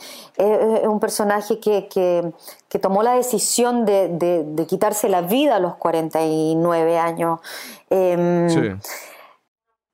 un 0.84 1.00
personaje 1.00 1.60
que, 1.60 1.88
que, 1.88 2.32
que, 2.68 2.78
tomó 2.78 3.02
la 3.04 3.14
decisión 3.14 3.84
de, 3.84 4.08
de, 4.08 4.66
quitarse 4.66 5.08
la 5.08 5.22
vida 5.22 5.56
a 5.56 5.60
los 5.60 5.76
49 5.76 6.98
años. 6.98 7.40
Em, 7.88 8.48
sí 8.50 8.90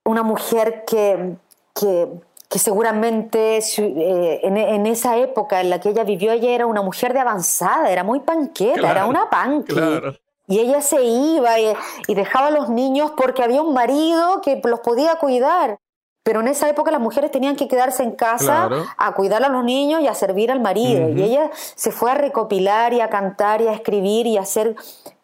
una 0.05 0.23
mujer 0.23 0.83
que, 0.85 1.35
que, 1.73 2.59
seguramente 2.59 3.57
eh, 3.57 4.39
en, 4.43 4.85
esa 4.85 5.17
época 5.17 5.61
en 5.61 5.69
la 5.69 5.79
que 5.79 5.89
ella 5.89 6.03
vivió, 6.03 6.31
ella 6.31 6.51
era 6.51 6.65
una 6.65 6.81
mujer 6.81 7.13
de 7.13 7.19
avanzada, 7.19 7.89
era 7.91 8.03
muy 8.03 8.19
panqueta, 8.19 8.91
era 8.91 9.05
una 9.05 9.29
panque. 9.29 10.19
Y 10.47 10.59
ella 10.59 10.81
se 10.81 11.03
iba 11.03 11.59
y, 11.59 11.73
dejaba 12.13 12.47
a 12.47 12.51
los 12.51 12.69
niños 12.69 13.11
porque 13.15 13.43
había 13.43 13.61
un 13.61 13.73
marido 13.73 14.41
que 14.41 14.61
los 14.63 14.81
podía 14.81 15.15
cuidar. 15.15 15.79
Pero 16.23 16.39
en 16.39 16.47
esa 16.47 16.69
época 16.69 16.89
las 16.89 17.01
mujeres 17.01 17.31
tenían 17.31 17.57
que 17.57 17.67
quedarse 17.67 18.01
en 18.01 18.11
casa 18.11 18.69
a 18.97 19.13
cuidar 19.13 19.43
a 19.43 19.49
los 19.49 19.63
niños 19.63 20.01
y 20.01 20.07
a 20.07 20.13
servir 20.13 20.51
al 20.51 20.61
marido. 20.61 21.09
Y 21.09 21.21
ella 21.21 21.49
se 21.53 21.91
fue 21.91 22.11
a 22.11 22.15
recopilar 22.15 22.93
y 22.93 23.01
a 23.01 23.09
cantar 23.09 23.61
y 23.61 23.67
a 23.67 23.73
escribir 23.73 24.27
y 24.27 24.37
a 24.37 24.41
hacer 24.41 24.75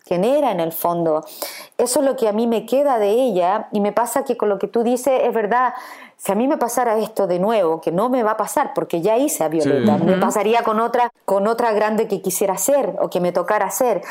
quién 0.10 0.26
era 0.26 0.52
en 0.52 0.60
el 0.60 0.72
fondo. 0.72 1.24
Eso 1.78 2.00
es 2.00 2.06
lo 2.06 2.15
que 2.15 2.28
a 2.28 2.34
mí 2.34 2.48
me 2.48 2.65
queda 2.65 2.98
de 2.98 3.12
ella 3.12 3.69
y 3.72 3.80
me 3.80 3.91
pasa 3.91 4.26
que 4.26 4.36
con 4.36 4.50
lo 4.50 4.58
que 4.58 4.67
tú 4.67 4.82
dices 4.82 5.22
es 5.24 5.34
verdad. 5.34 5.76
Si 6.17 6.32
a 6.32 6.36
mí 6.36 6.48
me 6.48 6.58
pasara 6.58 6.98
esto 6.98 7.28
de 7.28 7.39
nuevo, 7.39 7.80
que 7.80 7.91
no 7.91 8.10
me 8.10 8.24
va 8.24 8.32
a 8.32 8.38
pasar 8.38 8.74
porque 8.74 9.02
ya 9.02 9.17
hice 9.17 9.43
a 9.43 9.50
Violeta, 9.50 9.98
me 9.98 10.17
pasaría 10.17 10.63
con 10.63 10.80
otra, 10.80 11.12
con 11.26 11.48
otra 11.48 11.72
grande 11.72 12.08
que 12.08 12.22
quisiera 12.22 12.58
ser 12.58 12.95
o 13.00 13.10
que 13.10 13.22
me 13.22 13.32
tocara 13.32 13.69
ser. 13.69 14.02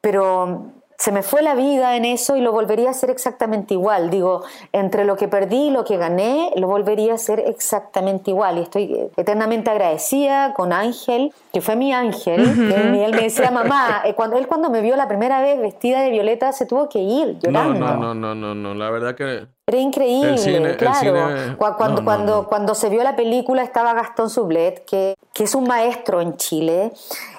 pero 0.00 0.72
se 0.96 1.12
me 1.12 1.22
fue 1.22 1.42
la 1.42 1.54
vida 1.54 1.96
en 1.96 2.04
eso 2.04 2.36
y 2.36 2.40
lo 2.40 2.52
volvería 2.52 2.88
a 2.88 2.90
hacer 2.92 3.10
exactamente 3.10 3.74
igual. 3.74 4.10
Digo, 4.10 4.42
entre 4.72 5.04
lo 5.04 5.16
que 5.16 5.28
perdí 5.28 5.68
y 5.68 5.70
lo 5.70 5.84
que 5.84 5.96
gané, 5.96 6.52
lo 6.56 6.68
volvería 6.68 7.12
a 7.12 7.14
hacer 7.16 7.40
exactamente 7.40 8.30
igual. 8.30 8.58
Y 8.58 8.62
estoy 8.62 9.10
eternamente 9.16 9.70
agradecida 9.70 10.54
con 10.54 10.72
Ángel, 10.72 11.32
que 11.52 11.60
fue 11.60 11.76
mi 11.76 11.92
ángel. 11.92 12.40
él, 12.40 12.90
me 12.90 13.22
decía, 13.22 13.50
mamá, 13.50 14.02
eh, 14.04 14.14
cuando, 14.14 14.38
él 14.38 14.46
cuando 14.46 14.70
me 14.70 14.80
vio 14.80 14.96
la 14.96 15.08
primera 15.08 15.40
vez 15.40 15.60
vestida 15.60 16.00
de 16.00 16.10
violeta 16.10 16.52
se 16.52 16.66
tuvo 16.66 16.88
que 16.88 17.00
ir 17.00 17.38
llorando. 17.38 17.78
No, 17.78 17.96
no, 17.96 18.14
no, 18.14 18.34
no, 18.34 18.54
no, 18.54 18.74
la 18.74 18.90
verdad 18.90 19.14
que... 19.14 19.46
Era 19.66 19.78
increíble, 19.78 20.76
claro. 20.76 21.56
cuando, 21.56 22.04
cuando, 22.04 22.46
cuando 22.46 22.74
se 22.74 22.90
vio 22.90 23.02
la 23.02 23.16
película 23.16 23.62
estaba 23.62 23.94
Gastón 23.94 24.28
Sublet, 24.28 24.84
que, 24.84 25.14
que 25.32 25.44
es 25.44 25.54
un 25.54 25.64
maestro 25.66 26.20
en 26.20 26.36
Chile 26.36 26.92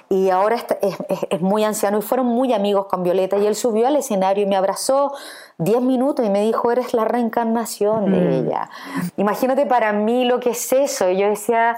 y 0.10 0.30
ahora 0.30 0.58
es, 0.82 1.42
muy 1.42 1.64
anciano 1.64 2.00
y 2.00 2.02
fueron 2.02 2.28
muy 2.28 2.54
amigos 2.54 2.86
con 2.88 3.04
Violeta 3.04 3.38
y 3.38 3.46
él 3.48 3.56
subió 3.56 3.88
al 3.88 3.96
escenario 3.96 4.44
y 4.44 4.48
me 4.48 4.56
abrazó 4.56 5.14
10 5.58 5.82
minutos 5.82 6.26
y 6.26 6.30
me 6.30 6.42
dijo, 6.42 6.72
eres 6.72 6.94
la 6.94 7.06
reencarnación 7.06 8.12
de 8.12 8.20
mm. 8.20 8.32
ella. 8.32 8.70
Imagínate 9.18 9.66
para 9.66 9.94
mí 9.94 10.26
lo 10.26 10.40
que 10.40 10.52
es 10.52 10.72
eso. 10.74 11.10
Y 11.10 11.18
yo 11.18 11.30
decía, 11.30 11.76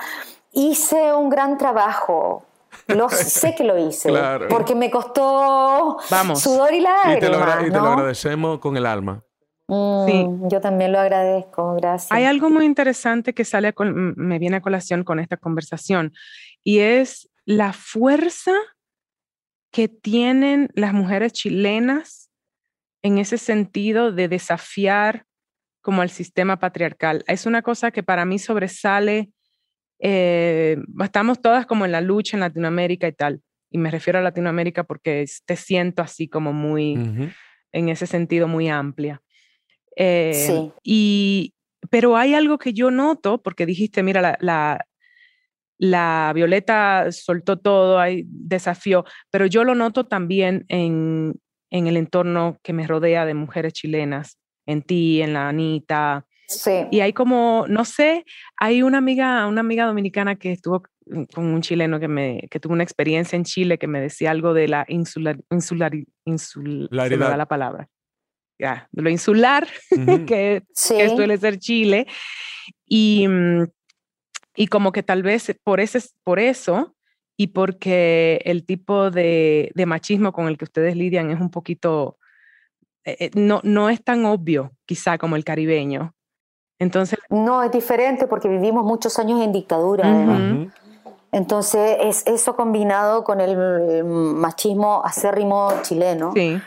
hice 0.52 1.14
un 1.14 1.30
gran 1.30 1.58
trabajo. 1.58 2.44
Lo 2.88 3.10
sé 3.10 3.56
que 3.56 3.64
lo 3.64 3.78
hice, 3.78 4.12
porque 4.50 4.76
me 4.76 4.92
costó 4.92 5.98
sudor 6.36 6.74
y 6.74 6.82
lágrimas. 6.82 7.18
Y 7.18 7.20
te 7.20 7.30
lo, 7.30 7.68
y 7.68 7.72
te 7.72 7.80
lo 7.80 7.88
agradecemos 7.88 8.60
con 8.60 8.76
el 8.78 8.86
alma. 8.86 9.24
Mm, 9.68 10.06
sí. 10.06 10.28
Yo 10.44 10.62
también 10.62 10.92
lo 10.92 11.00
agradezco, 11.00 11.76
gracias. 11.76 12.12
Hay 12.12 12.24
algo 12.24 12.50
muy 12.50 12.66
interesante 12.66 13.34
que 13.34 13.44
sale 13.44 13.74
me 13.78 14.40
viene 14.40 14.58
a 14.58 14.62
colación 14.62 15.04
con 15.04 15.20
esta 15.20 15.38
conversación 15.38 16.14
y 16.64 16.80
es 16.80 17.30
la 17.48 17.72
fuerza 17.72 18.52
que 19.72 19.88
tienen 19.88 20.70
las 20.74 20.94
mujeres 20.94 21.32
chilenas 21.32 22.30
en 23.02 23.20
ese 23.20 23.38
sentido 23.38 24.12
de 24.12 24.28
desafiar 24.28 25.26
como 25.82 26.02
al 26.02 26.10
sistema 26.10 26.60
patriarcal. 26.60 27.24
Es 27.26 27.46
una 27.46 27.62
cosa 27.62 27.92
que 27.92 28.04
para 28.04 28.26
mí 28.26 28.38
sobresale, 28.38 29.30
eh, 30.00 30.78
estamos 31.02 31.42
todas 31.42 31.66
como 31.66 31.86
en 31.86 31.94
la 31.94 32.02
lucha 32.02 32.36
en 32.36 32.42
Latinoamérica 32.42 33.08
y 33.08 33.14
tal, 33.14 33.42
y 33.72 33.78
me 33.78 33.92
refiero 33.92 34.20
a 34.20 34.24
Latinoamérica 34.24 34.84
porque 34.84 35.26
te 35.46 35.56
siento 35.56 36.02
así 36.02 36.28
como 36.28 36.52
muy, 36.52 36.96
en 37.72 37.90
ese 37.90 38.08
sentido, 38.08 38.50
muy 38.50 38.68
amplia. 38.68 39.22
Eh, 39.96 40.34
sí. 40.34 40.72
Y, 40.84 41.54
pero 41.90 42.18
hay 42.18 42.34
algo 42.34 42.58
que 42.58 42.74
yo 42.74 42.92
noto, 42.92 43.42
porque 43.42 43.66
dijiste, 43.66 44.04
mira, 44.04 44.22
la, 44.22 44.38
la 44.42 44.86
Violeta 45.80 47.12
soltó 47.12 47.58
todo, 47.58 48.00
hay 48.00 48.24
desafío, 48.28 49.06
pero 49.32 49.46
yo 49.46 49.64
lo 49.64 49.76
noto 49.76 50.06
también 50.06 50.66
en, 50.70 51.40
el 51.70 51.98
entorno 51.98 52.58
que 52.64 52.74
me 52.74 52.88
rodea 52.88 53.26
de 53.26 53.34
mujeres 53.34 53.74
chilenas, 53.74 54.38
en 54.66 54.82
ti, 54.82 55.22
en 55.22 55.34
la 55.34 55.50
Anita. 55.50 56.26
Sí. 56.48 56.86
Y 56.92 57.02
hay 57.02 57.14
como, 57.14 57.66
no 57.68 57.86
sé, 57.86 58.26
hay 58.58 58.82
una 58.82 58.98
amiga, 59.00 59.46
una 59.48 59.62
amiga 59.62 59.86
dominicana 59.86 60.36
que 60.36 60.54
estuvo 60.54 60.84
con 61.34 61.46
un 61.46 61.62
chileno 61.62 62.00
que, 62.00 62.08
me, 62.08 62.48
que 62.50 62.60
tuvo 62.60 62.74
una 62.74 62.84
experiencia 62.84 63.36
en 63.36 63.44
Chile 63.44 63.78
que 63.78 63.88
me 63.88 64.02
decía 64.02 64.32
algo 64.32 64.54
de 64.54 64.68
la 64.68 64.86
insular, 64.88 65.38
insular, 65.50 65.94
insular 66.26 67.38
la 67.38 67.46
palabra. 67.48 67.90
Ya, 68.60 68.90
de 68.92 69.02
lo 69.04 69.10
insular 69.10 69.68
que, 70.28 70.64
que, 70.90 71.10
suele 71.10 71.38
ser 71.38 71.60
Chile. 71.60 72.08
Y, 72.88 73.28
mm, 73.28 73.68
y 74.58 74.68
como 74.68 74.92
que 74.92 75.04
tal 75.04 75.24
vez 75.24 75.56
por, 75.64 75.80
ese, 75.80 76.02
por 76.24 76.40
eso 76.40 76.96
y 77.38 77.48
porque 77.48 78.42
el 78.44 78.66
tipo 78.66 79.12
de, 79.12 79.72
machismo 79.86 80.34
con 80.34 80.48
el 80.48 80.58
que 80.58 80.66
ustedes 80.66 80.98
lidian 80.98 81.30
es 81.30 81.40
un 81.40 81.52
poquito, 81.52 82.18
eh, 83.06 83.16
eh, 83.20 83.32
no, 83.36 83.62
no 83.64 83.90
es 83.90 84.04
tan 84.04 84.26
obvio 84.26 84.72
quizá 84.86 85.20
como 85.20 85.36
el 85.36 85.46
caribeño. 85.46 86.16
Entonces... 86.80 87.20
No, 87.30 87.62
es 87.62 87.72
diferente 87.72 88.26
porque 88.26 88.48
vivimos 88.48 88.84
muchos 88.84 89.20
años 89.20 89.42
en 89.42 89.54
dictadura. 89.54 90.68
Entonces, 91.32 91.98
es 92.02 92.26
eso 92.26 92.56
combinado 92.56 93.24
con 93.24 93.40
el 93.42 94.04
machismo 94.04 95.02
acérrimo 95.06 95.72
chileno. 95.84 96.32
Sí. 96.34 96.60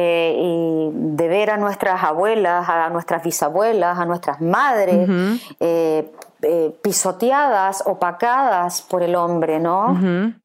Eh, 0.00 0.32
y 0.38 0.90
de 0.92 1.26
ver 1.26 1.50
a 1.50 1.56
nuestras 1.56 2.04
abuelas, 2.04 2.68
a 2.68 2.88
nuestras 2.88 3.20
bisabuelas, 3.24 3.98
a 3.98 4.04
nuestras 4.04 4.40
madres, 4.40 5.08
eh, 5.58 6.08
pisoteadas, 6.82 7.82
opacadas 7.84 8.80
por 8.82 9.02
el 9.02 9.16
hombre, 9.16 9.58
¿no? 9.58 9.98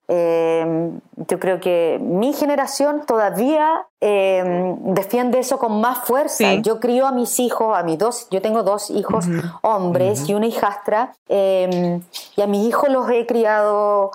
Eh, 0.08 0.90
yo 1.30 1.40
creo 1.40 1.60
que 1.60 2.00
mi 2.02 2.34
generación 2.34 3.04
todavía 3.06 3.86
eh, 4.02 4.76
defiende 4.80 5.38
eso 5.38 5.60
con 5.60 5.80
más 5.80 6.00
fuerza. 6.00 6.56
Yo 6.56 6.80
crío 6.80 7.06
a 7.06 7.12
mis 7.12 7.40
hijos, 7.40 7.78
a 7.78 7.84
mis 7.84 8.00
dos, 8.00 8.28
yo 8.32 8.42
tengo 8.42 8.64
dos 8.64 8.90
hijos 8.90 9.28
hombres 9.62 10.28
y 10.28 10.34
una 10.34 10.48
hijastra, 10.48 11.14
y 11.30 12.42
a 12.42 12.48
mis 12.48 12.68
hijos 12.68 12.90
los 12.90 13.08
he 13.12 13.28
criado 13.28 14.10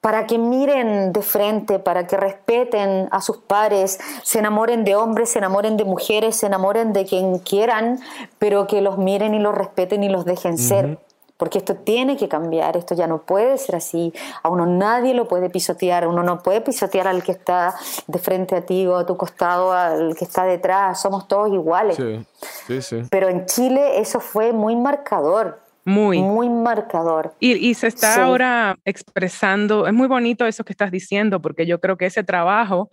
para 0.00 0.26
que 0.26 0.38
miren 0.38 1.12
de 1.12 1.22
frente, 1.22 1.78
para 1.78 2.06
que 2.06 2.16
respeten 2.16 3.08
a 3.10 3.20
sus 3.20 3.38
pares, 3.38 3.98
se 4.22 4.38
enamoren 4.38 4.84
de 4.84 4.94
hombres, 4.94 5.30
se 5.30 5.38
enamoren 5.38 5.76
de 5.76 5.84
mujeres, 5.84 6.36
se 6.36 6.46
enamoren 6.46 6.92
de 6.92 7.04
quien 7.04 7.38
quieran, 7.38 8.00
pero 8.38 8.66
que 8.66 8.80
los 8.80 8.98
miren 8.98 9.34
y 9.34 9.38
los 9.38 9.54
respeten 9.54 10.04
y 10.04 10.08
los 10.08 10.24
dejen 10.24 10.56
ser 10.58 10.98
porque 11.38 11.58
esto 11.58 11.76
tiene 11.76 12.16
que 12.16 12.28
cambiar, 12.28 12.76
esto 12.76 12.94
ya 12.94 13.06
no 13.06 13.22
puede 13.22 13.56
ser 13.58 13.76
así, 13.76 14.12
a 14.42 14.50
uno 14.50 14.66
nadie 14.66 15.14
lo 15.14 15.28
puede 15.28 15.48
pisotear, 15.48 16.06
uno 16.06 16.22
no 16.22 16.42
puede 16.42 16.60
pisotear 16.60 17.06
al 17.06 17.22
que 17.22 17.32
está 17.32 17.74
de 18.08 18.18
frente 18.18 18.56
a 18.56 18.66
ti 18.66 18.86
o 18.86 18.96
a 18.96 19.06
tu 19.06 19.16
costado, 19.16 19.72
al 19.72 20.16
que 20.16 20.24
está 20.24 20.44
detrás, 20.44 21.00
somos 21.00 21.28
todos 21.28 21.48
iguales. 21.52 21.96
Sí, 21.96 22.26
sí, 22.66 22.82
sí. 22.82 23.02
Pero 23.08 23.28
en 23.28 23.46
Chile 23.46 24.00
eso 24.00 24.18
fue 24.18 24.52
muy 24.52 24.74
marcador. 24.74 25.60
Muy. 25.88 26.18
Muy 26.18 26.50
marcador. 26.50 27.34
Y, 27.40 27.72
se 27.72 27.86
está 27.86 28.22
ahora 28.22 28.76
expresando, 28.84 29.86
es 29.86 29.94
muy 29.94 30.06
bonito 30.06 30.46
eso 30.46 30.62
que 30.62 30.74
estás 30.74 30.90
diciendo, 30.90 31.40
porque 31.40 31.64
yo 31.64 31.80
creo 31.80 31.96
que 31.96 32.04
ese 32.04 32.22
trabajo 32.22 32.90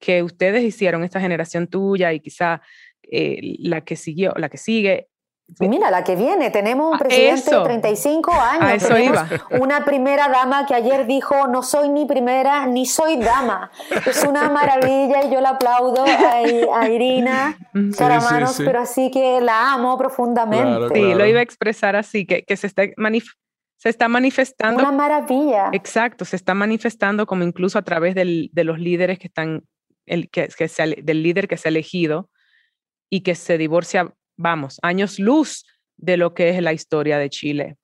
que 0.00 0.22
ustedes 0.22 0.64
hicieron, 0.64 1.04
esta 1.04 1.20
generación 1.20 1.66
tuya 1.66 2.10
y 2.14 2.20
quizá 2.20 2.62
eh, 3.02 3.56
la 3.58 3.82
que 3.82 3.96
siguió, 3.96 4.32
la 4.36 4.48
que 4.48 4.56
sigue, 4.56 5.08
Mira, 5.60 5.90
la 5.90 6.04
que 6.04 6.16
viene, 6.16 6.50
tenemos 6.50 6.92
un 6.92 6.98
presidente 6.98 7.54
de 7.54 7.62
35 7.62 8.32
años, 8.32 8.82
tenemos 8.82 9.20
una 9.60 9.84
primera 9.84 10.28
dama 10.28 10.66
que 10.66 10.74
ayer 10.74 11.06
dijo, 11.06 11.46
no 11.48 11.62
soy 11.62 11.88
ni 11.88 12.06
primera 12.06 12.66
ni 12.66 12.86
soy 12.86 13.16
dama. 13.16 13.70
Es 14.06 14.24
una 14.24 14.48
maravilla 14.50 15.24
y 15.24 15.32
yo 15.32 15.40
la 15.40 15.50
aplaudo 15.50 16.04
a, 16.04 16.88
Irina 16.88 17.56
Caramanos, 17.96 18.56
pero 18.58 18.80
así 18.80 19.10
que 19.10 19.40
la 19.40 19.74
amo 19.74 19.96
profundamente. 19.98 20.94
Sí, 20.94 21.14
lo 21.14 21.26
iba 21.26 21.40
a 21.40 21.42
expresar 21.42 21.96
así, 21.96 22.26
que, 22.26 22.44
que 22.44 22.56
se, 22.56 22.66
está 22.66 22.82
se 23.76 23.88
está 23.88 24.08
manifestando. 24.08 24.80
Una 24.80 24.92
maravilla. 24.92 25.70
Exacto, 25.72 26.24
se 26.24 26.36
está 26.36 26.54
manifestando 26.54 27.26
como 27.26 27.44
incluso 27.44 27.78
a 27.78 27.82
través 27.82 28.14
del, 28.14 28.50
de 28.52 28.64
los 28.64 28.78
líderes 28.78 29.18
que 29.18 29.26
están, 29.26 29.64
el, 30.06 30.30
que, 30.30 30.48
que 30.48 30.68
del 31.02 31.22
líder 31.22 31.48
que 31.48 31.56
se 31.56 31.68
ha 31.68 31.70
elegido 31.70 32.30
y 33.10 33.22
que 33.22 33.34
se 33.34 33.58
divorcia 33.58 34.14
vamos, 34.36 34.78
años 34.82 35.18
luz 35.18 35.64
de 35.96 36.16
lo 36.16 36.34
que 36.34 36.50
es 36.50 36.62
la 36.62 36.72
historia 36.72 37.18
de 37.18 37.30
Chile. 37.30 37.76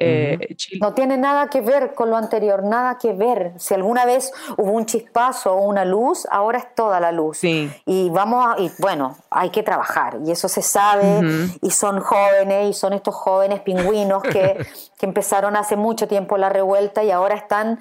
Eh, 0.00 0.56
no 0.80 0.94
tiene 0.94 1.16
nada 1.16 1.48
que 1.48 1.60
ver 1.60 1.92
con 1.92 2.08
lo 2.08 2.16
anterior, 2.16 2.62
nada 2.62 2.98
que 2.98 3.12
ver. 3.12 3.54
Si 3.58 3.74
alguna 3.74 4.04
vez 4.04 4.32
hubo 4.56 4.70
un 4.70 4.86
chispazo 4.86 5.54
o 5.54 5.66
una 5.66 5.84
luz, 5.84 6.24
ahora 6.30 6.58
es 6.58 6.74
toda 6.76 7.00
la 7.00 7.10
luz. 7.10 7.42
Y 7.42 8.08
vamos 8.10 8.46
a, 8.46 8.60
y 8.60 8.70
bueno, 8.78 9.16
hay 9.28 9.50
que 9.50 9.64
trabajar 9.64 10.18
y 10.24 10.30
eso 10.30 10.48
se 10.48 10.62
sabe 10.62 11.20
y 11.60 11.70
son 11.70 11.98
jóvenes 11.98 12.70
y 12.70 12.72
son 12.74 12.92
estos 12.92 13.14
jóvenes 13.16 13.60
pingüinos 13.60 14.22
que, 14.22 14.64
que 14.98 15.06
empezaron 15.06 15.56
hace 15.56 15.74
mucho 15.74 16.06
tiempo 16.06 16.38
la 16.38 16.48
revuelta 16.48 17.02
y 17.02 17.10
ahora 17.10 17.34
están 17.34 17.80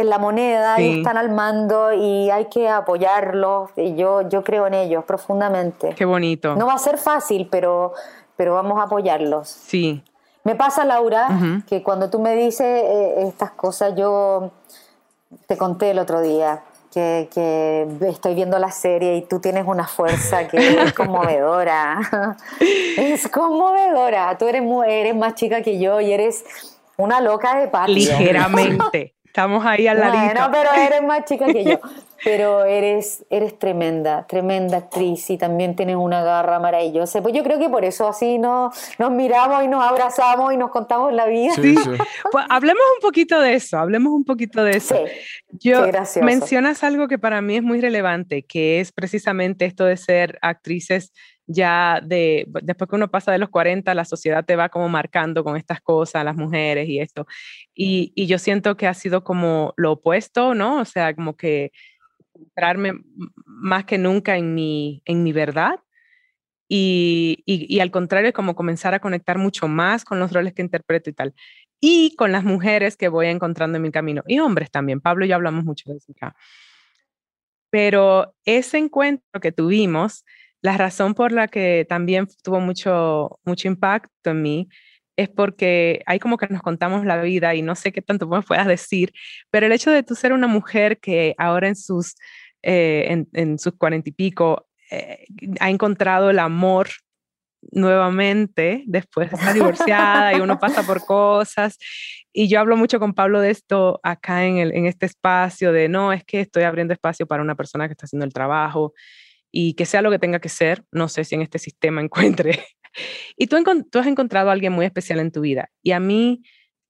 en 0.00 0.08
la 0.08 0.18
moneda 0.18 0.80
y 0.80 0.98
están 0.98 1.16
al 1.16 1.30
mando 1.30 1.92
y 1.92 2.30
hay 2.30 2.46
que 2.46 2.68
apoyarlos. 2.68 3.70
Y 3.76 3.94
yo, 3.94 4.28
yo 4.28 4.42
creo 4.42 4.66
en 4.66 4.74
ellos 4.74 5.04
profundamente. 5.04 5.94
Qué 5.94 6.04
bonito. 6.04 6.56
No 6.56 6.66
va 6.66 6.74
a 6.74 6.78
ser 6.78 6.96
fácil, 6.96 7.48
pero, 7.50 7.92
pero 8.36 8.54
vamos 8.54 8.78
a 8.78 8.84
apoyarlos. 8.84 9.48
Sí. 9.48 10.02
Me 10.42 10.54
pasa, 10.54 10.84
Laura, 10.84 11.28
que 11.68 11.82
cuando 11.82 12.08
tú 12.08 12.18
me 12.18 12.34
dices 12.34 12.66
eh, 12.66 13.14
estas 13.28 13.50
cosas, 13.50 13.94
yo 13.94 14.52
te 15.46 15.58
conté 15.58 15.90
el 15.90 15.98
otro 15.98 16.22
día 16.22 16.62
que, 16.90 17.28
que, 17.32 17.86
estoy 18.08 18.34
viendo 18.34 18.58
la 18.58 18.70
serie 18.70 19.16
y 19.16 19.22
tú 19.22 19.38
tienes 19.38 19.66
una 19.66 19.86
fuerza 19.86 20.48
que 20.48 20.82
es 20.82 20.92
conmovedora. 20.94 22.36
es 22.60 23.28
conmovedora. 23.28 24.36
Tú 24.38 24.48
eres, 24.48 24.62
eres 24.86 25.14
más 25.14 25.34
chica 25.34 25.60
que 25.60 25.78
yo 25.78 26.00
y 26.00 26.12
eres 26.12 26.42
una 26.96 27.20
loca 27.20 27.58
de 27.58 27.68
patio. 27.68 27.94
Ligeramente. 27.94 29.14
Estamos 29.30 29.64
ahí 29.64 29.86
al 29.86 30.00
ladito. 30.00 30.40
No, 30.40 30.50
pero 30.50 30.70
eres 30.76 31.02
más 31.04 31.24
chica 31.24 31.46
que 31.46 31.62
yo. 31.62 31.78
Pero 32.24 32.64
eres, 32.64 33.24
eres 33.30 33.56
tremenda, 33.60 34.26
tremenda 34.26 34.76
actriz 34.78 35.30
y 35.30 35.38
también 35.38 35.76
tienes 35.76 35.94
una 35.94 36.20
garra 36.24 36.58
maravillosa. 36.58 37.22
Pues 37.22 37.32
yo 37.32 37.44
creo 37.44 37.60
que 37.60 37.68
por 37.68 37.84
eso 37.84 38.08
así 38.08 38.38
no, 38.38 38.72
nos 38.98 39.10
miramos 39.12 39.62
y 39.62 39.68
nos 39.68 39.84
abrazamos 39.84 40.52
y 40.52 40.56
nos 40.56 40.70
contamos 40.70 41.12
la 41.12 41.26
vida. 41.26 41.54
Sí, 41.54 41.76
Pues 42.32 42.44
hablemos 42.48 42.82
un 42.96 43.00
poquito 43.00 43.40
de 43.40 43.54
eso, 43.54 43.78
hablemos 43.78 44.12
un 44.12 44.24
poquito 44.24 44.64
de 44.64 44.72
eso. 44.72 44.96
yo 45.52 45.86
mencionas 46.22 46.82
algo 46.82 47.06
que 47.06 47.18
para 47.18 47.40
mí 47.40 47.56
es 47.56 47.62
muy 47.62 47.80
relevante, 47.80 48.42
que 48.42 48.80
es 48.80 48.90
precisamente 48.90 49.64
esto 49.64 49.84
de 49.84 49.96
ser 49.96 50.40
actrices 50.42 51.12
ya 51.52 52.00
de, 52.04 52.46
después 52.62 52.88
que 52.88 52.96
uno 52.96 53.10
pasa 53.10 53.32
de 53.32 53.38
los 53.38 53.48
40, 53.50 53.92
la 53.94 54.04
sociedad 54.04 54.44
te 54.44 54.56
va 54.56 54.68
como 54.68 54.88
marcando 54.88 55.42
con 55.42 55.56
estas 55.56 55.80
cosas, 55.80 56.24
las 56.24 56.36
mujeres 56.36 56.88
y 56.88 57.00
esto. 57.00 57.26
Y, 57.74 58.12
y 58.14 58.26
yo 58.26 58.38
siento 58.38 58.76
que 58.76 58.86
ha 58.86 58.94
sido 58.94 59.24
como 59.24 59.74
lo 59.76 59.92
opuesto, 59.92 60.54
¿no? 60.54 60.80
O 60.80 60.84
sea, 60.84 61.14
como 61.14 61.36
que 61.36 61.72
centrarme 62.32 62.94
más 63.44 63.84
que 63.84 63.98
nunca 63.98 64.36
en 64.36 64.54
mi, 64.54 65.02
en 65.04 65.24
mi 65.24 65.32
verdad. 65.32 65.80
Y, 66.68 67.42
y, 67.46 67.66
y, 67.74 67.80
al 67.80 67.90
contrario, 67.90 68.32
como 68.32 68.54
comenzar 68.54 68.94
a 68.94 69.00
conectar 69.00 69.36
mucho 69.38 69.66
más 69.66 70.04
con 70.04 70.20
los 70.20 70.32
roles 70.32 70.54
que 70.54 70.62
interpreto 70.62 71.10
y 71.10 71.14
tal. 71.14 71.34
Y 71.80 72.14
con 72.14 72.30
las 72.30 72.44
mujeres 72.44 72.96
que 72.96 73.08
voy 73.08 73.26
encontrando 73.26 73.76
en 73.76 73.82
mi 73.82 73.90
camino. 73.90 74.22
Y 74.28 74.38
hombres 74.38 74.70
también. 74.70 75.00
Pablo 75.00 75.24
y 75.24 75.28
yo 75.28 75.34
hablamos 75.34 75.64
mucho 75.64 75.90
de 75.90 75.96
eso 75.96 76.12
acá. 76.12 76.36
Pero 77.70 78.34
ese 78.44 78.78
encuentro 78.78 79.40
que 79.40 79.50
tuvimos 79.50 80.24
la 80.62 80.76
razón 80.76 81.14
por 81.14 81.32
la 81.32 81.48
que 81.48 81.86
también 81.88 82.26
tuvo 82.42 82.60
mucho, 82.60 83.38
mucho 83.44 83.68
impacto 83.68 84.30
en 84.30 84.42
mí 84.42 84.68
es 85.16 85.28
porque 85.28 86.02
hay 86.06 86.18
como 86.18 86.38
que 86.38 86.46
nos 86.48 86.62
contamos 86.62 87.04
la 87.04 87.20
vida 87.20 87.54
y 87.54 87.62
no 87.62 87.74
sé 87.74 87.92
qué 87.92 88.00
tanto 88.00 88.26
me 88.26 88.42
puedas 88.42 88.66
decir, 88.66 89.12
pero 89.50 89.66
el 89.66 89.72
hecho 89.72 89.90
de 89.90 90.02
tú 90.02 90.14
ser 90.14 90.32
una 90.32 90.46
mujer 90.46 90.98
que 90.98 91.34
ahora 91.36 91.68
en 91.68 91.76
sus, 91.76 92.16
eh, 92.62 93.24
en, 93.32 93.56
cuarenta 93.76 94.08
y 94.08 94.12
pico 94.12 94.66
eh, 94.90 95.26
ha 95.60 95.70
encontrado 95.70 96.30
el 96.30 96.38
amor 96.38 96.88
nuevamente 97.72 98.84
después 98.86 99.30
de 99.30 99.52
divorciada 99.52 100.32
y 100.34 100.40
uno 100.40 100.58
pasa 100.58 100.82
por 100.82 101.04
cosas. 101.04 101.78
Y 102.32 102.48
yo 102.48 102.60
hablo 102.60 102.76
mucho 102.76 102.98
con 102.98 103.12
Pablo 103.12 103.40
de 103.40 103.50
esto 103.50 104.00
acá 104.02 104.46
en, 104.46 104.56
el, 104.56 104.74
en 104.74 104.86
este 104.86 105.04
espacio, 105.04 105.72
de 105.72 105.88
no, 105.88 106.12
es 106.12 106.24
que 106.24 106.40
estoy 106.40 106.62
abriendo 106.62 106.94
espacio 106.94 107.26
para 107.26 107.42
una 107.42 107.56
persona 107.56 107.88
que 107.88 107.92
está 107.92 108.06
haciendo 108.06 108.24
el 108.24 108.32
trabajo 108.32 108.94
y 109.52 109.74
que 109.74 109.86
sea 109.86 110.02
lo 110.02 110.10
que 110.10 110.18
tenga 110.18 110.40
que 110.40 110.48
ser, 110.48 110.84
no 110.92 111.08
sé 111.08 111.24
si 111.24 111.34
en 111.34 111.42
este 111.42 111.58
sistema 111.58 112.00
encuentre. 112.02 112.64
y 113.36 113.46
tú, 113.46 113.56
tú 113.90 113.98
has 113.98 114.06
encontrado 114.06 114.50
a 114.50 114.52
alguien 114.52 114.72
muy 114.72 114.86
especial 114.86 115.20
en 115.20 115.32
tu 115.32 115.40
vida. 115.40 115.70
Y 115.82 115.92
a 115.92 116.00
mí 116.00 116.42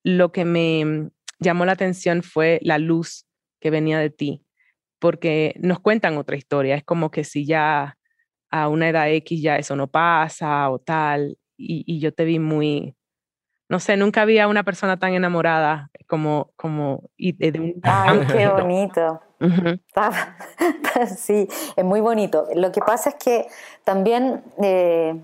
lo 0.03 0.31
que 0.31 0.45
me 0.45 1.09
llamó 1.39 1.65
la 1.65 1.73
atención 1.73 2.23
fue 2.23 2.59
la 2.61 2.77
luz 2.77 3.25
que 3.59 3.69
venía 3.69 3.99
de 3.99 4.09
ti, 4.09 4.43
porque 4.99 5.55
nos 5.59 5.79
cuentan 5.79 6.17
otra 6.17 6.35
historia. 6.35 6.75
Es 6.75 6.83
como 6.83 7.11
que 7.11 7.23
si 7.23 7.45
ya 7.45 7.97
a 8.49 8.67
una 8.67 8.89
edad 8.89 9.09
X 9.09 9.41
ya 9.41 9.57
eso 9.57 9.75
no 9.75 9.87
pasa 9.87 10.69
o 10.69 10.79
tal, 10.79 11.37
y, 11.57 11.99
yo 11.99 12.11
te 12.13 12.25
vi 12.25 12.39
muy, 12.39 12.95
no 13.69 13.79
sé, 13.79 13.97
nunca 13.97 14.23
había 14.23 14.47
una 14.47 14.63
persona 14.63 14.97
tan 14.97 15.13
enamorada 15.13 15.91
como, 16.07 16.51
como, 16.55 17.09
y 17.15 17.33
de, 17.33 17.75
Ay, 17.83 18.19
qué 18.27 18.47
bonito. 18.47 19.21
Sí, 21.17 21.47
es 21.75 21.83
muy 21.83 22.01
bonito. 22.01 22.47
Lo 22.55 22.71
que 22.71 22.81
pasa 22.81 23.09
es 23.09 23.15
que 23.15 23.47
también 23.83 24.43
eh, 24.61 25.19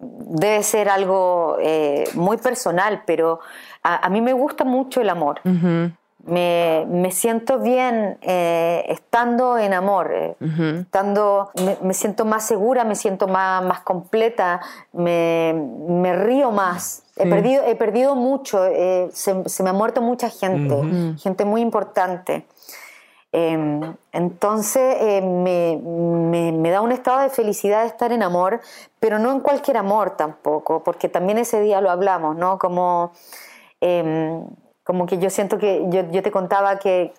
debe 0.00 0.62
ser 0.62 0.88
algo 0.88 1.56
eh, 1.60 2.04
muy 2.14 2.36
personal, 2.36 3.02
pero 3.06 3.40
a, 3.82 4.08
mí 4.10 4.20
me 4.20 4.32
gusta 4.32 4.64
mucho 4.64 5.00
el 5.00 5.10
amor. 5.10 5.40
me, 6.24 7.10
siento 7.10 7.58
bien 7.58 8.18
eh, 8.22 8.84
estando 8.88 9.58
en 9.58 9.74
amor, 9.74 10.36
estando, 10.40 11.50
me, 11.82 11.94
siento 11.94 12.24
más 12.24 12.46
segura, 12.46 12.84
me 12.84 12.94
siento 12.94 13.26
más, 13.26 13.64
más 13.64 13.80
completa, 13.80 14.60
me, 14.92 15.52
río 16.24 16.50
más. 16.52 17.02
He, 17.16 17.28
perdido, 17.28 17.62
he 17.64 17.74
perdido 17.74 18.14
mucho, 18.14 18.64
se, 18.64 19.48
se, 19.48 19.62
me 19.62 19.70
ha 19.70 19.72
muerto 19.72 20.00
mucha 20.00 20.30
gente, 20.30 21.14
gente 21.18 21.44
muy 21.44 21.60
importante. 21.60 22.46
Em, 23.34 23.96
entonces 24.12 24.96
eh, 25.00 25.22
me, 25.22 26.70
da 26.70 26.82
un 26.82 26.92
estado 26.92 27.20
de 27.20 27.30
felicidad 27.30 27.86
estar 27.86 28.12
en 28.12 28.22
amor, 28.22 28.60
pero 29.00 29.18
no 29.18 29.32
en 29.32 29.40
cualquier 29.40 29.78
amor 29.78 30.16
tampoco, 30.16 30.84
porque 30.84 31.08
también 31.08 31.38
ese 31.38 31.62
día 31.62 31.80
lo 31.80 31.90
hablamos, 31.90 32.36
¿no? 32.36 32.58
Como, 32.58 33.12
em, 33.80 34.44
como 34.84 35.06
que 35.06 35.16
yo 35.16 35.30
siento 35.30 35.56
que 35.56 35.82
yo, 35.88 36.22
te 36.22 36.30
contaba 36.30 36.78
que, 36.78 37.14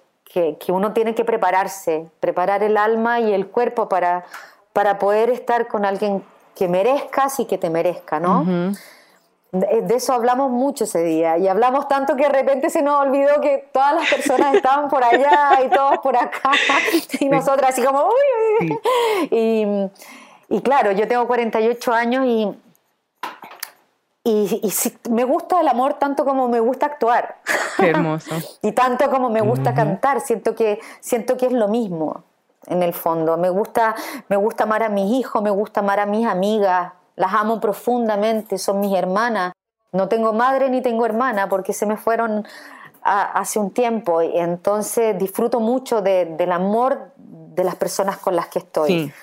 uno 0.69 0.93
tiene 0.93 1.15
que 1.15 1.25
prepararse, 1.25 2.07
preparar 2.19 2.61
el 2.63 2.77
alma 2.77 3.19
y 3.19 3.33
el 3.33 3.47
cuerpo 3.47 3.89
para, 3.89 4.23
para 4.71 4.99
poder 4.99 5.29
estar 5.31 5.67
con 5.67 5.83
alguien 5.83 6.23
que 6.55 6.67
merezcas 6.67 7.39
y 7.39 7.45
que 7.45 7.57
te 7.57 7.71
merezca, 7.71 8.19
¿no? 8.19 8.45
De 9.53 9.93
eso 9.93 10.13
hablamos 10.13 10.49
mucho 10.49 10.85
ese 10.85 11.03
día 11.03 11.37
y 11.37 11.47
hablamos 11.47 11.87
tanto 11.87 12.15
que 12.15 12.23
de 12.23 12.29
repente 12.29 12.71
se 12.71 12.81
nos 12.81 12.99
olvidó 12.99 13.39
que 13.39 13.69
todas 13.71 13.93
las 13.93 14.09
personas 14.09 14.55
estaban 14.55 14.89
por 14.89 15.03
allá 15.03 15.59
y 15.63 15.69
todos 15.69 15.99
por 15.99 16.17
acá 16.17 16.49
y 17.19 17.29
nosotras 17.29 17.69
así 17.69 17.83
como 17.83 18.07
uy, 18.07 18.79
Y, 19.29 19.67
y, 20.49 20.61
claro, 20.61 20.91
yo 20.91 21.07
tengo 21.07 21.27
48 21.27 21.93
años 21.93 22.25
y, 22.25 22.51
y, 24.23 24.73
me 25.11 25.23
gusta 25.23 25.61
el 25.61 25.67
amor 25.67 25.99
tanto 25.99 26.25
como 26.25 26.47
me 26.47 26.59
gusta 26.59 26.87
actuar. 26.87 27.37
Qué 27.77 27.91
hermoso. 27.91 28.33
y 28.63 28.71
tanto 28.71 29.07
como 29.11 29.29
me 29.29 29.41
gusta 29.41 29.75
cantar, 29.75 30.21
siento 30.21 30.55
que, 30.55 30.79
siento 30.99 31.37
que 31.37 31.45
es 31.45 31.53
lo 31.53 31.67
mismo 31.67 32.23
en 32.65 32.81
el 32.81 32.93
fondo. 32.93 33.37
Me 33.37 33.51
gusta, 33.51 33.93
me 34.29 34.35
gusta 34.35 34.63
amar 34.63 34.81
a 34.81 34.89
mis 34.89 35.13
hijos, 35.13 35.43
me 35.43 35.51
gusta 35.51 35.81
amar 35.81 35.99
a 35.99 36.07
mis 36.07 36.25
amigas, 36.25 36.93
las 37.15 37.33
amo 37.33 37.59
profundamente, 37.59 38.57
son 38.57 38.79
mis 38.79 38.95
hermanas. 38.95 39.53
No 39.91 40.07
tengo 40.07 40.33
madre 40.33 40.69
ni 40.69 40.81
tengo 40.81 41.05
hermana 41.05 41.47
porque 41.49 41.73
se 41.73 41.85
me 41.85 41.97
fueron 41.97 42.45
hace 43.03 43.59
un 43.59 43.71
tiempo 43.71 44.21
y 44.21 44.37
entonces 44.37 45.17
disfruto 45.19 45.59
mucho 45.59 46.01
del 46.01 46.51
amor 46.51 47.11
de 47.17 47.63
las 47.63 47.75
personas 47.75 48.17
con 48.17 48.35
las 48.35 48.47
que 48.47 48.59
estoy. 48.59 49.13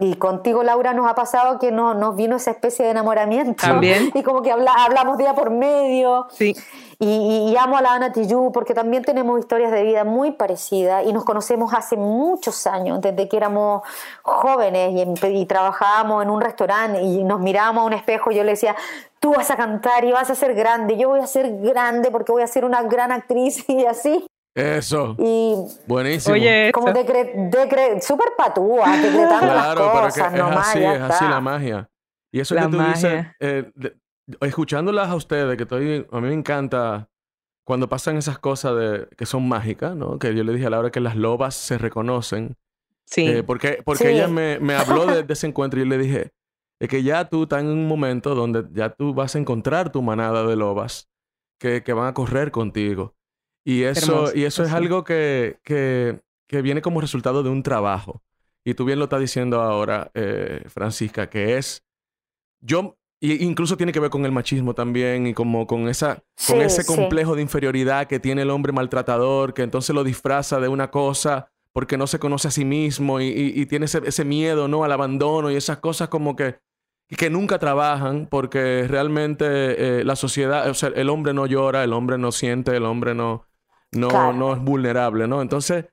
Y 0.00 0.14
contigo, 0.14 0.62
Laura, 0.62 0.94
nos 0.94 1.08
ha 1.08 1.14
pasado 1.14 1.58
que 1.58 1.70
no, 1.70 1.92
nos 1.92 2.16
vino 2.16 2.36
esa 2.36 2.50
especie 2.50 2.86
de 2.86 2.92
enamoramiento. 2.92 3.66
También. 3.66 4.10
Y 4.14 4.22
como 4.22 4.42
que 4.42 4.50
hablamos 4.50 5.18
día 5.18 5.34
por 5.34 5.50
medio. 5.50 6.26
Sí. 6.30 6.56
Y, 6.98 7.54
amo 7.58 7.78
a 7.78 7.82
la 7.82 7.94
Ana 7.94 8.12
Tijoux 8.12 8.50
porque 8.52 8.74
también 8.74 9.02
tenemos 9.02 9.38
historias 9.40 9.72
de 9.72 9.82
vida 9.82 10.04
muy 10.04 10.32
parecidas 10.32 11.06
y 11.06 11.12
nos 11.12 11.24
conocemos 11.24 11.72
hace 11.72 11.96
muchos 11.96 12.66
años, 12.66 13.00
desde 13.00 13.26
que 13.26 13.38
éramos 13.38 13.82
jóvenes 14.22 14.92
y, 14.94 15.26
y 15.26 15.46
trabajábamos 15.46 16.22
en 16.22 16.30
un 16.30 16.42
restaurante 16.42 17.00
y 17.00 17.24
nos 17.24 17.40
mirábamos 17.40 17.82
a 17.82 17.86
un 17.86 17.92
espejo 17.94 18.30
y 18.30 18.36
yo 18.36 18.44
le 18.44 18.50
decía, 18.50 18.76
tú 19.18 19.32
vas 19.32 19.50
a 19.50 19.56
cantar 19.56 20.04
y 20.04 20.12
vas 20.12 20.28
a 20.30 20.34
ser 20.34 20.54
grande, 20.54 20.98
yo 20.98 21.08
voy 21.08 21.20
a 21.20 21.26
ser 21.26 21.60
grande 21.60 22.10
porque 22.10 22.32
voy 22.32 22.42
a 22.42 22.46
ser 22.46 22.64
una 22.66 22.82
gran 22.82 23.12
actriz 23.12 23.64
y 23.68 23.86
así. 23.86 24.26
Eso. 24.54 25.16
Y 25.18 25.54
Buenísimo. 25.86 26.34
Oye, 26.34 26.70
como 26.72 26.92
decre, 26.92 27.32
decre, 27.50 28.00
súper 28.00 28.32
patúa, 28.36 28.96
decretando 28.96 29.52
claro, 29.52 29.84
las 29.84 30.14
cosas, 30.14 30.28
pero 30.32 30.50
es 30.50 30.56
así, 30.56 30.78
es 30.82 31.00
así 31.00 31.24
la 31.24 31.40
magia. 31.40 31.90
Y 32.32 32.40
eso 32.40 32.54
que 32.54 32.66
tú 32.66 32.80
dices, 32.80 33.26
eh, 33.40 33.70
escuchándolas 34.40 35.08
a 35.08 35.14
ustedes, 35.14 35.56
que 35.56 35.64
estoy, 35.64 36.06
a 36.10 36.20
mí 36.20 36.28
me 36.28 36.34
encanta 36.34 37.08
cuando 37.64 37.88
pasan 37.88 38.16
esas 38.16 38.38
cosas 38.38 38.76
de, 38.76 39.08
que 39.16 39.26
son 39.26 39.48
mágicas, 39.48 39.94
¿no? 39.94 40.18
Que 40.18 40.34
yo 40.34 40.42
le 40.42 40.52
dije 40.52 40.66
a 40.66 40.70
Laura 40.70 40.90
que 40.90 41.00
las 41.00 41.16
lobas 41.16 41.54
se 41.54 41.78
reconocen. 41.78 42.56
Sí. 43.06 43.26
Eh, 43.26 43.42
porque 43.42 43.80
porque 43.84 44.10
ella 44.10 44.28
me, 44.28 44.58
me 44.60 44.74
habló 44.74 45.06
de, 45.22 45.24
ese 45.32 45.46
encuentro 45.46 45.78
y 45.78 45.84
yo 45.84 45.88
le 45.88 45.98
dije, 45.98 46.32
es 46.80 46.88
que 46.88 47.02
ya 47.02 47.28
tú 47.28 47.44
estás 47.44 47.60
en 47.60 47.68
un 47.68 47.86
momento 47.86 48.34
donde 48.34 48.64
ya 48.72 48.90
tú 48.90 49.14
vas 49.14 49.34
a 49.34 49.38
encontrar 49.38 49.92
tu 49.92 50.02
manada 50.02 50.44
de 50.44 50.56
lobas 50.56 51.08
que, 51.60 51.82
que 51.82 51.92
van 51.92 52.08
a 52.08 52.14
correr 52.14 52.50
contigo. 52.50 53.14
Y 53.70 53.84
eso, 53.84 54.32
y 54.34 54.42
eso 54.42 54.64
es 54.64 54.72
algo 54.72 55.04
que, 55.04 55.60
que, 55.62 56.20
que, 56.48 56.60
viene 56.60 56.82
como 56.82 57.00
resultado 57.00 57.44
de 57.44 57.50
un 57.50 57.62
trabajo. 57.62 58.20
Y 58.64 58.74
tú 58.74 58.84
bien 58.84 58.98
lo 58.98 59.04
estás 59.04 59.20
diciendo 59.20 59.62
ahora, 59.62 60.10
eh, 60.14 60.64
Francisca, 60.66 61.30
que 61.30 61.56
es, 61.56 61.84
yo, 62.60 62.98
y 63.20 63.44
incluso 63.44 63.76
tiene 63.76 63.92
que 63.92 64.00
ver 64.00 64.10
con 64.10 64.24
el 64.24 64.32
machismo 64.32 64.74
también 64.74 65.28
y 65.28 65.34
como 65.34 65.68
con, 65.68 65.88
esa, 65.88 66.24
con 66.48 66.60
ese 66.60 66.84
complejo 66.84 67.36
de 67.36 67.42
inferioridad 67.42 68.08
que 68.08 68.18
tiene 68.18 68.42
el 68.42 68.50
hombre 68.50 68.72
maltratador, 68.72 69.54
que 69.54 69.62
entonces 69.62 69.94
lo 69.94 70.02
disfraza 70.02 70.58
de 70.58 70.66
una 70.66 70.90
cosa 70.90 71.52
porque 71.72 71.96
no 71.96 72.08
se 72.08 72.18
conoce 72.18 72.48
a 72.48 72.50
sí 72.50 72.64
mismo 72.64 73.20
y, 73.20 73.28
y, 73.28 73.66
tiene 73.66 73.84
ese, 73.84 74.00
ese, 74.04 74.24
miedo, 74.24 74.66
¿no? 74.66 74.82
Al 74.82 74.90
abandono 74.90 75.48
y 75.48 75.54
esas 75.54 75.78
cosas 75.78 76.08
como 76.08 76.34
que, 76.34 76.58
que 77.08 77.30
nunca 77.30 77.60
trabajan 77.60 78.26
porque 78.28 78.86
realmente 78.88 79.44
eh, 80.00 80.04
la 80.04 80.16
sociedad, 80.16 80.68
o 80.68 80.74
sea, 80.74 80.88
el 80.88 81.08
hombre 81.08 81.34
no 81.34 81.46
llora, 81.46 81.84
el 81.84 81.92
hombre 81.92 82.18
no 82.18 82.32
siente, 82.32 82.74
el 82.74 82.84
hombre 82.84 83.14
no, 83.14 83.46
no, 83.92 84.32
no 84.32 84.54
es 84.54 84.60
vulnerable, 84.60 85.26
¿no? 85.26 85.42
Entonces, 85.42 85.86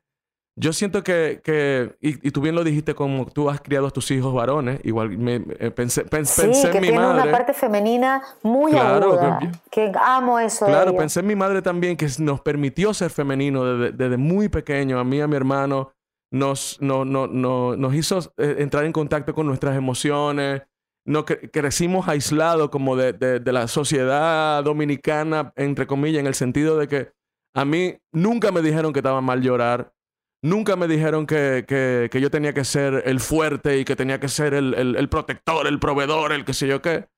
yo 0.60 0.72
siento 0.72 1.04
que, 1.04 1.40
que 1.44 1.96
y, 2.00 2.30
tú 2.32 2.40
bien 2.40 2.56
lo 2.56 2.64
dijiste, 2.64 2.94
como 2.94 3.26
tú 3.26 3.48
has 3.48 3.60
criado 3.60 3.86
a 3.86 3.90
tus 3.90 4.10
hijos 4.10 4.34
varones, 4.34 4.80
igual 4.82 5.16
me, 5.16 5.40
pensé, 5.40 6.04
pensé 6.04 6.52
sí, 6.52 6.68
que 6.70 6.80
tiene 6.80 6.98
una 6.98 7.30
parte 7.30 7.52
femenina 7.52 8.20
muy 8.42 8.74
aguda, 8.76 9.38
que, 9.70 9.92
amo 10.00 10.38
eso 10.40 10.66
Claro, 10.66 10.96
pensé 10.96 11.20
en 11.20 11.28
mi 11.28 11.36
madre 11.36 11.62
también, 11.62 11.96
que 11.96 12.08
nos 12.18 12.40
permitió 12.40 12.92
ser 12.92 13.10
femenino 13.10 13.64
desde, 13.92 14.16
muy 14.16 14.48
pequeño, 14.48 14.98
a 14.98 15.04
mí 15.04 15.18
y 15.18 15.20
a 15.20 15.28
mi 15.28 15.36
hermano, 15.36 15.92
nos, 16.32 16.78
no, 16.80 17.04
no, 17.04 17.28
no, 17.28 17.76
nos 17.76 17.94
hizo 17.94 18.18
eh, 18.36 18.56
entrar 18.58 18.84
en 18.84 18.92
contacto 18.92 19.34
con 19.34 19.46
nuestras 19.46 19.76
emociones, 19.76 20.62
no 21.04 21.24
crecimos 21.24 22.08
aislados 22.08 22.68
como 22.68 22.96
de, 22.96 23.12
de, 23.12 23.38
de, 23.38 23.52
la 23.52 23.68
sociedad 23.68 24.62
dominicana, 24.64 25.52
entre 25.56 25.86
comillas, 25.86 26.20
en 26.20 26.26
el 26.26 26.34
sentido 26.34 26.76
de 26.76 26.88
que 26.88 27.17
a 27.58 27.64
mí 27.64 27.96
nunca 28.12 28.52
me 28.52 28.62
dijeron 28.62 28.92
que 28.92 29.00
estaba 29.00 29.20
mal 29.20 29.42
llorar, 29.42 29.92
Nunca 30.40 30.76
me 30.76 30.86
dijeron 30.86 31.26
que, 31.26 31.64
que, 31.66 32.20
yo 32.20 32.30
tenía 32.30 32.54
que 32.54 32.64
ser 32.64 33.02
el 33.06 33.18
fuerte 33.18 33.78
y 33.78 33.84
que 33.84 33.96
tenía 33.96 34.20
que 34.20 34.28
ser 34.28 34.54
el, 34.54 34.72
el, 34.74 35.08
protector, 35.08 35.66
el 35.66 35.80
proveedor, 35.80 36.30
el 36.30 36.44
qué 36.44 36.54
sé 36.54 36.68
yo 36.68 36.80
qué. 36.80 37.08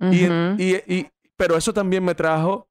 y, 0.00 0.24
y, 0.58 1.08
pero 1.36 1.56
eso 1.56 1.72
también 1.72 2.04
me 2.04 2.16
trajo 2.16 2.68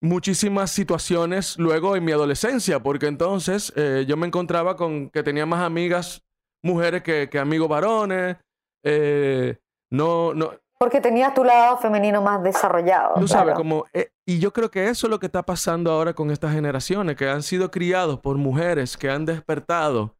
muchísimas 0.00 0.70
situaciones 0.70 1.58
luego 1.58 1.96
en 1.96 2.04
mi 2.06 2.12
adolescencia, 2.12 2.80
porque 2.82 3.08
entonces 3.08 3.74
eh, 3.76 4.06
yo 4.08 4.16
me 4.16 4.26
encontraba 4.26 4.74
con 4.74 5.10
que 5.10 5.22
tenía 5.22 5.44
más 5.44 5.60
amigas 5.60 6.24
mujeres 6.62 7.02
que, 7.02 7.28
que 7.28 7.38
amigos 7.38 7.68
varones. 7.68 8.38
Eh, 8.84 9.58
no, 9.90 10.32
no, 10.32 10.52
porque 10.78 11.00
tenías 11.00 11.32
tu 11.34 11.44
lado 11.44 11.78
femenino 11.78 12.20
más 12.22 12.42
desarrollado. 12.42 13.14
Tú 13.14 13.28
sabes, 13.28 13.54
como, 13.54 13.86
eh, 13.92 14.10
y 14.28 14.40
yo 14.40 14.52
creo 14.52 14.70
que 14.72 14.88
eso 14.88 15.06
es 15.06 15.10
lo 15.10 15.20
que 15.20 15.26
está 15.26 15.44
pasando 15.44 15.92
ahora 15.92 16.12
con 16.12 16.32
estas 16.32 16.52
generaciones, 16.52 17.16
que 17.16 17.28
han 17.28 17.44
sido 17.44 17.70
criados 17.70 18.18
por 18.18 18.36
mujeres 18.36 18.96
que 18.96 19.08
han 19.08 19.24
despertado 19.24 20.16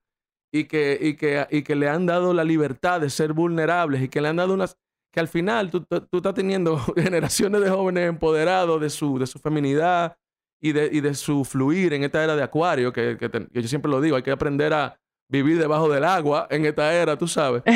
y 0.52 0.64
que, 0.64 0.96
y 1.00 1.16
que, 1.16 1.44
y 1.50 1.62
que 1.62 1.74
le 1.74 1.88
han 1.88 2.06
dado 2.06 2.32
la 2.32 2.44
libertad 2.44 3.00
de 3.00 3.10
ser 3.10 3.32
vulnerables 3.32 4.02
y 4.02 4.08
que 4.08 4.20
le 4.20 4.28
han 4.28 4.36
dado 4.36 4.54
unas, 4.54 4.78
que 5.12 5.18
al 5.18 5.26
final 5.26 5.72
tú, 5.72 5.80
tú, 5.80 6.18
estás 6.18 6.34
teniendo 6.34 6.78
generaciones 6.96 7.60
de 7.60 7.68
jóvenes 7.68 8.08
empoderados 8.08 8.80
de 8.80 8.90
su, 8.90 9.18
de 9.18 9.26
su 9.26 9.40
feminidad 9.40 10.16
y 10.62 10.72
de, 10.72 10.88
y 10.92 11.00
de 11.00 11.14
su 11.14 11.44
fluir 11.44 11.92
en 11.92 12.04
esta 12.04 12.22
era 12.22 12.36
de 12.36 12.44
acuario, 12.44 12.92
que, 12.92 13.18
que, 13.18 13.48
yo 13.52 13.68
siempre 13.68 13.90
lo 13.90 14.00
digo, 14.00 14.14
hay 14.14 14.22
que 14.22 14.30
aprender 14.30 14.72
a 14.72 15.00
vivir 15.28 15.58
debajo 15.58 15.88
del 15.88 16.04
agua 16.04 16.46
en 16.48 16.64
esta 16.64 16.94
era, 16.94 17.18
tú 17.18 17.26
sabes. 17.26 17.62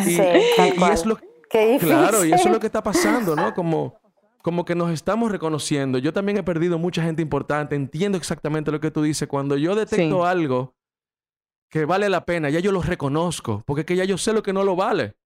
Y, 0.00 0.02
sí, 0.02 0.20
y 0.20 0.82
es 0.92 1.06
lo 1.06 1.16
Claro, 1.50 2.24
y 2.24 2.32
eso 2.32 2.46
es 2.46 2.52
lo 2.52 2.60
que 2.60 2.66
está 2.66 2.80
pasando, 2.80 3.34
¿no? 3.34 3.52
Como, 3.52 3.99
como 4.42 4.64
que 4.64 4.74
nos 4.74 4.90
estamos 4.90 5.30
reconociendo. 5.30 5.98
Yo 5.98 6.12
también 6.12 6.38
he 6.38 6.42
perdido 6.42 6.78
mucha 6.78 7.02
gente 7.02 7.22
importante. 7.22 7.76
Entiendo 7.76 8.16
exactamente 8.16 8.70
lo 8.70 8.80
que 8.80 8.90
tú 8.90 9.02
dices. 9.02 9.28
Cuando 9.28 9.56
yo 9.56 9.74
detecto 9.74 10.24
algo 10.24 10.74
que 11.70 11.84
vale 11.84 12.08
la 12.08 12.24
pena, 12.24 12.50
ya 12.50 12.60
yo 12.60 12.72
lo 12.72 12.82
reconozco, 12.82 13.62
porque 13.66 13.84
que 13.84 13.96
ya 13.96 14.04
yo 14.04 14.18
sé 14.18 14.32
lo 14.32 14.42
que 14.42 14.52
no 14.52 14.64
lo 14.64 14.76
vale. 14.76 15.16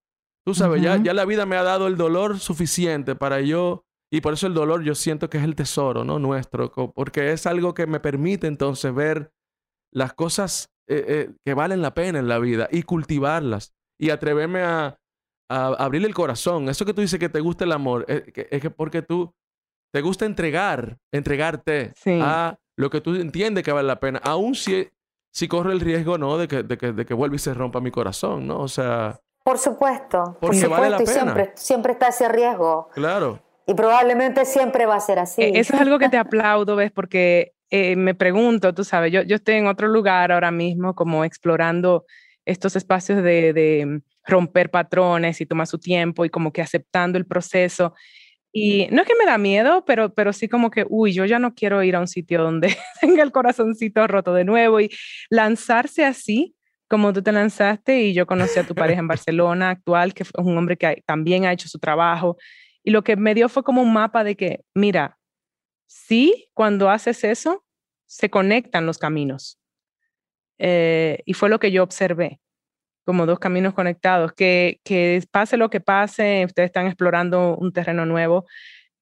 Tú 0.45 0.55
sabes, 0.55 0.83
ya, 0.83 1.03
ya 1.03 1.15
la 1.15 1.25
vida 1.25 1.47
me 1.47 1.57
ha 1.57 1.63
dado 1.63 1.87
el 1.87 1.97
dolor 1.97 2.39
suficiente 2.39 3.17
para 3.17 3.41
yo, 3.41 3.87
y 4.13 4.21
por 4.21 4.35
eso 4.35 4.47
el 4.47 4.53
dolor 4.53 4.83
yo 4.83 4.95
siento 4.95 5.31
que 5.31 5.39
es 5.39 5.45
el 5.45 5.57
tesoro, 5.57 6.05
¿no? 6.05 6.19
Nuestro, 6.19 6.71
porque 6.71 7.33
es 7.33 7.47
algo 7.47 7.73
que 7.73 7.87
me 7.87 7.99
permite 7.99 8.47
entonces 8.47 8.95
ver 8.95 9.33
las 9.91 10.13
cosas 10.13 10.71
eh, 10.87 11.05
eh, 11.09 11.35
que 11.45 11.55
valen 11.55 11.81
la 11.81 11.95
pena 11.95 12.19
en 12.19 12.29
la 12.29 12.39
vida 12.39 12.69
y 12.71 12.83
cultivarlas 12.83 13.73
y 13.99 14.11
atreverme 14.11 14.63
a, 14.63 14.99
a 15.49 15.67
abrirle 15.79 16.09
el 16.09 16.15
corazón. 16.15 16.69
Eso 16.69 16.85
que 16.85 16.95
tú 16.95 17.01
dices 17.01 17.19
que 17.19 17.29
te 17.29 17.41
gusta 17.41 17.65
el 17.65 17.73
amor, 17.73 18.05
es 18.09 18.23
que, 18.33 18.71
porque 18.71 19.03
tú 19.03 19.35
te 19.93 20.01
gusta 20.01 20.27
entregar, 20.27 20.99
entregarte 21.13 21.93
a 22.21 22.57
lo 22.77 22.91
que 22.91 23.01
tú 23.01 23.15
entiendes 23.15 23.63
que 23.65 23.73
vale 23.73 23.87
la 23.87 24.01
pena, 24.01 24.21
aun 24.25 24.55
si, 24.55 24.89
si 25.31 25.47
corre 25.47 25.73
el 25.73 25.81
riesgo, 25.81 26.19
¿no? 26.19 26.37
De 26.37 26.49
que, 26.49 26.63
de 26.63 26.77
que, 26.77 26.93
de 26.93 27.07
que 27.07 27.15
vuelva 27.15 27.37
y 27.37 27.39
se 27.39 27.55
rompa 27.55 27.81
mi 27.81 27.91
corazón, 27.91 28.47
¿no? 28.47 28.61
O 28.61 28.69
sea... 28.69 29.21
Por 29.45 29.59
supuesto, 29.59 30.39
por 30.41 30.55
supuesto, 30.55 30.71
vale 30.71 30.91
la 30.91 31.03
y 31.03 31.07
siempre, 31.07 31.53
siempre 31.55 31.93
está 31.93 32.09
ese 32.09 32.29
riesgo. 32.29 32.89
Claro. 32.95 33.41
Y 33.67 33.75
probablemente 33.75 34.47
siempre 34.47 34.87
va 34.87 34.97
a 34.97 35.01
ser 35.01 35.19
así. 35.19 35.43
E, 35.43 35.61
eso 35.61 35.75
es 35.75 35.81
algo 35.81 35.99
que 35.99 36.09
te 36.09 36.17
aplaudo, 36.17 36.77
¿ves? 36.77 36.91
Porque 36.91 37.53
eh, 37.71 37.95
me 37.95 38.15
pregunto, 38.15 38.75
tú 38.75 38.85
sabes, 38.85 39.13
yo, 39.13 39.23
yo 39.23 39.37
estoy 39.37 39.57
en 39.57 39.67
otro 39.67 39.89
lugar 39.89 40.33
ahora 40.33 40.51
mismo 40.51 40.95
como 40.95 41.25
explorando 41.25 42.05
estos 42.47 42.75
espacios 42.77 43.23
de, 43.23 43.53
de 43.53 44.01
romper 44.27 44.71
patrones 44.71 45.41
y 45.41 45.47
toma 45.47 45.67
su 45.67 45.79
tiempo 45.79 46.25
y 46.25 46.31
como 46.31 46.53
que 46.53 46.63
aceptando 46.63 47.19
el 47.19 47.27
proceso. 47.27 47.95
Y 48.53 48.87
no 48.93 49.03
es 49.03 49.09
que 49.09 49.17
me 49.17 49.27
da 49.27 49.37
miedo, 49.37 49.85
pero, 49.85 50.15
pero 50.15 50.33
sí 50.33 50.49
como 50.49 50.71
que, 50.71 50.87
uy, 50.89 51.13
yo 51.13 51.25
ya 51.25 51.39
no 51.39 51.55
quiero 51.55 51.83
ir 51.83 51.97
a 51.97 52.01
un 52.01 52.09
sitio 52.09 52.43
donde 52.43 52.77
tenga 53.01 53.23
el 53.23 53.33
corazoncito 53.33 54.07
roto 54.07 54.33
de 54.33 54.45
nuevo 54.45 54.81
y 54.81 54.91
lanzarse 55.29 56.05
así 56.05 56.55
como 56.89 57.13
tú 57.13 57.23
te 57.23 57.33
lanzaste 57.33 58.03
y 58.03 58.15
yo 58.15 58.27
conocí 58.27 58.59
a 58.59 58.67
tu 58.67 58.75
pareja 58.75 59.01
en 59.01 59.09
Barcelona 59.09 59.71
actual, 59.71 60.15
que 60.15 60.23
es 60.23 60.31
un 60.37 60.57
hombre 60.57 60.77
que 60.77 61.03
también 61.07 61.45
ha 61.45 61.53
hecho 61.53 61.69
su 61.69 61.79
trabajo. 61.79 62.37
Y 62.85 62.91
lo 62.91 63.03
que 63.03 63.17
me 63.17 63.35
dio 63.35 63.49
fue 63.49 63.65
como 63.65 63.83
un 63.83 63.93
mapa 63.93 64.23
de 64.23 64.37
que, 64.37 64.61
mira, 64.75 65.19
sí, 65.87 66.49
cuando 66.55 66.91
haces 66.91 67.25
eso, 67.25 67.65
se 68.07 68.31
conectan 68.31 68.87
los 68.87 68.99
caminos. 68.99 69.59
Eh, 70.59 71.19
y 71.25 71.33
fue 71.33 71.49
lo 71.49 71.59
que 71.59 71.73
yo 71.73 71.83
observé 71.83 72.39
como 73.05 73.27
dos 73.27 73.39
caminos 73.39 73.75
conectados, 73.75 74.33
que, 74.33 74.81
que 74.85 75.23
pase 75.31 75.57
lo 75.57 75.71
que 75.71 75.81
pase, 75.81 76.45
ustedes 76.47 76.69
están 76.69 76.87
explorando 76.87 77.57
un 77.57 77.73
terreno 77.73 78.07
nuevo, 78.07 78.47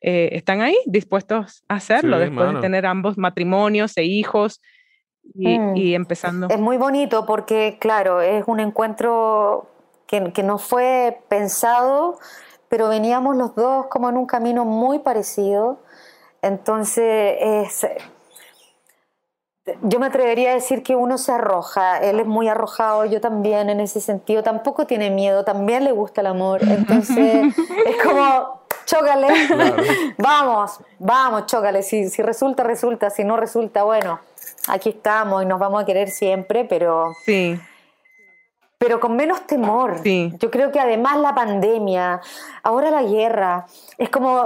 eh, 0.01 0.31
están 0.33 0.61
ahí 0.61 0.77
dispuestos 0.87 1.63
a 1.69 1.77
hacerlo 1.77 2.19
después 2.19 2.53
de 2.53 2.61
tener 2.61 2.87
ambos 2.87 3.17
matrimonios 3.17 3.97
e 3.97 4.05
hijos 4.05 4.61
y, 5.35 5.59
mm. 5.59 5.77
y, 5.77 5.95
empezando. 5.95 6.49
Es 6.49 6.59
muy 6.59 6.77
bonito 6.77 7.25
porque, 7.25 7.79
claro, 7.81 8.21
es 8.21 8.43
un 8.49 8.59
encuentro 8.59 9.69
que, 10.09 10.33
que 10.33 10.43
no 10.43 10.59
fue 10.59 11.19
pensado, 11.29 12.19
pero 12.69 12.89
veníamos 12.89 13.37
los 13.37 13.55
dos 13.55 13.87
como 13.87 14.09
en 14.09 14.17
un 14.17 14.27
camino 14.27 14.65
muy 14.65 14.99
parecido. 14.99 15.81
Entonces, 16.43 17.37
es, 17.41 17.87
yo 19.83 20.01
me 20.01 20.07
atrevería 20.07 20.51
a 20.51 20.55
decir 20.55 20.83
que 20.83 20.97
uno 20.97 21.19
se 21.19 21.33
arroja, 21.33 21.99
él 21.99 22.19
es 22.19 22.27
muy 22.27 22.49
arrojado, 22.49 23.05
yo 23.05 23.21
también 23.21 23.71
en 23.71 23.81
ese 23.81 24.01
sentido, 24.01 24.43
tampoco 24.43 24.87
tiene 24.87 25.11
miedo, 25.11 25.45
también 25.45 25.85
le 25.85 25.93
gusta 25.93 26.21
el 26.21 26.27
amor, 26.27 26.63
entonces 26.63 27.55
es 27.87 28.03
como, 28.03 28.63
chócale, 28.87 29.29
vamos, 30.19 30.81
vamos, 30.99 31.47
chócale, 31.47 31.83
si, 31.83 32.09
si 32.09 32.23
resulta, 32.23 32.65
resulta, 32.65 33.11
si 33.11 33.23
no 33.23 33.37
resulta, 33.37 33.85
bueno, 33.85 34.19
aquí 34.67 34.91
estamos 34.91 35.45
y 35.45 35.47
nos 35.47 35.61
vamos 35.61 35.83
a 35.83 35.87
querer 35.87 36.11
siempre, 36.11 36.65
pero... 36.65 37.13
Sí. 37.25 37.59
Pero 38.79 38.99
con 38.99 39.15
menos 39.15 39.47
temor. 39.47 40.01
Sí. 40.03 40.33
Yo 40.41 40.51
creo 40.51 40.73
que 40.73 40.81
además 40.81 41.17
la 41.19 41.37
pandemia, 41.37 42.21
ahora 42.65 42.91
la 42.91 43.05
guerra, 43.05 43.67
es 43.97 44.09
como, 44.09 44.43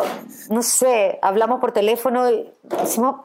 no 0.51 0.63
sé, 0.63 1.19
hablamos 1.23 1.59
por 1.59 1.73
teléfono 1.73 2.31
y 2.31 2.53
decimos, 2.63 3.17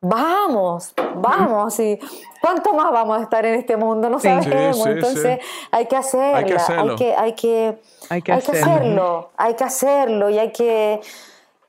vamos, 0.00 0.94
vamos, 1.16 1.78
y 1.80 1.98
cuánto 2.40 2.72
más 2.74 2.92
vamos 2.92 3.18
a 3.18 3.22
estar 3.22 3.44
en 3.44 3.54
este 3.54 3.76
mundo, 3.76 4.08
no 4.08 4.20
sabemos, 4.20 4.86
entonces 4.86 5.40
hay 5.70 5.86
que 5.86 5.96
hacerla, 5.96 6.38
hay 6.38 6.44
que, 6.44 7.14
hay 7.14 7.32
que, 7.34 7.78
hay 8.08 8.22
que, 8.22 8.32
hay 8.32 8.42
que 8.42 8.52
hacerlo, 8.52 9.30
hay 9.36 9.54
que 9.54 9.64
hacerlo 9.64 10.30
y 10.30 10.38
hay 10.38 10.52
que 10.52 11.00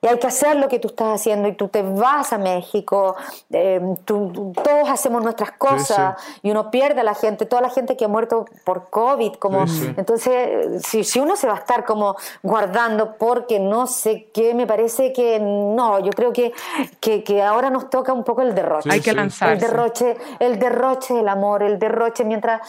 y 0.02 0.08
hay 0.08 0.18
que 0.18 0.28
hacer 0.28 0.56
lo 0.56 0.70
que 0.70 0.80
tú 0.80 0.88
estás 0.88 1.20
haciendo 1.20 1.48
y 1.50 1.54
tú 1.54 1.68
te 1.68 1.82
vas 1.82 2.32
a 2.32 2.38
México, 2.38 3.16
eh, 3.52 3.82
todos 4.06 4.90
hacemos 4.90 5.22
nuestras 5.24 5.52
cosas 5.54 6.16
y 6.42 6.52
uno 6.52 6.72
pierde 6.72 7.02
a 7.02 7.04
la 7.04 7.16
gente, 7.16 7.46
toda 7.46 7.62
la 7.62 7.70
gente 7.70 7.98
que 7.98 8.06
ha 8.06 8.08
muerto 8.08 8.46
por 8.64 8.90
COVID, 8.90 9.34
como 9.34 9.66
entonces 9.98 10.86
si, 10.86 11.04
si, 11.04 11.20
uno 11.20 11.36
se 11.36 11.48
va 11.48 11.56
a 11.56 11.58
estar 11.58 11.84
como 11.84 12.16
guardando 12.44 13.16
porque 13.18 13.60
no 13.60 13.88
sé 13.88 14.30
qué, 14.34 14.54
me 14.54 14.66
parece 14.66 15.12
que 15.12 15.40
no, 15.40 16.00
yo 16.00 16.12
creo 16.12 16.32
que, 16.32 16.54
que, 17.02 17.24
que 17.24 17.44
ahora 17.44 17.70
nos 17.70 17.90
toca 17.90 18.14
un 18.14 18.24
poco 18.24 18.42
el 18.42 18.56
derroche. 18.56 18.90
hay 18.90 19.02
que 19.02 19.14
lanzarse. 19.14 19.54
El 19.54 19.60
derroche, 19.60 20.18
el 20.40 20.60
derroche 20.60 21.14
del 21.14 21.28
amor, 21.28 21.62
el 21.62 21.78
derroche 21.78 22.24
mientras 22.24 22.62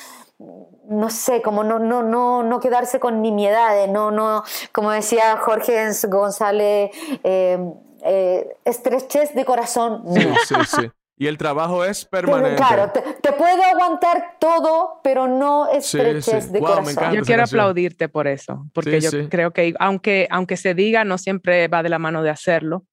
no 0.91 1.09
sé, 1.09 1.41
como 1.41 1.63
no, 1.63 1.79
no, 1.79 2.03
no, 2.03 2.43
no 2.43 2.61
quedarse 2.61 2.99
con 2.99 3.23
nimiedades, 3.23 3.89
no, 3.89 4.11
no, 4.11 4.43
como 4.73 4.91
decía 4.91 5.37
Jorge 5.37 5.89
González, 6.09 6.91
eh, 7.23 7.59
eh, 8.03 8.57
estrechez 8.65 9.35
de 9.35 9.45
corazón. 9.45 10.03
Sí, 10.13 10.29
sí, 10.47 10.55
sí. 10.67 10.91
Y 11.17 11.27
el 11.27 11.37
trabajo 11.37 11.85
es 11.85 12.07
permanente. 12.07 12.57
claro, 12.57 12.91
te, 12.91 13.33
puedo 13.35 13.63
aguantar 13.63 14.39
todo, 14.41 15.01
pero 15.05 15.29
no 15.29 15.71
estrechez 15.71 16.51
de 16.51 16.61
corazón. 16.61 17.13
Yo 17.15 17.23
quiero 17.23 17.45
aplaudirte 17.45 18.09
por 18.09 18.27
eso, 18.27 18.67
porque 18.73 19.01
yo 19.01 19.29
creo 19.29 19.53
que 19.53 19.75
aunque, 19.79 20.27
aunque 20.31 20.57
se 20.57 20.75
diga, 20.75 21.05
no 21.05 21.19
siempre 21.19 21.69
va 21.69 21.83
de 21.83 21.91
la 21.91 21.99
mano 21.99 22.23
de 22.23 22.31
hacerlo. 22.31 22.87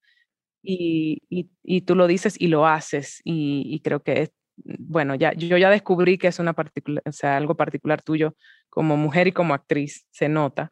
Y, 0.61 1.23
y, 1.29 1.49
y 1.63 1.81
tú 1.81 1.95
lo 1.95 2.05
dices 2.05 2.35
y 2.37 2.47
lo 2.47 2.67
haces. 2.67 3.21
Y, 3.23 3.63
y 3.65 3.79
creo 3.79 4.03
que 4.03 4.23
es, 4.23 4.31
bueno, 4.57 5.15
ya, 5.15 5.33
yo 5.33 5.57
ya 5.57 5.69
descubrí 5.69 6.17
que 6.17 6.27
es 6.27 6.39
una 6.39 6.53
particular, 6.53 7.03
o 7.05 7.11
sea, 7.11 7.37
algo 7.37 7.55
particular 7.55 8.01
tuyo 8.01 8.35
como 8.69 8.97
mujer 8.97 9.27
y 9.27 9.31
como 9.31 9.53
actriz, 9.53 10.05
se 10.11 10.29
nota. 10.29 10.71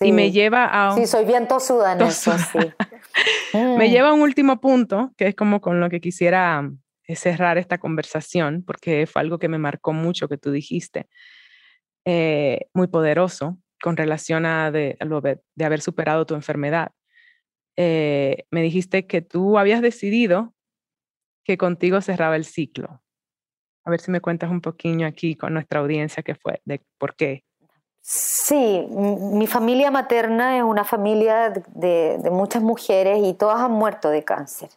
y 0.00 0.12
me 0.12 0.32
lleva 0.32 0.66
a... 0.66 0.94
Sí, 0.94 1.06
soy 1.06 1.24
bien 1.24 1.46
tosuda 1.46 1.92
en 1.92 2.02
eso, 2.02 2.36
sí. 2.38 2.58
me 3.54 3.88
mm. 3.88 3.90
lleva 3.90 4.08
a 4.08 4.12
un 4.12 4.20
último 4.20 4.60
punto, 4.60 5.12
que 5.16 5.28
es 5.28 5.34
como 5.34 5.60
con 5.60 5.80
lo 5.80 5.88
que 5.88 6.00
quisiera 6.00 6.68
cerrar 7.08 7.58
esta 7.58 7.78
conversación, 7.78 8.64
porque 8.66 9.06
fue 9.06 9.22
algo 9.22 9.38
que 9.38 9.48
me 9.48 9.58
marcó 9.58 9.92
mucho 9.92 10.28
que 10.28 10.38
tú 10.38 10.50
dijiste, 10.50 11.08
eh, 12.04 12.68
muy 12.72 12.86
poderoso 12.86 13.58
con 13.82 13.96
relación 13.96 14.46
a 14.46 14.70
de, 14.70 14.96
lo 15.00 15.20
de, 15.20 15.40
haber 15.62 15.80
superado 15.80 16.26
tu 16.26 16.34
enfermedad. 16.34 16.92
Eh, 17.76 18.44
me 18.50 18.62
dijiste 18.62 19.06
que 19.06 19.20
tú 19.20 19.58
habías 19.58 19.82
decidido 19.82 20.54
que 21.44 21.56
contigo 21.58 22.00
cerraba 22.00 22.36
el 22.36 22.44
ciclo. 22.44 23.02
A 23.84 23.90
ver 23.90 24.00
si 24.00 24.10
me 24.10 24.20
cuentas 24.20 24.50
un 24.50 24.60
poquito 24.60 25.04
aquí 25.04 25.36
con 25.36 25.52
nuestra 25.52 25.80
audiencia 25.80 26.22
qué 26.22 26.34
fue, 26.34 26.60
de 26.64 26.82
por 26.98 27.14
qué. 27.14 27.44
Sí, 28.00 28.86
mi 28.90 29.46
familia 29.46 29.90
materna 29.90 30.58
es 30.58 30.62
una 30.62 30.84
familia 30.84 31.50
de, 31.68 32.18
muchas 32.30 32.62
mujeres 32.62 33.20
y 33.22 33.32
todas 33.32 33.60
han 33.60 33.72
muerto 33.72 34.10
de 34.10 34.22
cáncer. 34.22 34.68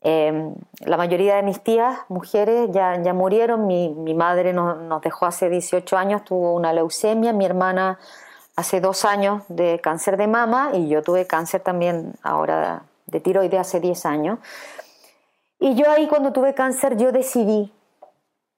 Em, 0.00 0.54
la 0.80 0.96
mayoría 0.96 1.36
de 1.36 1.42
mis 1.42 1.62
tías, 1.62 1.96
mujeres, 2.08 2.70
ya, 2.72 3.00
ya 3.00 3.14
murieron. 3.14 3.66
Mi, 3.66 4.14
madre 4.14 4.52
nos, 4.52 5.00
dejó 5.00 5.26
hace 5.26 5.48
18 5.48 5.96
años, 5.96 6.24
tuvo 6.24 6.54
una 6.54 6.72
leucemia. 6.72 7.32
Mi 7.32 7.46
hermana 7.46 7.98
hace 8.56 8.80
dos 8.80 9.04
años 9.04 9.42
de 9.48 9.80
cáncer 9.80 10.16
de 10.16 10.26
mama 10.26 10.70
y 10.74 10.88
yo 10.88 11.02
tuve 11.02 11.26
cáncer 11.26 11.60
también 11.60 12.14
ahora 12.22 12.82
de 13.06 13.20
tiroides 13.20 13.60
hace 13.60 13.80
10 13.80 14.06
años. 14.06 14.38
Y 15.58 15.74
yo 15.74 15.90
ahí 15.90 16.06
cuando 16.08 16.32
tuve 16.32 16.54
cáncer 16.54 16.96
yo 16.96 17.12
decidí 17.12 17.72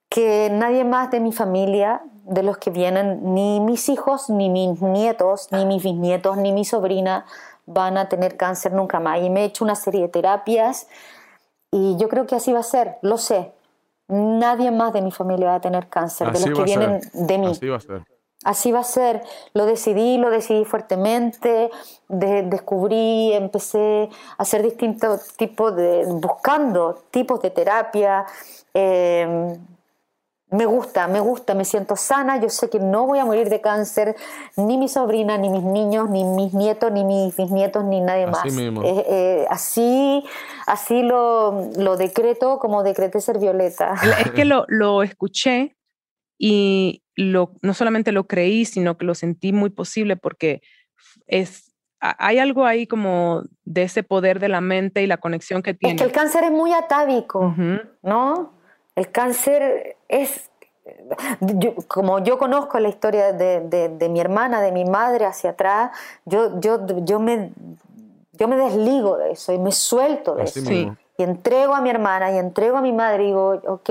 que 0.08 0.48
nadie 0.50 0.84
más 0.84 1.10
de 1.10 1.20
mi 1.20 1.32
familia, 1.32 2.02
de 2.24 2.42
los 2.42 2.58
que 2.58 2.70
vienen, 2.70 3.34
ni 3.34 3.60
mis 3.60 3.88
hijos, 3.88 4.30
ni 4.30 4.48
mis 4.50 4.80
nietos, 4.80 5.48
ni 5.52 5.64
mis 5.64 5.82
bisnietos, 5.82 6.36
ni 6.36 6.52
mi 6.52 6.64
sobrina 6.64 7.24
van 7.66 7.98
a 7.98 8.08
tener 8.08 8.36
cáncer 8.36 8.72
nunca 8.72 9.00
más. 9.00 9.20
Y 9.22 9.30
me 9.30 9.42
he 9.42 9.44
hecho 9.44 9.64
una 9.64 9.74
serie 9.74 10.02
de 10.02 10.08
terapias 10.08 10.88
y 11.70 11.96
yo 11.96 12.08
creo 12.08 12.26
que 12.26 12.34
así 12.34 12.52
va 12.52 12.60
a 12.60 12.64
ser, 12.64 12.96
lo 13.02 13.18
sé. 13.18 13.52
Nadie 14.08 14.70
más 14.70 14.92
de 14.92 15.02
mi 15.02 15.10
familia 15.10 15.48
va 15.48 15.54
a 15.56 15.60
tener 15.60 15.88
cáncer, 15.88 16.32
de 16.32 16.40
los 16.40 16.58
que 16.58 16.64
vienen 16.64 17.00
de 17.12 17.38
mí. 17.38 17.48
Así 17.48 17.68
va 17.68 17.76
a 17.76 17.80
ser. 17.80 18.15
Así 18.46 18.70
va 18.70 18.80
a 18.80 18.84
ser. 18.84 19.22
Lo 19.54 19.66
decidí, 19.66 20.18
lo 20.18 20.30
decidí 20.30 20.64
fuertemente, 20.64 21.68
descubrí, 22.08 23.32
empecé 23.32 24.08
a 24.38 24.42
hacer 24.42 24.62
distintos 24.62 25.32
tipos 25.36 25.74
de, 25.74 26.04
buscando 26.06 27.02
tipos 27.10 27.42
de 27.42 27.50
terapia. 27.50 28.24
Eh, 28.72 29.58
me 30.50 30.64
gusta, 30.64 31.08
me 31.08 31.18
gusta, 31.18 31.54
me 31.54 31.64
siento 31.64 31.96
sana, 31.96 32.40
yo 32.40 32.48
sé 32.48 32.70
que 32.70 32.78
no 32.78 33.04
voy 33.04 33.18
a 33.18 33.24
morir 33.24 33.48
de 33.48 33.60
cáncer, 33.60 34.14
ni 34.56 34.78
mi 34.78 34.88
sobrina, 34.88 35.36
ni 35.38 35.50
mis 35.50 35.64
niños, 35.64 36.08
ni 36.08 36.22
mis 36.22 36.54
nietos, 36.54 36.92
ni 36.92 37.02
mis 37.02 37.36
bisnietos, 37.36 37.82
ni 37.82 38.00
nadie 38.00 38.28
más. 38.28 38.44
Eh, 38.46 39.44
así, 39.50 40.24
así 40.68 41.02
lo, 41.02 41.68
lo, 41.76 41.96
decreto 41.96 42.60
como 42.60 42.84
decreté 42.84 43.20
ser 43.20 43.40
violeta. 43.40 43.94
Es 44.20 44.30
que 44.30 44.44
lo, 44.44 44.64
lo 44.68 45.02
escuché 45.02 45.75
y 46.38 47.02
lo, 47.14 47.52
no 47.62 47.74
solamente 47.74 48.12
lo 48.12 48.26
creí, 48.26 48.64
sino 48.64 48.96
que 48.98 49.06
lo 49.06 49.14
sentí 49.14 49.52
muy 49.52 49.70
posible 49.70 50.16
porque 50.16 50.62
es, 51.26 51.74
hay 52.00 52.38
algo 52.38 52.66
ahí 52.66 52.86
como 52.86 53.42
de 53.64 53.82
ese 53.82 54.02
poder 54.02 54.38
de 54.38 54.48
la 54.48 54.60
mente 54.60 55.02
y 55.02 55.06
la 55.06 55.16
conexión 55.16 55.62
que 55.62 55.74
tiene. 55.74 55.94
Es 55.94 56.00
que 56.00 56.06
el 56.06 56.12
cáncer 56.12 56.44
es 56.44 56.50
muy 56.50 56.72
atávico, 56.72 57.54
¿no? 58.02 58.52
El 58.94 59.10
cáncer 59.10 59.96
es, 60.08 60.50
como 61.88 62.22
yo 62.22 62.38
conozco 62.38 62.78
la 62.78 62.88
historia 62.88 63.32
de, 63.32 64.08
mi 64.10 64.20
hermana, 64.20 64.60
de 64.60 64.72
mi 64.72 64.84
madre 64.84 65.24
hacia 65.24 65.50
atrás, 65.50 65.90
yo, 66.24 66.60
yo, 66.60 66.86
yo, 67.04 67.18
me, 67.18 67.52
yo 68.32 68.48
me 68.48 68.56
desligo 68.56 69.16
de 69.16 69.32
eso 69.32 69.52
y 69.52 69.58
me 69.58 69.72
suelto 69.72 70.34
de 70.34 70.44
eso. 70.44 70.96
Y 71.18 71.22
entrego 71.22 71.74
a 71.74 71.80
mi 71.80 71.90
hermana 71.90 72.32
y 72.32 72.38
entrego 72.38 72.76
a 72.76 72.82
mi 72.82 72.92
madre 72.92 73.24
y 73.24 73.26
digo, 73.28 73.62
ok, 73.66 73.90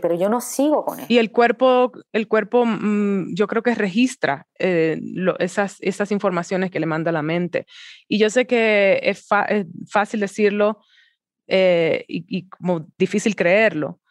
pero 0.00 0.14
yo 0.14 0.28
no 0.28 0.40
sigo 0.40 0.84
con 0.84 0.98
eso. 0.98 1.06
Y 1.08 1.18
el 1.18 1.30
cuerpo, 1.30 1.92
el 2.12 2.28
cuerpo 2.28 2.64
mm, 2.64 3.34
yo 3.34 3.46
creo 3.46 3.62
que 3.62 3.74
registra 3.74 4.46
eh, 4.58 5.00
esas, 5.38 5.76
esas 5.80 6.10
informaciones 6.12 6.70
que 6.70 6.80
le 6.80 6.86
manda 6.86 7.12
la 7.12 7.22
mente. 7.22 7.66
Y 8.08 8.18
yo 8.18 8.30
sé 8.30 8.46
que 8.46 9.00
es, 9.02 9.26
fácil 9.90 10.20
decirlo 10.20 10.78
eh, 11.46 12.04
y 12.08 12.48
como 12.48 12.86
difícil 12.96 13.36
creerlo, 13.36 14.01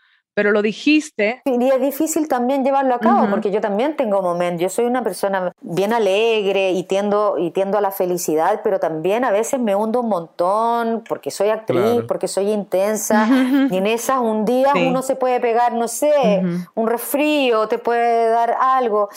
pero 0.42 0.54
lo 0.54 0.64
dijiste. 0.64 1.44
Y 1.46 1.70
es 1.70 1.80
difícil 1.80 2.28
también 2.28 2.66
llevarlo 2.66 2.96
a 2.96 3.00
cabo, 3.00 3.30
porque 3.30 3.52
yo 3.52 3.62
también 3.62 3.96
tengo 3.96 4.24
momentos, 4.24 4.60
yo 4.60 4.70
soy 4.70 4.86
una 4.86 5.04
persona 5.04 5.54
bien 5.62 5.94
alegre 5.94 6.72
y 6.72 6.82
tiendo, 6.82 7.36
y 7.38 7.52
tiendo 7.52 7.78
a 7.78 7.82
la 7.82 7.92
felicidad, 7.92 8.62
pero 8.64 8.80
también 8.80 9.24
a 9.24 9.30
veces 9.30 9.60
me 9.60 9.76
hundo 9.76 10.00
un 10.00 10.10
montón 10.10 11.04
porque 11.08 11.30
soy 11.30 11.50
actriz, 11.50 12.02
porque 12.08 12.28
soy 12.28 12.50
intensa, 12.50 13.28
y 13.70 13.78
en 13.78 13.86
esas 13.86 14.18
un 14.18 14.44
día 14.44 14.74
uno 14.74 15.04
se 15.04 15.16
puede 15.16 15.40
pegar, 15.40 15.74
no 15.74 15.88
sé, 15.88 16.42
un 16.74 16.88
resfrío, 16.88 17.68
te 17.68 17.78
puede 17.78 18.32
dar 18.32 18.58
algo, 18.60 19.10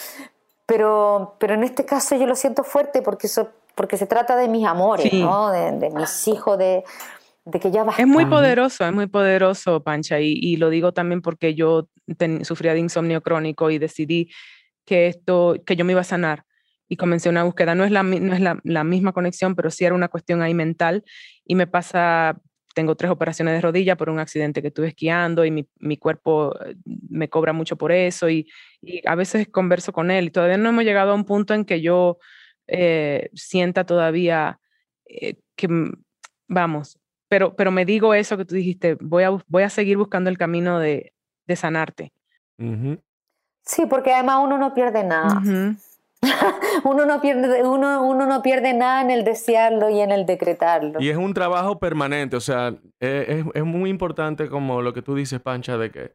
pero, 0.67 1.37
pero 1.39 1.55
en 1.55 1.65
este 1.65 1.87
caso 1.87 2.17
yo 2.17 2.27
lo 2.27 2.35
siento 2.35 2.65
fuerte 2.65 3.01
porque, 3.01 3.29
eso, 3.29 3.49
porque 3.75 3.97
se 3.97 4.05
trata 4.05 4.37
de 4.37 4.49
mis 4.49 4.67
amores, 4.67 5.11
¿no? 5.15 5.51
de, 5.51 5.73
de 5.73 5.89
mis 5.89 6.29
hijos, 6.29 6.59
de 6.59 6.85
que 7.53 7.71
ya 7.71 7.85
Es 7.99 8.07
muy 8.07 8.27
poderoso, 8.27 8.87
es 8.87 8.93
muy 8.93 9.07
poderoso, 9.07 9.83
Pancha, 9.83 10.21
y, 10.21 10.57
lo 10.57 10.71
digo 10.71 10.93
también 10.93 11.21
porque 11.21 11.55
yo 11.55 11.89
sufría 12.43 12.73
de 12.73 12.81
insomnio 12.81 13.23
crónico 13.23 13.71
y 13.71 13.79
decidí 13.79 14.31
que 14.87 15.09
esto, 15.09 15.57
que 15.67 15.77
yo 15.77 15.85
me 15.85 15.93
iba 15.93 16.01
a 16.01 16.05
sanar 16.05 16.45
y 16.89 16.97
comencé 16.97 17.29
una 17.29 17.45
búsqueda. 17.45 17.75
No 17.75 17.85
es 17.85 17.91
la, 17.91 18.03
no 18.03 18.35
es 18.35 18.41
la, 18.41 18.85
misma 18.85 19.13
conexión, 19.13 19.55
pero 19.55 19.71
sí 19.71 19.85
era 19.85 19.95
una 19.95 20.09
cuestión 20.09 20.43
ahí 20.43 20.55
mental 20.55 21.05
y 21.45 21.55
me 21.55 21.67
pasa, 21.67 22.41
tengo 22.75 22.97
tres 22.97 23.11
operaciones 23.11 23.55
de 23.55 23.61
rodilla 23.61 23.97
por 23.97 24.09
un 24.09 24.19
accidente 24.19 24.63
que 24.63 24.71
tuve 24.71 24.89
esquiando 24.89 25.45
y 25.45 25.51
mi, 25.51 25.69
mi 25.79 25.97
cuerpo 25.99 26.59
eh, 26.65 26.77
me 27.09 27.29
cobra 27.29 27.53
mucho 27.53 27.77
por 27.77 27.93
eso 27.93 28.29
y, 28.29 28.49
a 29.07 29.15
veces 29.15 29.49
converso 29.49 29.93
con 29.93 30.11
él 30.11 30.27
y 30.27 30.31
todavía 30.31 30.59
no 30.59 30.69
hemos 30.69 30.85
llegado 30.85 31.13
a 31.13 31.15
un 31.15 31.25
punto 31.25 31.55
en 31.55 31.65
que 31.65 31.81
yo 31.81 32.19
eh, 32.67 33.31
sienta 33.35 33.85
todavía 33.85 34.61
eh, 35.07 35.37
que, 35.57 35.69
vamos, 36.49 36.99
pero, 37.29 37.55
pero 37.55 37.71
me 37.71 37.85
digo 37.85 38.15
eso 38.15 38.37
que 38.37 38.45
tú 38.45 38.55
dijiste, 38.55 38.97
voy 39.01 39.25
a, 39.25 39.31
voy 39.47 39.63
a 39.63 39.71
seguir 39.71 39.97
buscando 39.97 40.31
el 40.31 40.39
camino 40.39 40.79
de, 40.79 41.13
de 41.47 41.57
sanarte. 41.57 42.13
Sí, 43.63 43.87
porque 43.87 44.13
además 44.13 44.41
uno 44.43 44.59
no 44.59 44.75
pierde 44.75 45.05
nada. 45.05 45.43
uno, 46.85 47.07
no 47.07 47.21
pierde, 47.21 47.63
uno, 47.63 48.03
uno 48.03 48.27
no 48.27 48.43
pierde 48.43 48.73
nada 48.75 49.03
en 49.03 49.11
el 49.11 49.25
desearlo 49.25 49.91
y 49.91 50.01
en 50.01 50.11
el 50.11 50.27
decretarlo. 50.27 51.01
Y 51.01 51.11
es 51.11 51.17
un 51.17 51.35
trabajo 51.35 51.79
permanente, 51.79 52.37
o 52.37 52.41
sea, 52.41 52.75
e, 53.01 53.27
es, 53.29 53.47
es, 53.55 53.65
muy 53.65 53.91
importante 53.91 54.49
como 54.49 54.81
lo 54.83 54.95
que 54.95 55.03
tú 55.03 55.15
dices, 55.15 55.41
Pancha, 55.41 55.77
de 55.77 55.91
que 55.91 56.15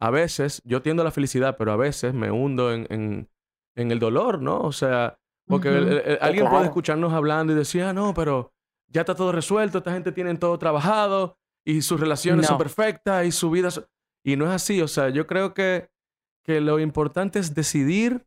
a 0.00 0.10
veces 0.10 0.60
yo 0.64 0.82
tiendo 0.82 1.02
a 1.02 1.04
la 1.04 1.10
felicidad, 1.10 1.56
pero 1.56 1.72
a 1.72 1.76
veces 1.76 2.12
me 2.12 2.30
hundo 2.30 2.72
en, 2.72 2.86
en, 2.90 3.28
en 3.76 3.90
el 3.90 3.98
dolor, 3.98 4.42
¿no? 4.42 4.60
O 4.60 4.72
sea, 4.72 5.18
porque 5.46 6.18
alguien 6.20 6.48
puede 6.48 6.64
escucharnos 6.64 7.12
hablando 7.12 7.52
y 7.52 7.56
decir, 7.56 7.84
ah, 7.84 7.92
no, 7.92 8.12
pero 8.14 8.52
ya 8.88 9.02
está 9.02 9.14
todo 9.14 9.32
resuelto, 9.32 9.78
esta 9.78 9.92
gente 9.92 10.12
tiene 10.12 10.34
todo 10.36 10.58
trabajado 10.58 11.38
y 11.64 11.82
sus 11.82 11.98
relaciones 12.00 12.46
son 12.46 12.58
perfectas 12.58 13.26
y 13.26 13.32
su 13.32 13.50
vida... 13.50 13.68
Y 14.24 14.36
no 14.36 14.46
es 14.46 14.50
así, 14.50 14.82
o 14.82 14.88
sea, 14.88 15.08
yo 15.10 15.26
creo 15.26 15.54
que, 15.54 15.88
que 16.44 16.60
lo 16.60 16.80
importante 16.80 17.38
es 17.38 17.54
decidir, 17.54 18.26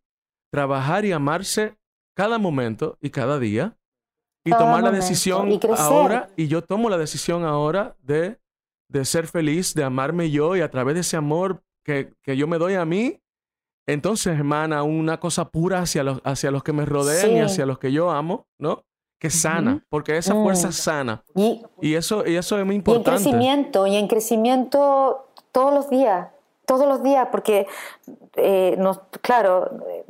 trabajar 0.49 1.03
y 1.03 1.11
amarse 1.11 1.77
cada 2.15 2.37
momento 2.37 2.97
y 3.01 3.09
cada 3.09 3.37
día 3.37 3.77
y 4.45 4.51
tomar 4.51 4.81
la 4.81 4.91
decisión 4.91 5.59
ahora, 5.77 6.29
y 6.37 6.47
yo 6.47 6.63
tomo 6.63 6.89
la 6.89 6.97
decisión 6.97 7.43
ahora 7.43 7.97
de, 8.01 8.39
de 8.89 9.05
ser 9.05 9.27
feliz, 9.27 9.73
de 9.73 9.83
amarme 9.83 10.31
yo 10.31 10.55
y 10.55 10.61
a 10.61 10.71
través 10.71 10.95
de 10.95 11.01
ese 11.01 11.17
amor 11.17 11.63
que, 11.83 12.13
que 12.23 12.37
yo 12.37 12.47
me 12.47 12.57
doy 12.57 12.75
a 12.75 12.85
mí, 12.85 13.21
entonces 13.87 14.39
emana 14.39 14.83
una 14.83 15.19
cosa 15.19 15.49
pura 15.49 15.81
hacia 15.81 16.03
los, 16.03 16.21
hacia 16.23 16.51
los 16.51 16.63
que 16.63 16.73
me 16.73 16.85
rodean 16.85 17.31
y 17.31 17.39
hacia 17.41 17.65
los 17.65 17.79
que 17.79 17.91
yo 17.91 18.09
amo, 18.11 18.47
¿no? 18.57 18.85
Que 19.19 19.29
sana, 19.29 19.83
porque 19.89 20.17
esa 20.17 20.33
fuerza 20.33 20.69
mm. 20.69 20.71
sana. 20.71 21.23
Y, 21.35 21.61
y, 21.81 21.95
eso, 21.95 22.25
y 22.25 22.37
eso 22.37 22.57
es 22.57 22.65
muy 22.65 22.75
importante. 22.75 23.09
Y 23.09 23.15
en 23.15 23.17
crecimiento, 23.17 23.87
y 23.87 23.95
en 23.97 24.07
crecimiento 24.07 25.27
todos 25.51 25.73
los 25.73 25.89
días, 25.89 26.29
todos 26.65 26.87
los 26.87 27.03
días, 27.03 27.27
porque, 27.29 27.67
eh, 28.35 28.77
claro, 29.21 29.69
eh, 29.89 30.05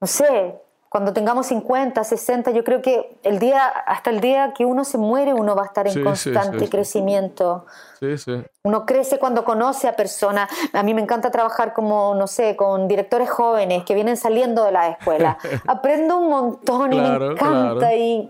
no 0.00 0.06
sé, 0.06 0.54
cuando 0.94 1.12
tengamos 1.12 1.46
50, 1.46 2.04
60, 2.04 2.52
yo 2.52 2.62
creo 2.62 2.80
que 2.80 3.18
el 3.24 3.40
día, 3.40 3.66
hasta 3.66 4.10
el 4.10 4.20
día 4.20 4.52
que 4.56 4.64
uno 4.64 4.84
se 4.84 4.96
muere, 4.96 5.34
uno 5.34 5.56
va 5.56 5.62
a 5.62 5.66
estar 5.66 5.88
en 5.88 6.04
constante 6.04 6.68
crecimiento. 6.68 7.66
Sí, 7.98 8.16
sí. 8.16 8.44
Uno 8.62 8.86
crece 8.86 9.18
cuando 9.18 9.42
conoce 9.42 9.88
a 9.88 9.96
personas. 9.96 10.48
A 10.72 10.84
mí 10.84 10.94
me 10.94 11.02
encanta 11.02 11.32
trabajar 11.32 11.72
como, 11.72 12.14
no 12.14 12.28
sé, 12.28 12.54
con 12.54 12.86
directores 12.86 13.28
jóvenes 13.28 13.82
que 13.82 13.96
vienen 13.96 14.16
saliendo 14.16 14.62
de 14.62 14.70
la 14.70 14.90
escuela. 14.90 15.36
Aprendo 15.66 16.16
un 16.18 16.28
montón 16.28 16.92
y 16.92 17.00
me 17.00 17.08
encanta 17.08 17.92
y, 17.96 18.28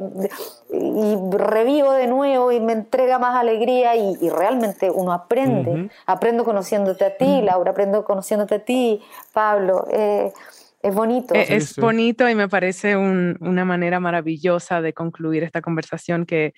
revivo 1.33 1.93
de 1.93 2.07
nuevo 2.07 2.51
y 2.51 2.61
me 2.61 2.73
entrega 2.73 3.19
más 3.19 3.37
alegría 3.37 3.95
y, 3.95 4.31
realmente 4.31 4.91
uno 4.91 5.13
aprende. 5.13 5.91
Aprendo 6.07 6.47
conociéndote 6.47 7.05
a 7.05 7.15
ti, 7.19 7.43
Laura, 7.43 7.73
aprendo 7.73 8.07
conociéndote 8.07 8.55
a 8.55 8.65
ti, 8.65 9.03
Pablo. 9.35 9.87
Eh, 9.91 10.33
es 10.85 10.95
bonito. 10.95 11.35
E, 11.35 11.57
es, 11.57 11.77
bonito 11.77 12.29
y 12.29 12.35
me 12.35 12.49
parece 12.49 12.97
una 12.97 13.65
manera 13.65 14.01
maravillosa 14.01 14.81
de 14.81 14.93
concluir 14.93 15.43
esta 15.43 15.63
conversación 15.63 16.27
que 16.27 16.55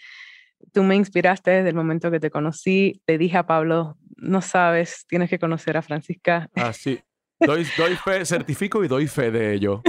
tú 0.72 0.82
me 0.82 0.96
inspiraste 0.96 1.50
desde 1.50 1.68
el 1.70 1.74
momento 1.74 2.10
que 2.10 2.20
te 2.20 2.30
conocí. 2.30 3.00
Te 3.06 3.18
dije 3.18 3.38
a 3.38 3.46
Pablo 3.46 3.96
no 4.16 4.42
sabes, 4.42 5.06
tienes 5.08 5.30
que 5.30 5.38
conocer 5.38 5.76
a 5.76 5.82
Francisca. 5.82 6.48
Ah, 6.54 6.72
sí. 6.72 6.98
Doy, 7.38 7.66
doy 7.76 7.94
fe, 7.96 8.24
certifico 8.24 8.82
y 8.82 8.88
doy 8.88 9.06
fe 9.06 9.30
de 9.30 9.54
ello. 9.54 9.82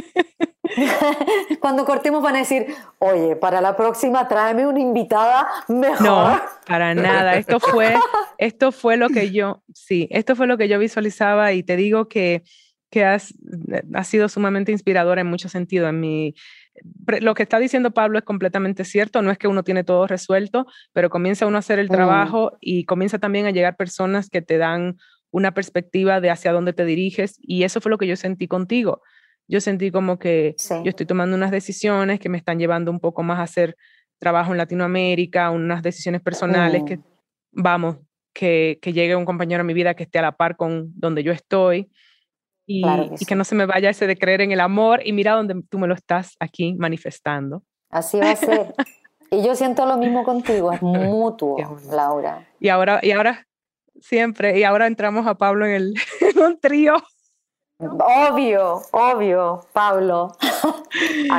Cuando 1.62 1.86
cortemos 1.86 2.22
van 2.22 2.36
a 2.36 2.40
decir, 2.40 2.68
oye, 3.00 3.38
para 3.38 3.62
la 3.62 3.76
próxima 3.76 4.28
tráeme 4.28 4.68
una 4.68 4.80
invitada 4.80 5.48
mejor. 5.70 6.06
No, 6.06 6.42
para 6.66 6.94
nada. 6.94 7.36
Esto 7.36 7.60
fue, 7.60 7.96
esto 8.38 8.72
fue 8.74 8.98
lo 8.98 9.10
que 9.10 9.32
yo, 9.32 9.64
sí, 9.74 10.08
esto 10.12 10.36
fue 10.36 10.46
lo 10.46 10.58
que 10.58 10.68
yo 10.68 10.78
visualizaba 10.78 11.54
y 11.54 11.64
te 11.64 11.78
digo 11.78 12.10
que, 12.10 12.44
que 12.90 13.04
has, 13.04 13.34
ha 13.94 14.04
sido 14.04 14.30
sumamente 14.30 14.72
inspiradora 14.72 15.22
en 15.22 15.28
muchos 15.28 15.52
sentidos. 15.52 15.90
En 15.90 16.00
mi, 16.00 16.36
lo 17.20 17.34
que 17.34 17.44
está 17.44 17.60
diciendo 17.60 17.92
Pablo 17.92 18.18
es 18.18 18.24
completamente 18.24 18.86
cierto. 18.86 19.22
No 19.22 19.32
es 19.32 19.38
que 19.38 19.48
uno 19.48 19.64
tiene 19.64 19.84
todo 19.84 20.08
resuelto, 20.08 20.66
pero 20.94 21.10
comienza 21.10 21.48
uno 21.48 21.58
a 21.58 21.60
hacer 21.60 21.80
el 21.80 21.88
mm. 21.88 21.94
trabajo 21.94 22.58
y 22.62 22.86
comienza 22.86 23.20
también 23.20 23.46
a 23.46 23.52
llegar 23.52 23.76
personas 23.76 24.30
que 24.30 24.42
te 24.42 24.58
dan 24.58 24.98
una 25.32 25.54
perspectiva 25.54 26.22
de 26.22 26.30
hacia 26.30 26.54
dónde 26.54 26.74
te 26.74 26.86
diriges 26.86 27.38
y 27.42 27.64
eso 27.64 27.82
fue 27.82 27.90
lo 27.90 27.98
que 27.98 28.08
yo 28.08 28.16
sentí 28.16 28.48
contigo 28.48 29.02
yo 29.48 29.62
sentí 29.62 29.92
como 29.92 30.20
que 30.20 30.56
yo 30.70 30.90
estoy 30.90 31.06
tomando 31.06 31.36
unas 31.36 31.52
decisiones 31.52 32.20
que 32.20 32.30
me 32.30 32.38
están 32.38 32.60
llevando 32.60 32.92
un 32.92 33.00
poco 33.00 33.24
más 33.24 33.40
a 33.40 33.44
hacer 33.44 33.78
trabajo 34.20 34.52
en 34.52 34.58
Latinoamérica, 34.58 35.52
unas 35.52 35.82
decisiones 35.82 36.22
personales 36.22 36.84
que, 36.86 36.98
mm. 36.98 37.04
vamos, 37.52 37.98
que, 38.34 38.80
que, 38.82 38.94
llegue 38.94 39.16
un 39.16 39.26
compañero 39.26 39.62
a 39.62 39.64
mi 39.64 39.74
vida 39.74 39.94
que 39.94 40.04
esté 40.04 40.20
a 40.20 40.24
la 40.24 40.38
par 40.38 40.58
con 40.58 40.92
donde 40.96 41.24
yo 41.24 41.32
estoy 41.32 41.90
y 42.68 42.84
que, 42.84 43.16
y 43.20 43.26
que 43.26 43.36
no 43.36 43.44
se 43.44 43.56
me 43.56 43.66
vaya 43.66 43.90
ese 43.90 44.06
de 44.06 44.18
creer 44.18 44.42
en 44.42 44.52
el 44.52 44.60
amor 44.60 45.02
y 45.04 45.14
mira 45.14 45.34
donde 45.34 45.64
tú 45.70 45.80
me 45.80 45.88
lo 45.88 45.96
estás 45.96 46.36
aquí 46.40 46.76
manifestando. 46.76 47.64
Así 47.90 48.20
va 48.20 48.32
a 48.32 48.36
ser. 48.36 48.76
y 49.32 49.44
yo 49.44 49.56
siento 49.56 49.86
lo 49.86 49.98
mismo 49.98 50.24
contigo, 50.24 50.72
es 50.72 50.82
mutuo, 50.82 51.58
Laura. 51.90 52.48
Y 52.60 52.70
ahora, 52.70 53.00
y 53.02 53.12
ahora 53.12 53.48
siempre, 54.02 54.60
y 54.60 54.64
ahora 54.64 54.86
entramos 54.86 55.26
a 55.26 55.36
Pablo 55.36 55.66
en, 55.66 55.72
el, 55.72 55.94
en 56.22 56.44
un 56.44 56.60
trío 56.60 56.98
Obvio, 57.80 58.82
obvio, 58.92 59.62
Pablo. 59.74 60.36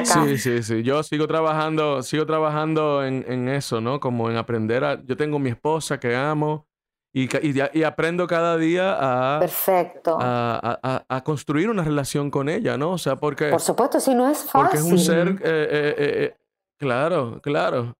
Sí, 0.05 0.39
sí, 0.39 0.63
sí. 0.63 0.83
Yo 0.83 1.03
sigo 1.03 1.27
trabajando, 1.27 2.03
sigo 2.03 2.27
trabajando 2.27 3.05
en, 3.05 3.49
eso, 3.49 3.81
¿no? 3.81 3.99
Como 3.99 4.31
en 4.31 4.37
aprender 4.37 4.85
a. 4.85 5.03
Yo 5.05 5.17
tengo 5.17 5.39
mi 5.39 5.51
esposa 5.51 5.99
que 5.99 6.15
amo 6.15 6.69
y, 7.13 7.29
y, 7.43 7.83
aprendo 7.83 8.27
cada 8.27 8.57
día 8.57 8.97
a. 8.99 9.41
Perfecto. 9.41 10.19
A, 10.21 11.23
construir 11.25 11.71
una 11.71 11.83
relación 11.83 12.31
con 12.31 12.49
ella, 12.49 12.77
¿no? 12.77 12.93
O 12.93 12.99
sea, 12.99 13.17
porque. 13.17 13.51
Por 13.51 13.61
supuesto, 13.61 13.99
si 14.01 14.15
no 14.15 14.29
es 14.29 14.39
fácil. 14.39 14.61
Porque 14.61 14.77
es 14.77 14.83
un 14.83 14.99
ser. 14.99 15.29
Eh, 15.29 15.39
eh, 15.43 15.95
eh, 15.99 16.37
claro, 16.79 17.41
claro. 17.43 17.95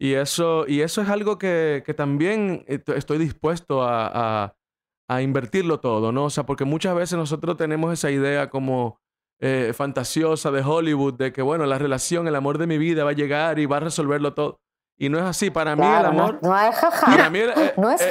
Y 0.00 0.14
eso, 0.14 0.64
y 0.66 0.80
eso 0.80 1.02
es 1.02 1.08
algo 1.08 1.38
que, 1.38 1.82
que 1.84 1.94
también 1.94 2.64
estoy 2.68 3.18
dispuesto 3.18 3.82
a 3.82 4.54
a 5.08 5.22
invertirlo 5.22 5.80
todo, 5.80 6.12
¿no? 6.12 6.24
O 6.24 6.30
sea, 6.30 6.44
porque 6.44 6.64
muchas 6.64 6.94
veces 6.94 7.18
nosotros 7.18 7.56
tenemos 7.56 7.92
esa 7.92 8.10
idea 8.10 8.50
como 8.50 9.00
eh, 9.40 9.72
fantasiosa 9.74 10.50
de 10.50 10.62
Hollywood, 10.62 11.14
de 11.14 11.32
que, 11.32 11.40
bueno, 11.40 11.64
la 11.64 11.78
relación, 11.78 12.28
el 12.28 12.36
amor 12.36 12.58
de 12.58 12.66
mi 12.66 12.76
vida 12.76 13.04
va 13.04 13.10
a 13.10 13.14
llegar 13.14 13.58
y 13.58 13.66
va 13.66 13.78
a 13.78 13.80
resolverlo 13.80 14.34
todo. 14.34 14.60
Y 14.98 15.08
no 15.08 15.18
es 15.18 15.24
así. 15.24 15.50
Para 15.50 15.76
mí 15.76 15.86
el 15.86 16.06
amor... 16.06 16.38
No, 16.42 16.58
es 16.58 16.74
jaja. 16.74 17.06
Para 17.06 17.30
mí 17.30 17.38
no 17.76 17.90
es 17.90 18.02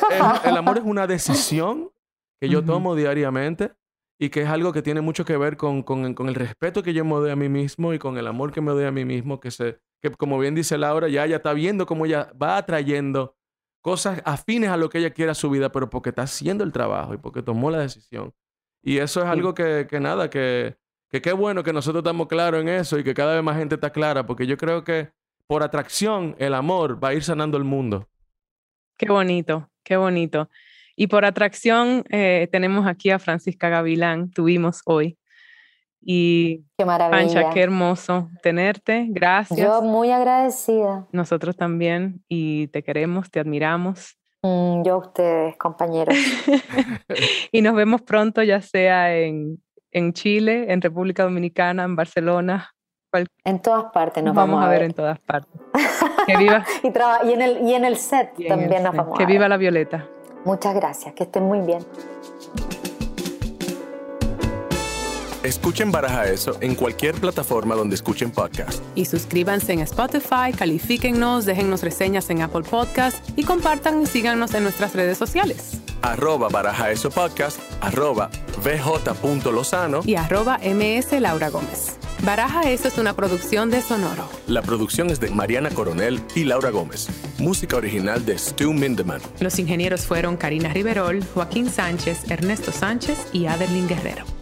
El, 0.45 0.57
amor 0.57 0.77
es 0.77 0.83
una 0.85 1.05
decisión 1.05 1.91
que 2.39 2.49
yo 2.49 2.63
tomo 2.63 2.95
diariamente 2.95 3.73
y 4.19 4.29
que 4.29 4.41
es 4.41 4.49
algo 4.49 4.73
que 4.73 4.81
tiene 4.81 5.01
mucho 5.01 5.25
que 5.25 5.37
ver 5.37 5.57
con, 5.57 5.83
con, 5.83 6.13
con, 6.13 6.27
el 6.27 6.35
respeto 6.35 6.81
que 6.81 6.93
yo 6.93 7.05
me 7.05 7.15
doy 7.15 7.29
a 7.29 7.35
mí 7.35 7.49
mismo 7.49 7.93
y 7.93 7.99
con 7.99 8.17
el 8.17 8.25
amor 8.25 8.51
que 8.51 8.61
me 8.61 8.71
doy 8.71 8.85
a 8.85 8.91
mí 8.91 9.05
mismo, 9.05 9.39
que, 9.39 9.51
se, 9.51 9.79
que 10.01 10.09
como 10.11 10.39
bien 10.39 10.55
dice 10.55 10.77
Laura, 10.77 11.07
ya 11.07 11.25
ella 11.25 11.37
está 11.37 11.53
viendo 11.53 11.85
cómo 11.85 12.05
ella 12.05 12.31
va 12.41 12.57
atrayendo 12.57 13.35
cosas 13.81 14.21
afines 14.25 14.69
a 14.69 14.77
lo 14.77 14.89
que 14.89 14.97
ella 14.97 15.11
quiera 15.11 15.33
a 15.33 15.35
su 15.35 15.49
vida, 15.49 15.71
pero 15.71 15.89
porque 15.89 16.09
está 16.09 16.23
haciendo 16.23 16.63
el 16.63 16.71
trabajo 16.71 17.13
y 17.13 17.17
porque 17.17 17.43
tomó 17.43 17.69
la 17.69 17.79
decisión. 17.79 18.33
Y 18.81 18.97
eso 18.97 19.21
es 19.21 19.27
algo 19.27 19.53
que, 19.53 19.87
que 19.89 19.99
nada, 19.99 20.29
que, 20.29 20.77
que 21.09 21.21
qué 21.21 21.33
bueno 21.33 21.63
que 21.63 21.73
nosotros 21.73 22.01
estamos 22.01 22.27
claros 22.27 22.61
en 22.61 22.69
eso 22.69 22.97
y 22.97 23.03
que 23.03 23.13
cada 23.13 23.35
vez 23.35 23.43
más 23.43 23.57
gente 23.57 23.75
está 23.75 23.91
clara, 23.91 24.25
porque 24.25 24.47
yo 24.47 24.57
creo 24.57 24.83
que 24.83 25.11
por 25.47 25.63
atracción 25.63 26.35
el 26.39 26.53
amor 26.53 27.01
va 27.03 27.09
a 27.09 27.13
ir 27.13 27.23
sanando 27.23 27.57
el 27.57 27.63
mundo. 27.63 28.07
Qué 28.97 29.09
bonito, 29.09 29.69
qué 29.83 29.97
bonito. 29.97 30.49
Y 30.95 31.07
por 31.07 31.25
atracción 31.25 32.03
eh, 32.09 32.49
tenemos 32.51 32.87
aquí 32.87 33.11
a 33.11 33.19
Francisca 33.19 33.69
Gavilán, 33.69 34.31
tuvimos 34.31 34.81
hoy. 34.85 35.17
Y 36.01 36.63
qué 36.77 36.85
maravilla. 36.85 37.33
Pancha, 37.33 37.49
qué 37.51 37.61
hermoso 37.61 38.29
tenerte. 38.41 39.05
Gracias. 39.09 39.59
Yo 39.59 39.81
muy 39.81 40.11
agradecida. 40.11 41.07
Nosotros 41.11 41.55
también 41.55 42.23
y 42.27 42.67
te 42.67 42.83
queremos, 42.83 43.29
te 43.29 43.39
admiramos. 43.39 44.17
Mm, 44.41 44.83
yo 44.83 44.95
a 44.95 44.97
ustedes, 44.97 45.57
compañeros. 45.57 46.15
y 47.51 47.61
nos 47.61 47.75
vemos 47.75 48.01
pronto, 48.01 48.41
ya 48.43 48.61
sea 48.61 49.15
en, 49.15 49.61
en, 49.91 50.13
Chile, 50.13 50.71
en 50.71 50.81
República 50.81 51.23
Dominicana, 51.23 51.83
en 51.83 51.95
Barcelona. 51.95 52.71
En 53.43 53.61
todas 53.61 53.85
partes 53.91 54.23
nos 54.23 54.35
vamos, 54.35 54.63
a 54.63 54.67
ver. 54.67 54.83
en 54.83 54.93
todas 54.93 55.19
partes. 55.19 55.51
Que 56.27 56.35
viva. 56.35 56.65
y, 57.23 57.31
en 57.31 57.41
el, 57.41 57.61
y 57.65 57.73
en 57.73 57.85
el 57.85 57.95
set 57.95 58.33
también 58.49 58.83
nos 58.83 58.93
vamos 58.93 59.17
Que 59.17 59.25
viva 59.25 59.47
la 59.47 59.55
Violeta. 59.55 60.05
Muchas 60.43 60.75
gracias, 60.75 61.13
que 61.13 61.23
estén 61.23 61.43
muy 61.43 61.61
bien. 61.61 61.79
Escuchen 65.43 65.91
Baraja 65.91 66.25
Eso 66.27 66.57
en 66.59 66.75
cualquier 66.75 67.15
plataforma 67.15 67.75
donde 67.75 67.95
escuchen 67.95 68.31
podcast. 68.31 68.81
Y 68.95 69.05
suscríbanse 69.05 69.71
en 69.71 69.79
Spotify, 69.79 70.51
califíquennos, 70.57 71.45
déjennos 71.45 71.83
reseñas 71.83 72.29
en 72.29 72.41
Apple 72.41 72.63
Podcast 72.69 73.17
y 73.37 73.43
compartan 73.45 74.01
y 74.01 74.05
síganos 74.07 74.53
en 74.53 74.63
nuestras 74.63 74.93
redes 74.93 75.17
sociales. 75.17 75.81
Arroba 76.01 76.49
Baraja 76.49 76.91
Eso 76.91 77.09
Podcast, 77.09 77.59
arroba 77.81 78.29
bj.lozano 78.61 80.01
y 80.05 80.15
arroba 80.15 80.57
ms 80.61 81.13
Laura 81.21 81.49
Gómez. 81.49 81.97
Baraja 82.23 82.69
Eso 82.69 82.87
es 82.87 82.97
una 82.97 83.15
producción 83.15 83.69
de 83.69 83.81
Sonoro. 83.81 84.29
La 84.47 84.61
producción 84.61 85.09
es 85.09 85.19
de 85.19 85.29
Mariana 85.29 85.69
Coronel 85.69 86.21
y 86.35 86.43
Laura 86.43 86.69
Gómez. 86.69 87.07
Música 87.37 87.77
original 87.77 88.25
de 88.25 88.37
Stu 88.37 88.73
Mindeman. 88.73 89.21
Los 89.39 89.59
ingenieros 89.59 90.05
fueron 90.05 90.37
Karina 90.37 90.73
Riverol, 90.73 91.23
Joaquín 91.33 91.69
Sánchez, 91.69 92.29
Ernesto 92.29 92.71
Sánchez 92.71 93.27
y 93.33 93.45
Adelín 93.45 93.87
Guerrero. 93.87 94.36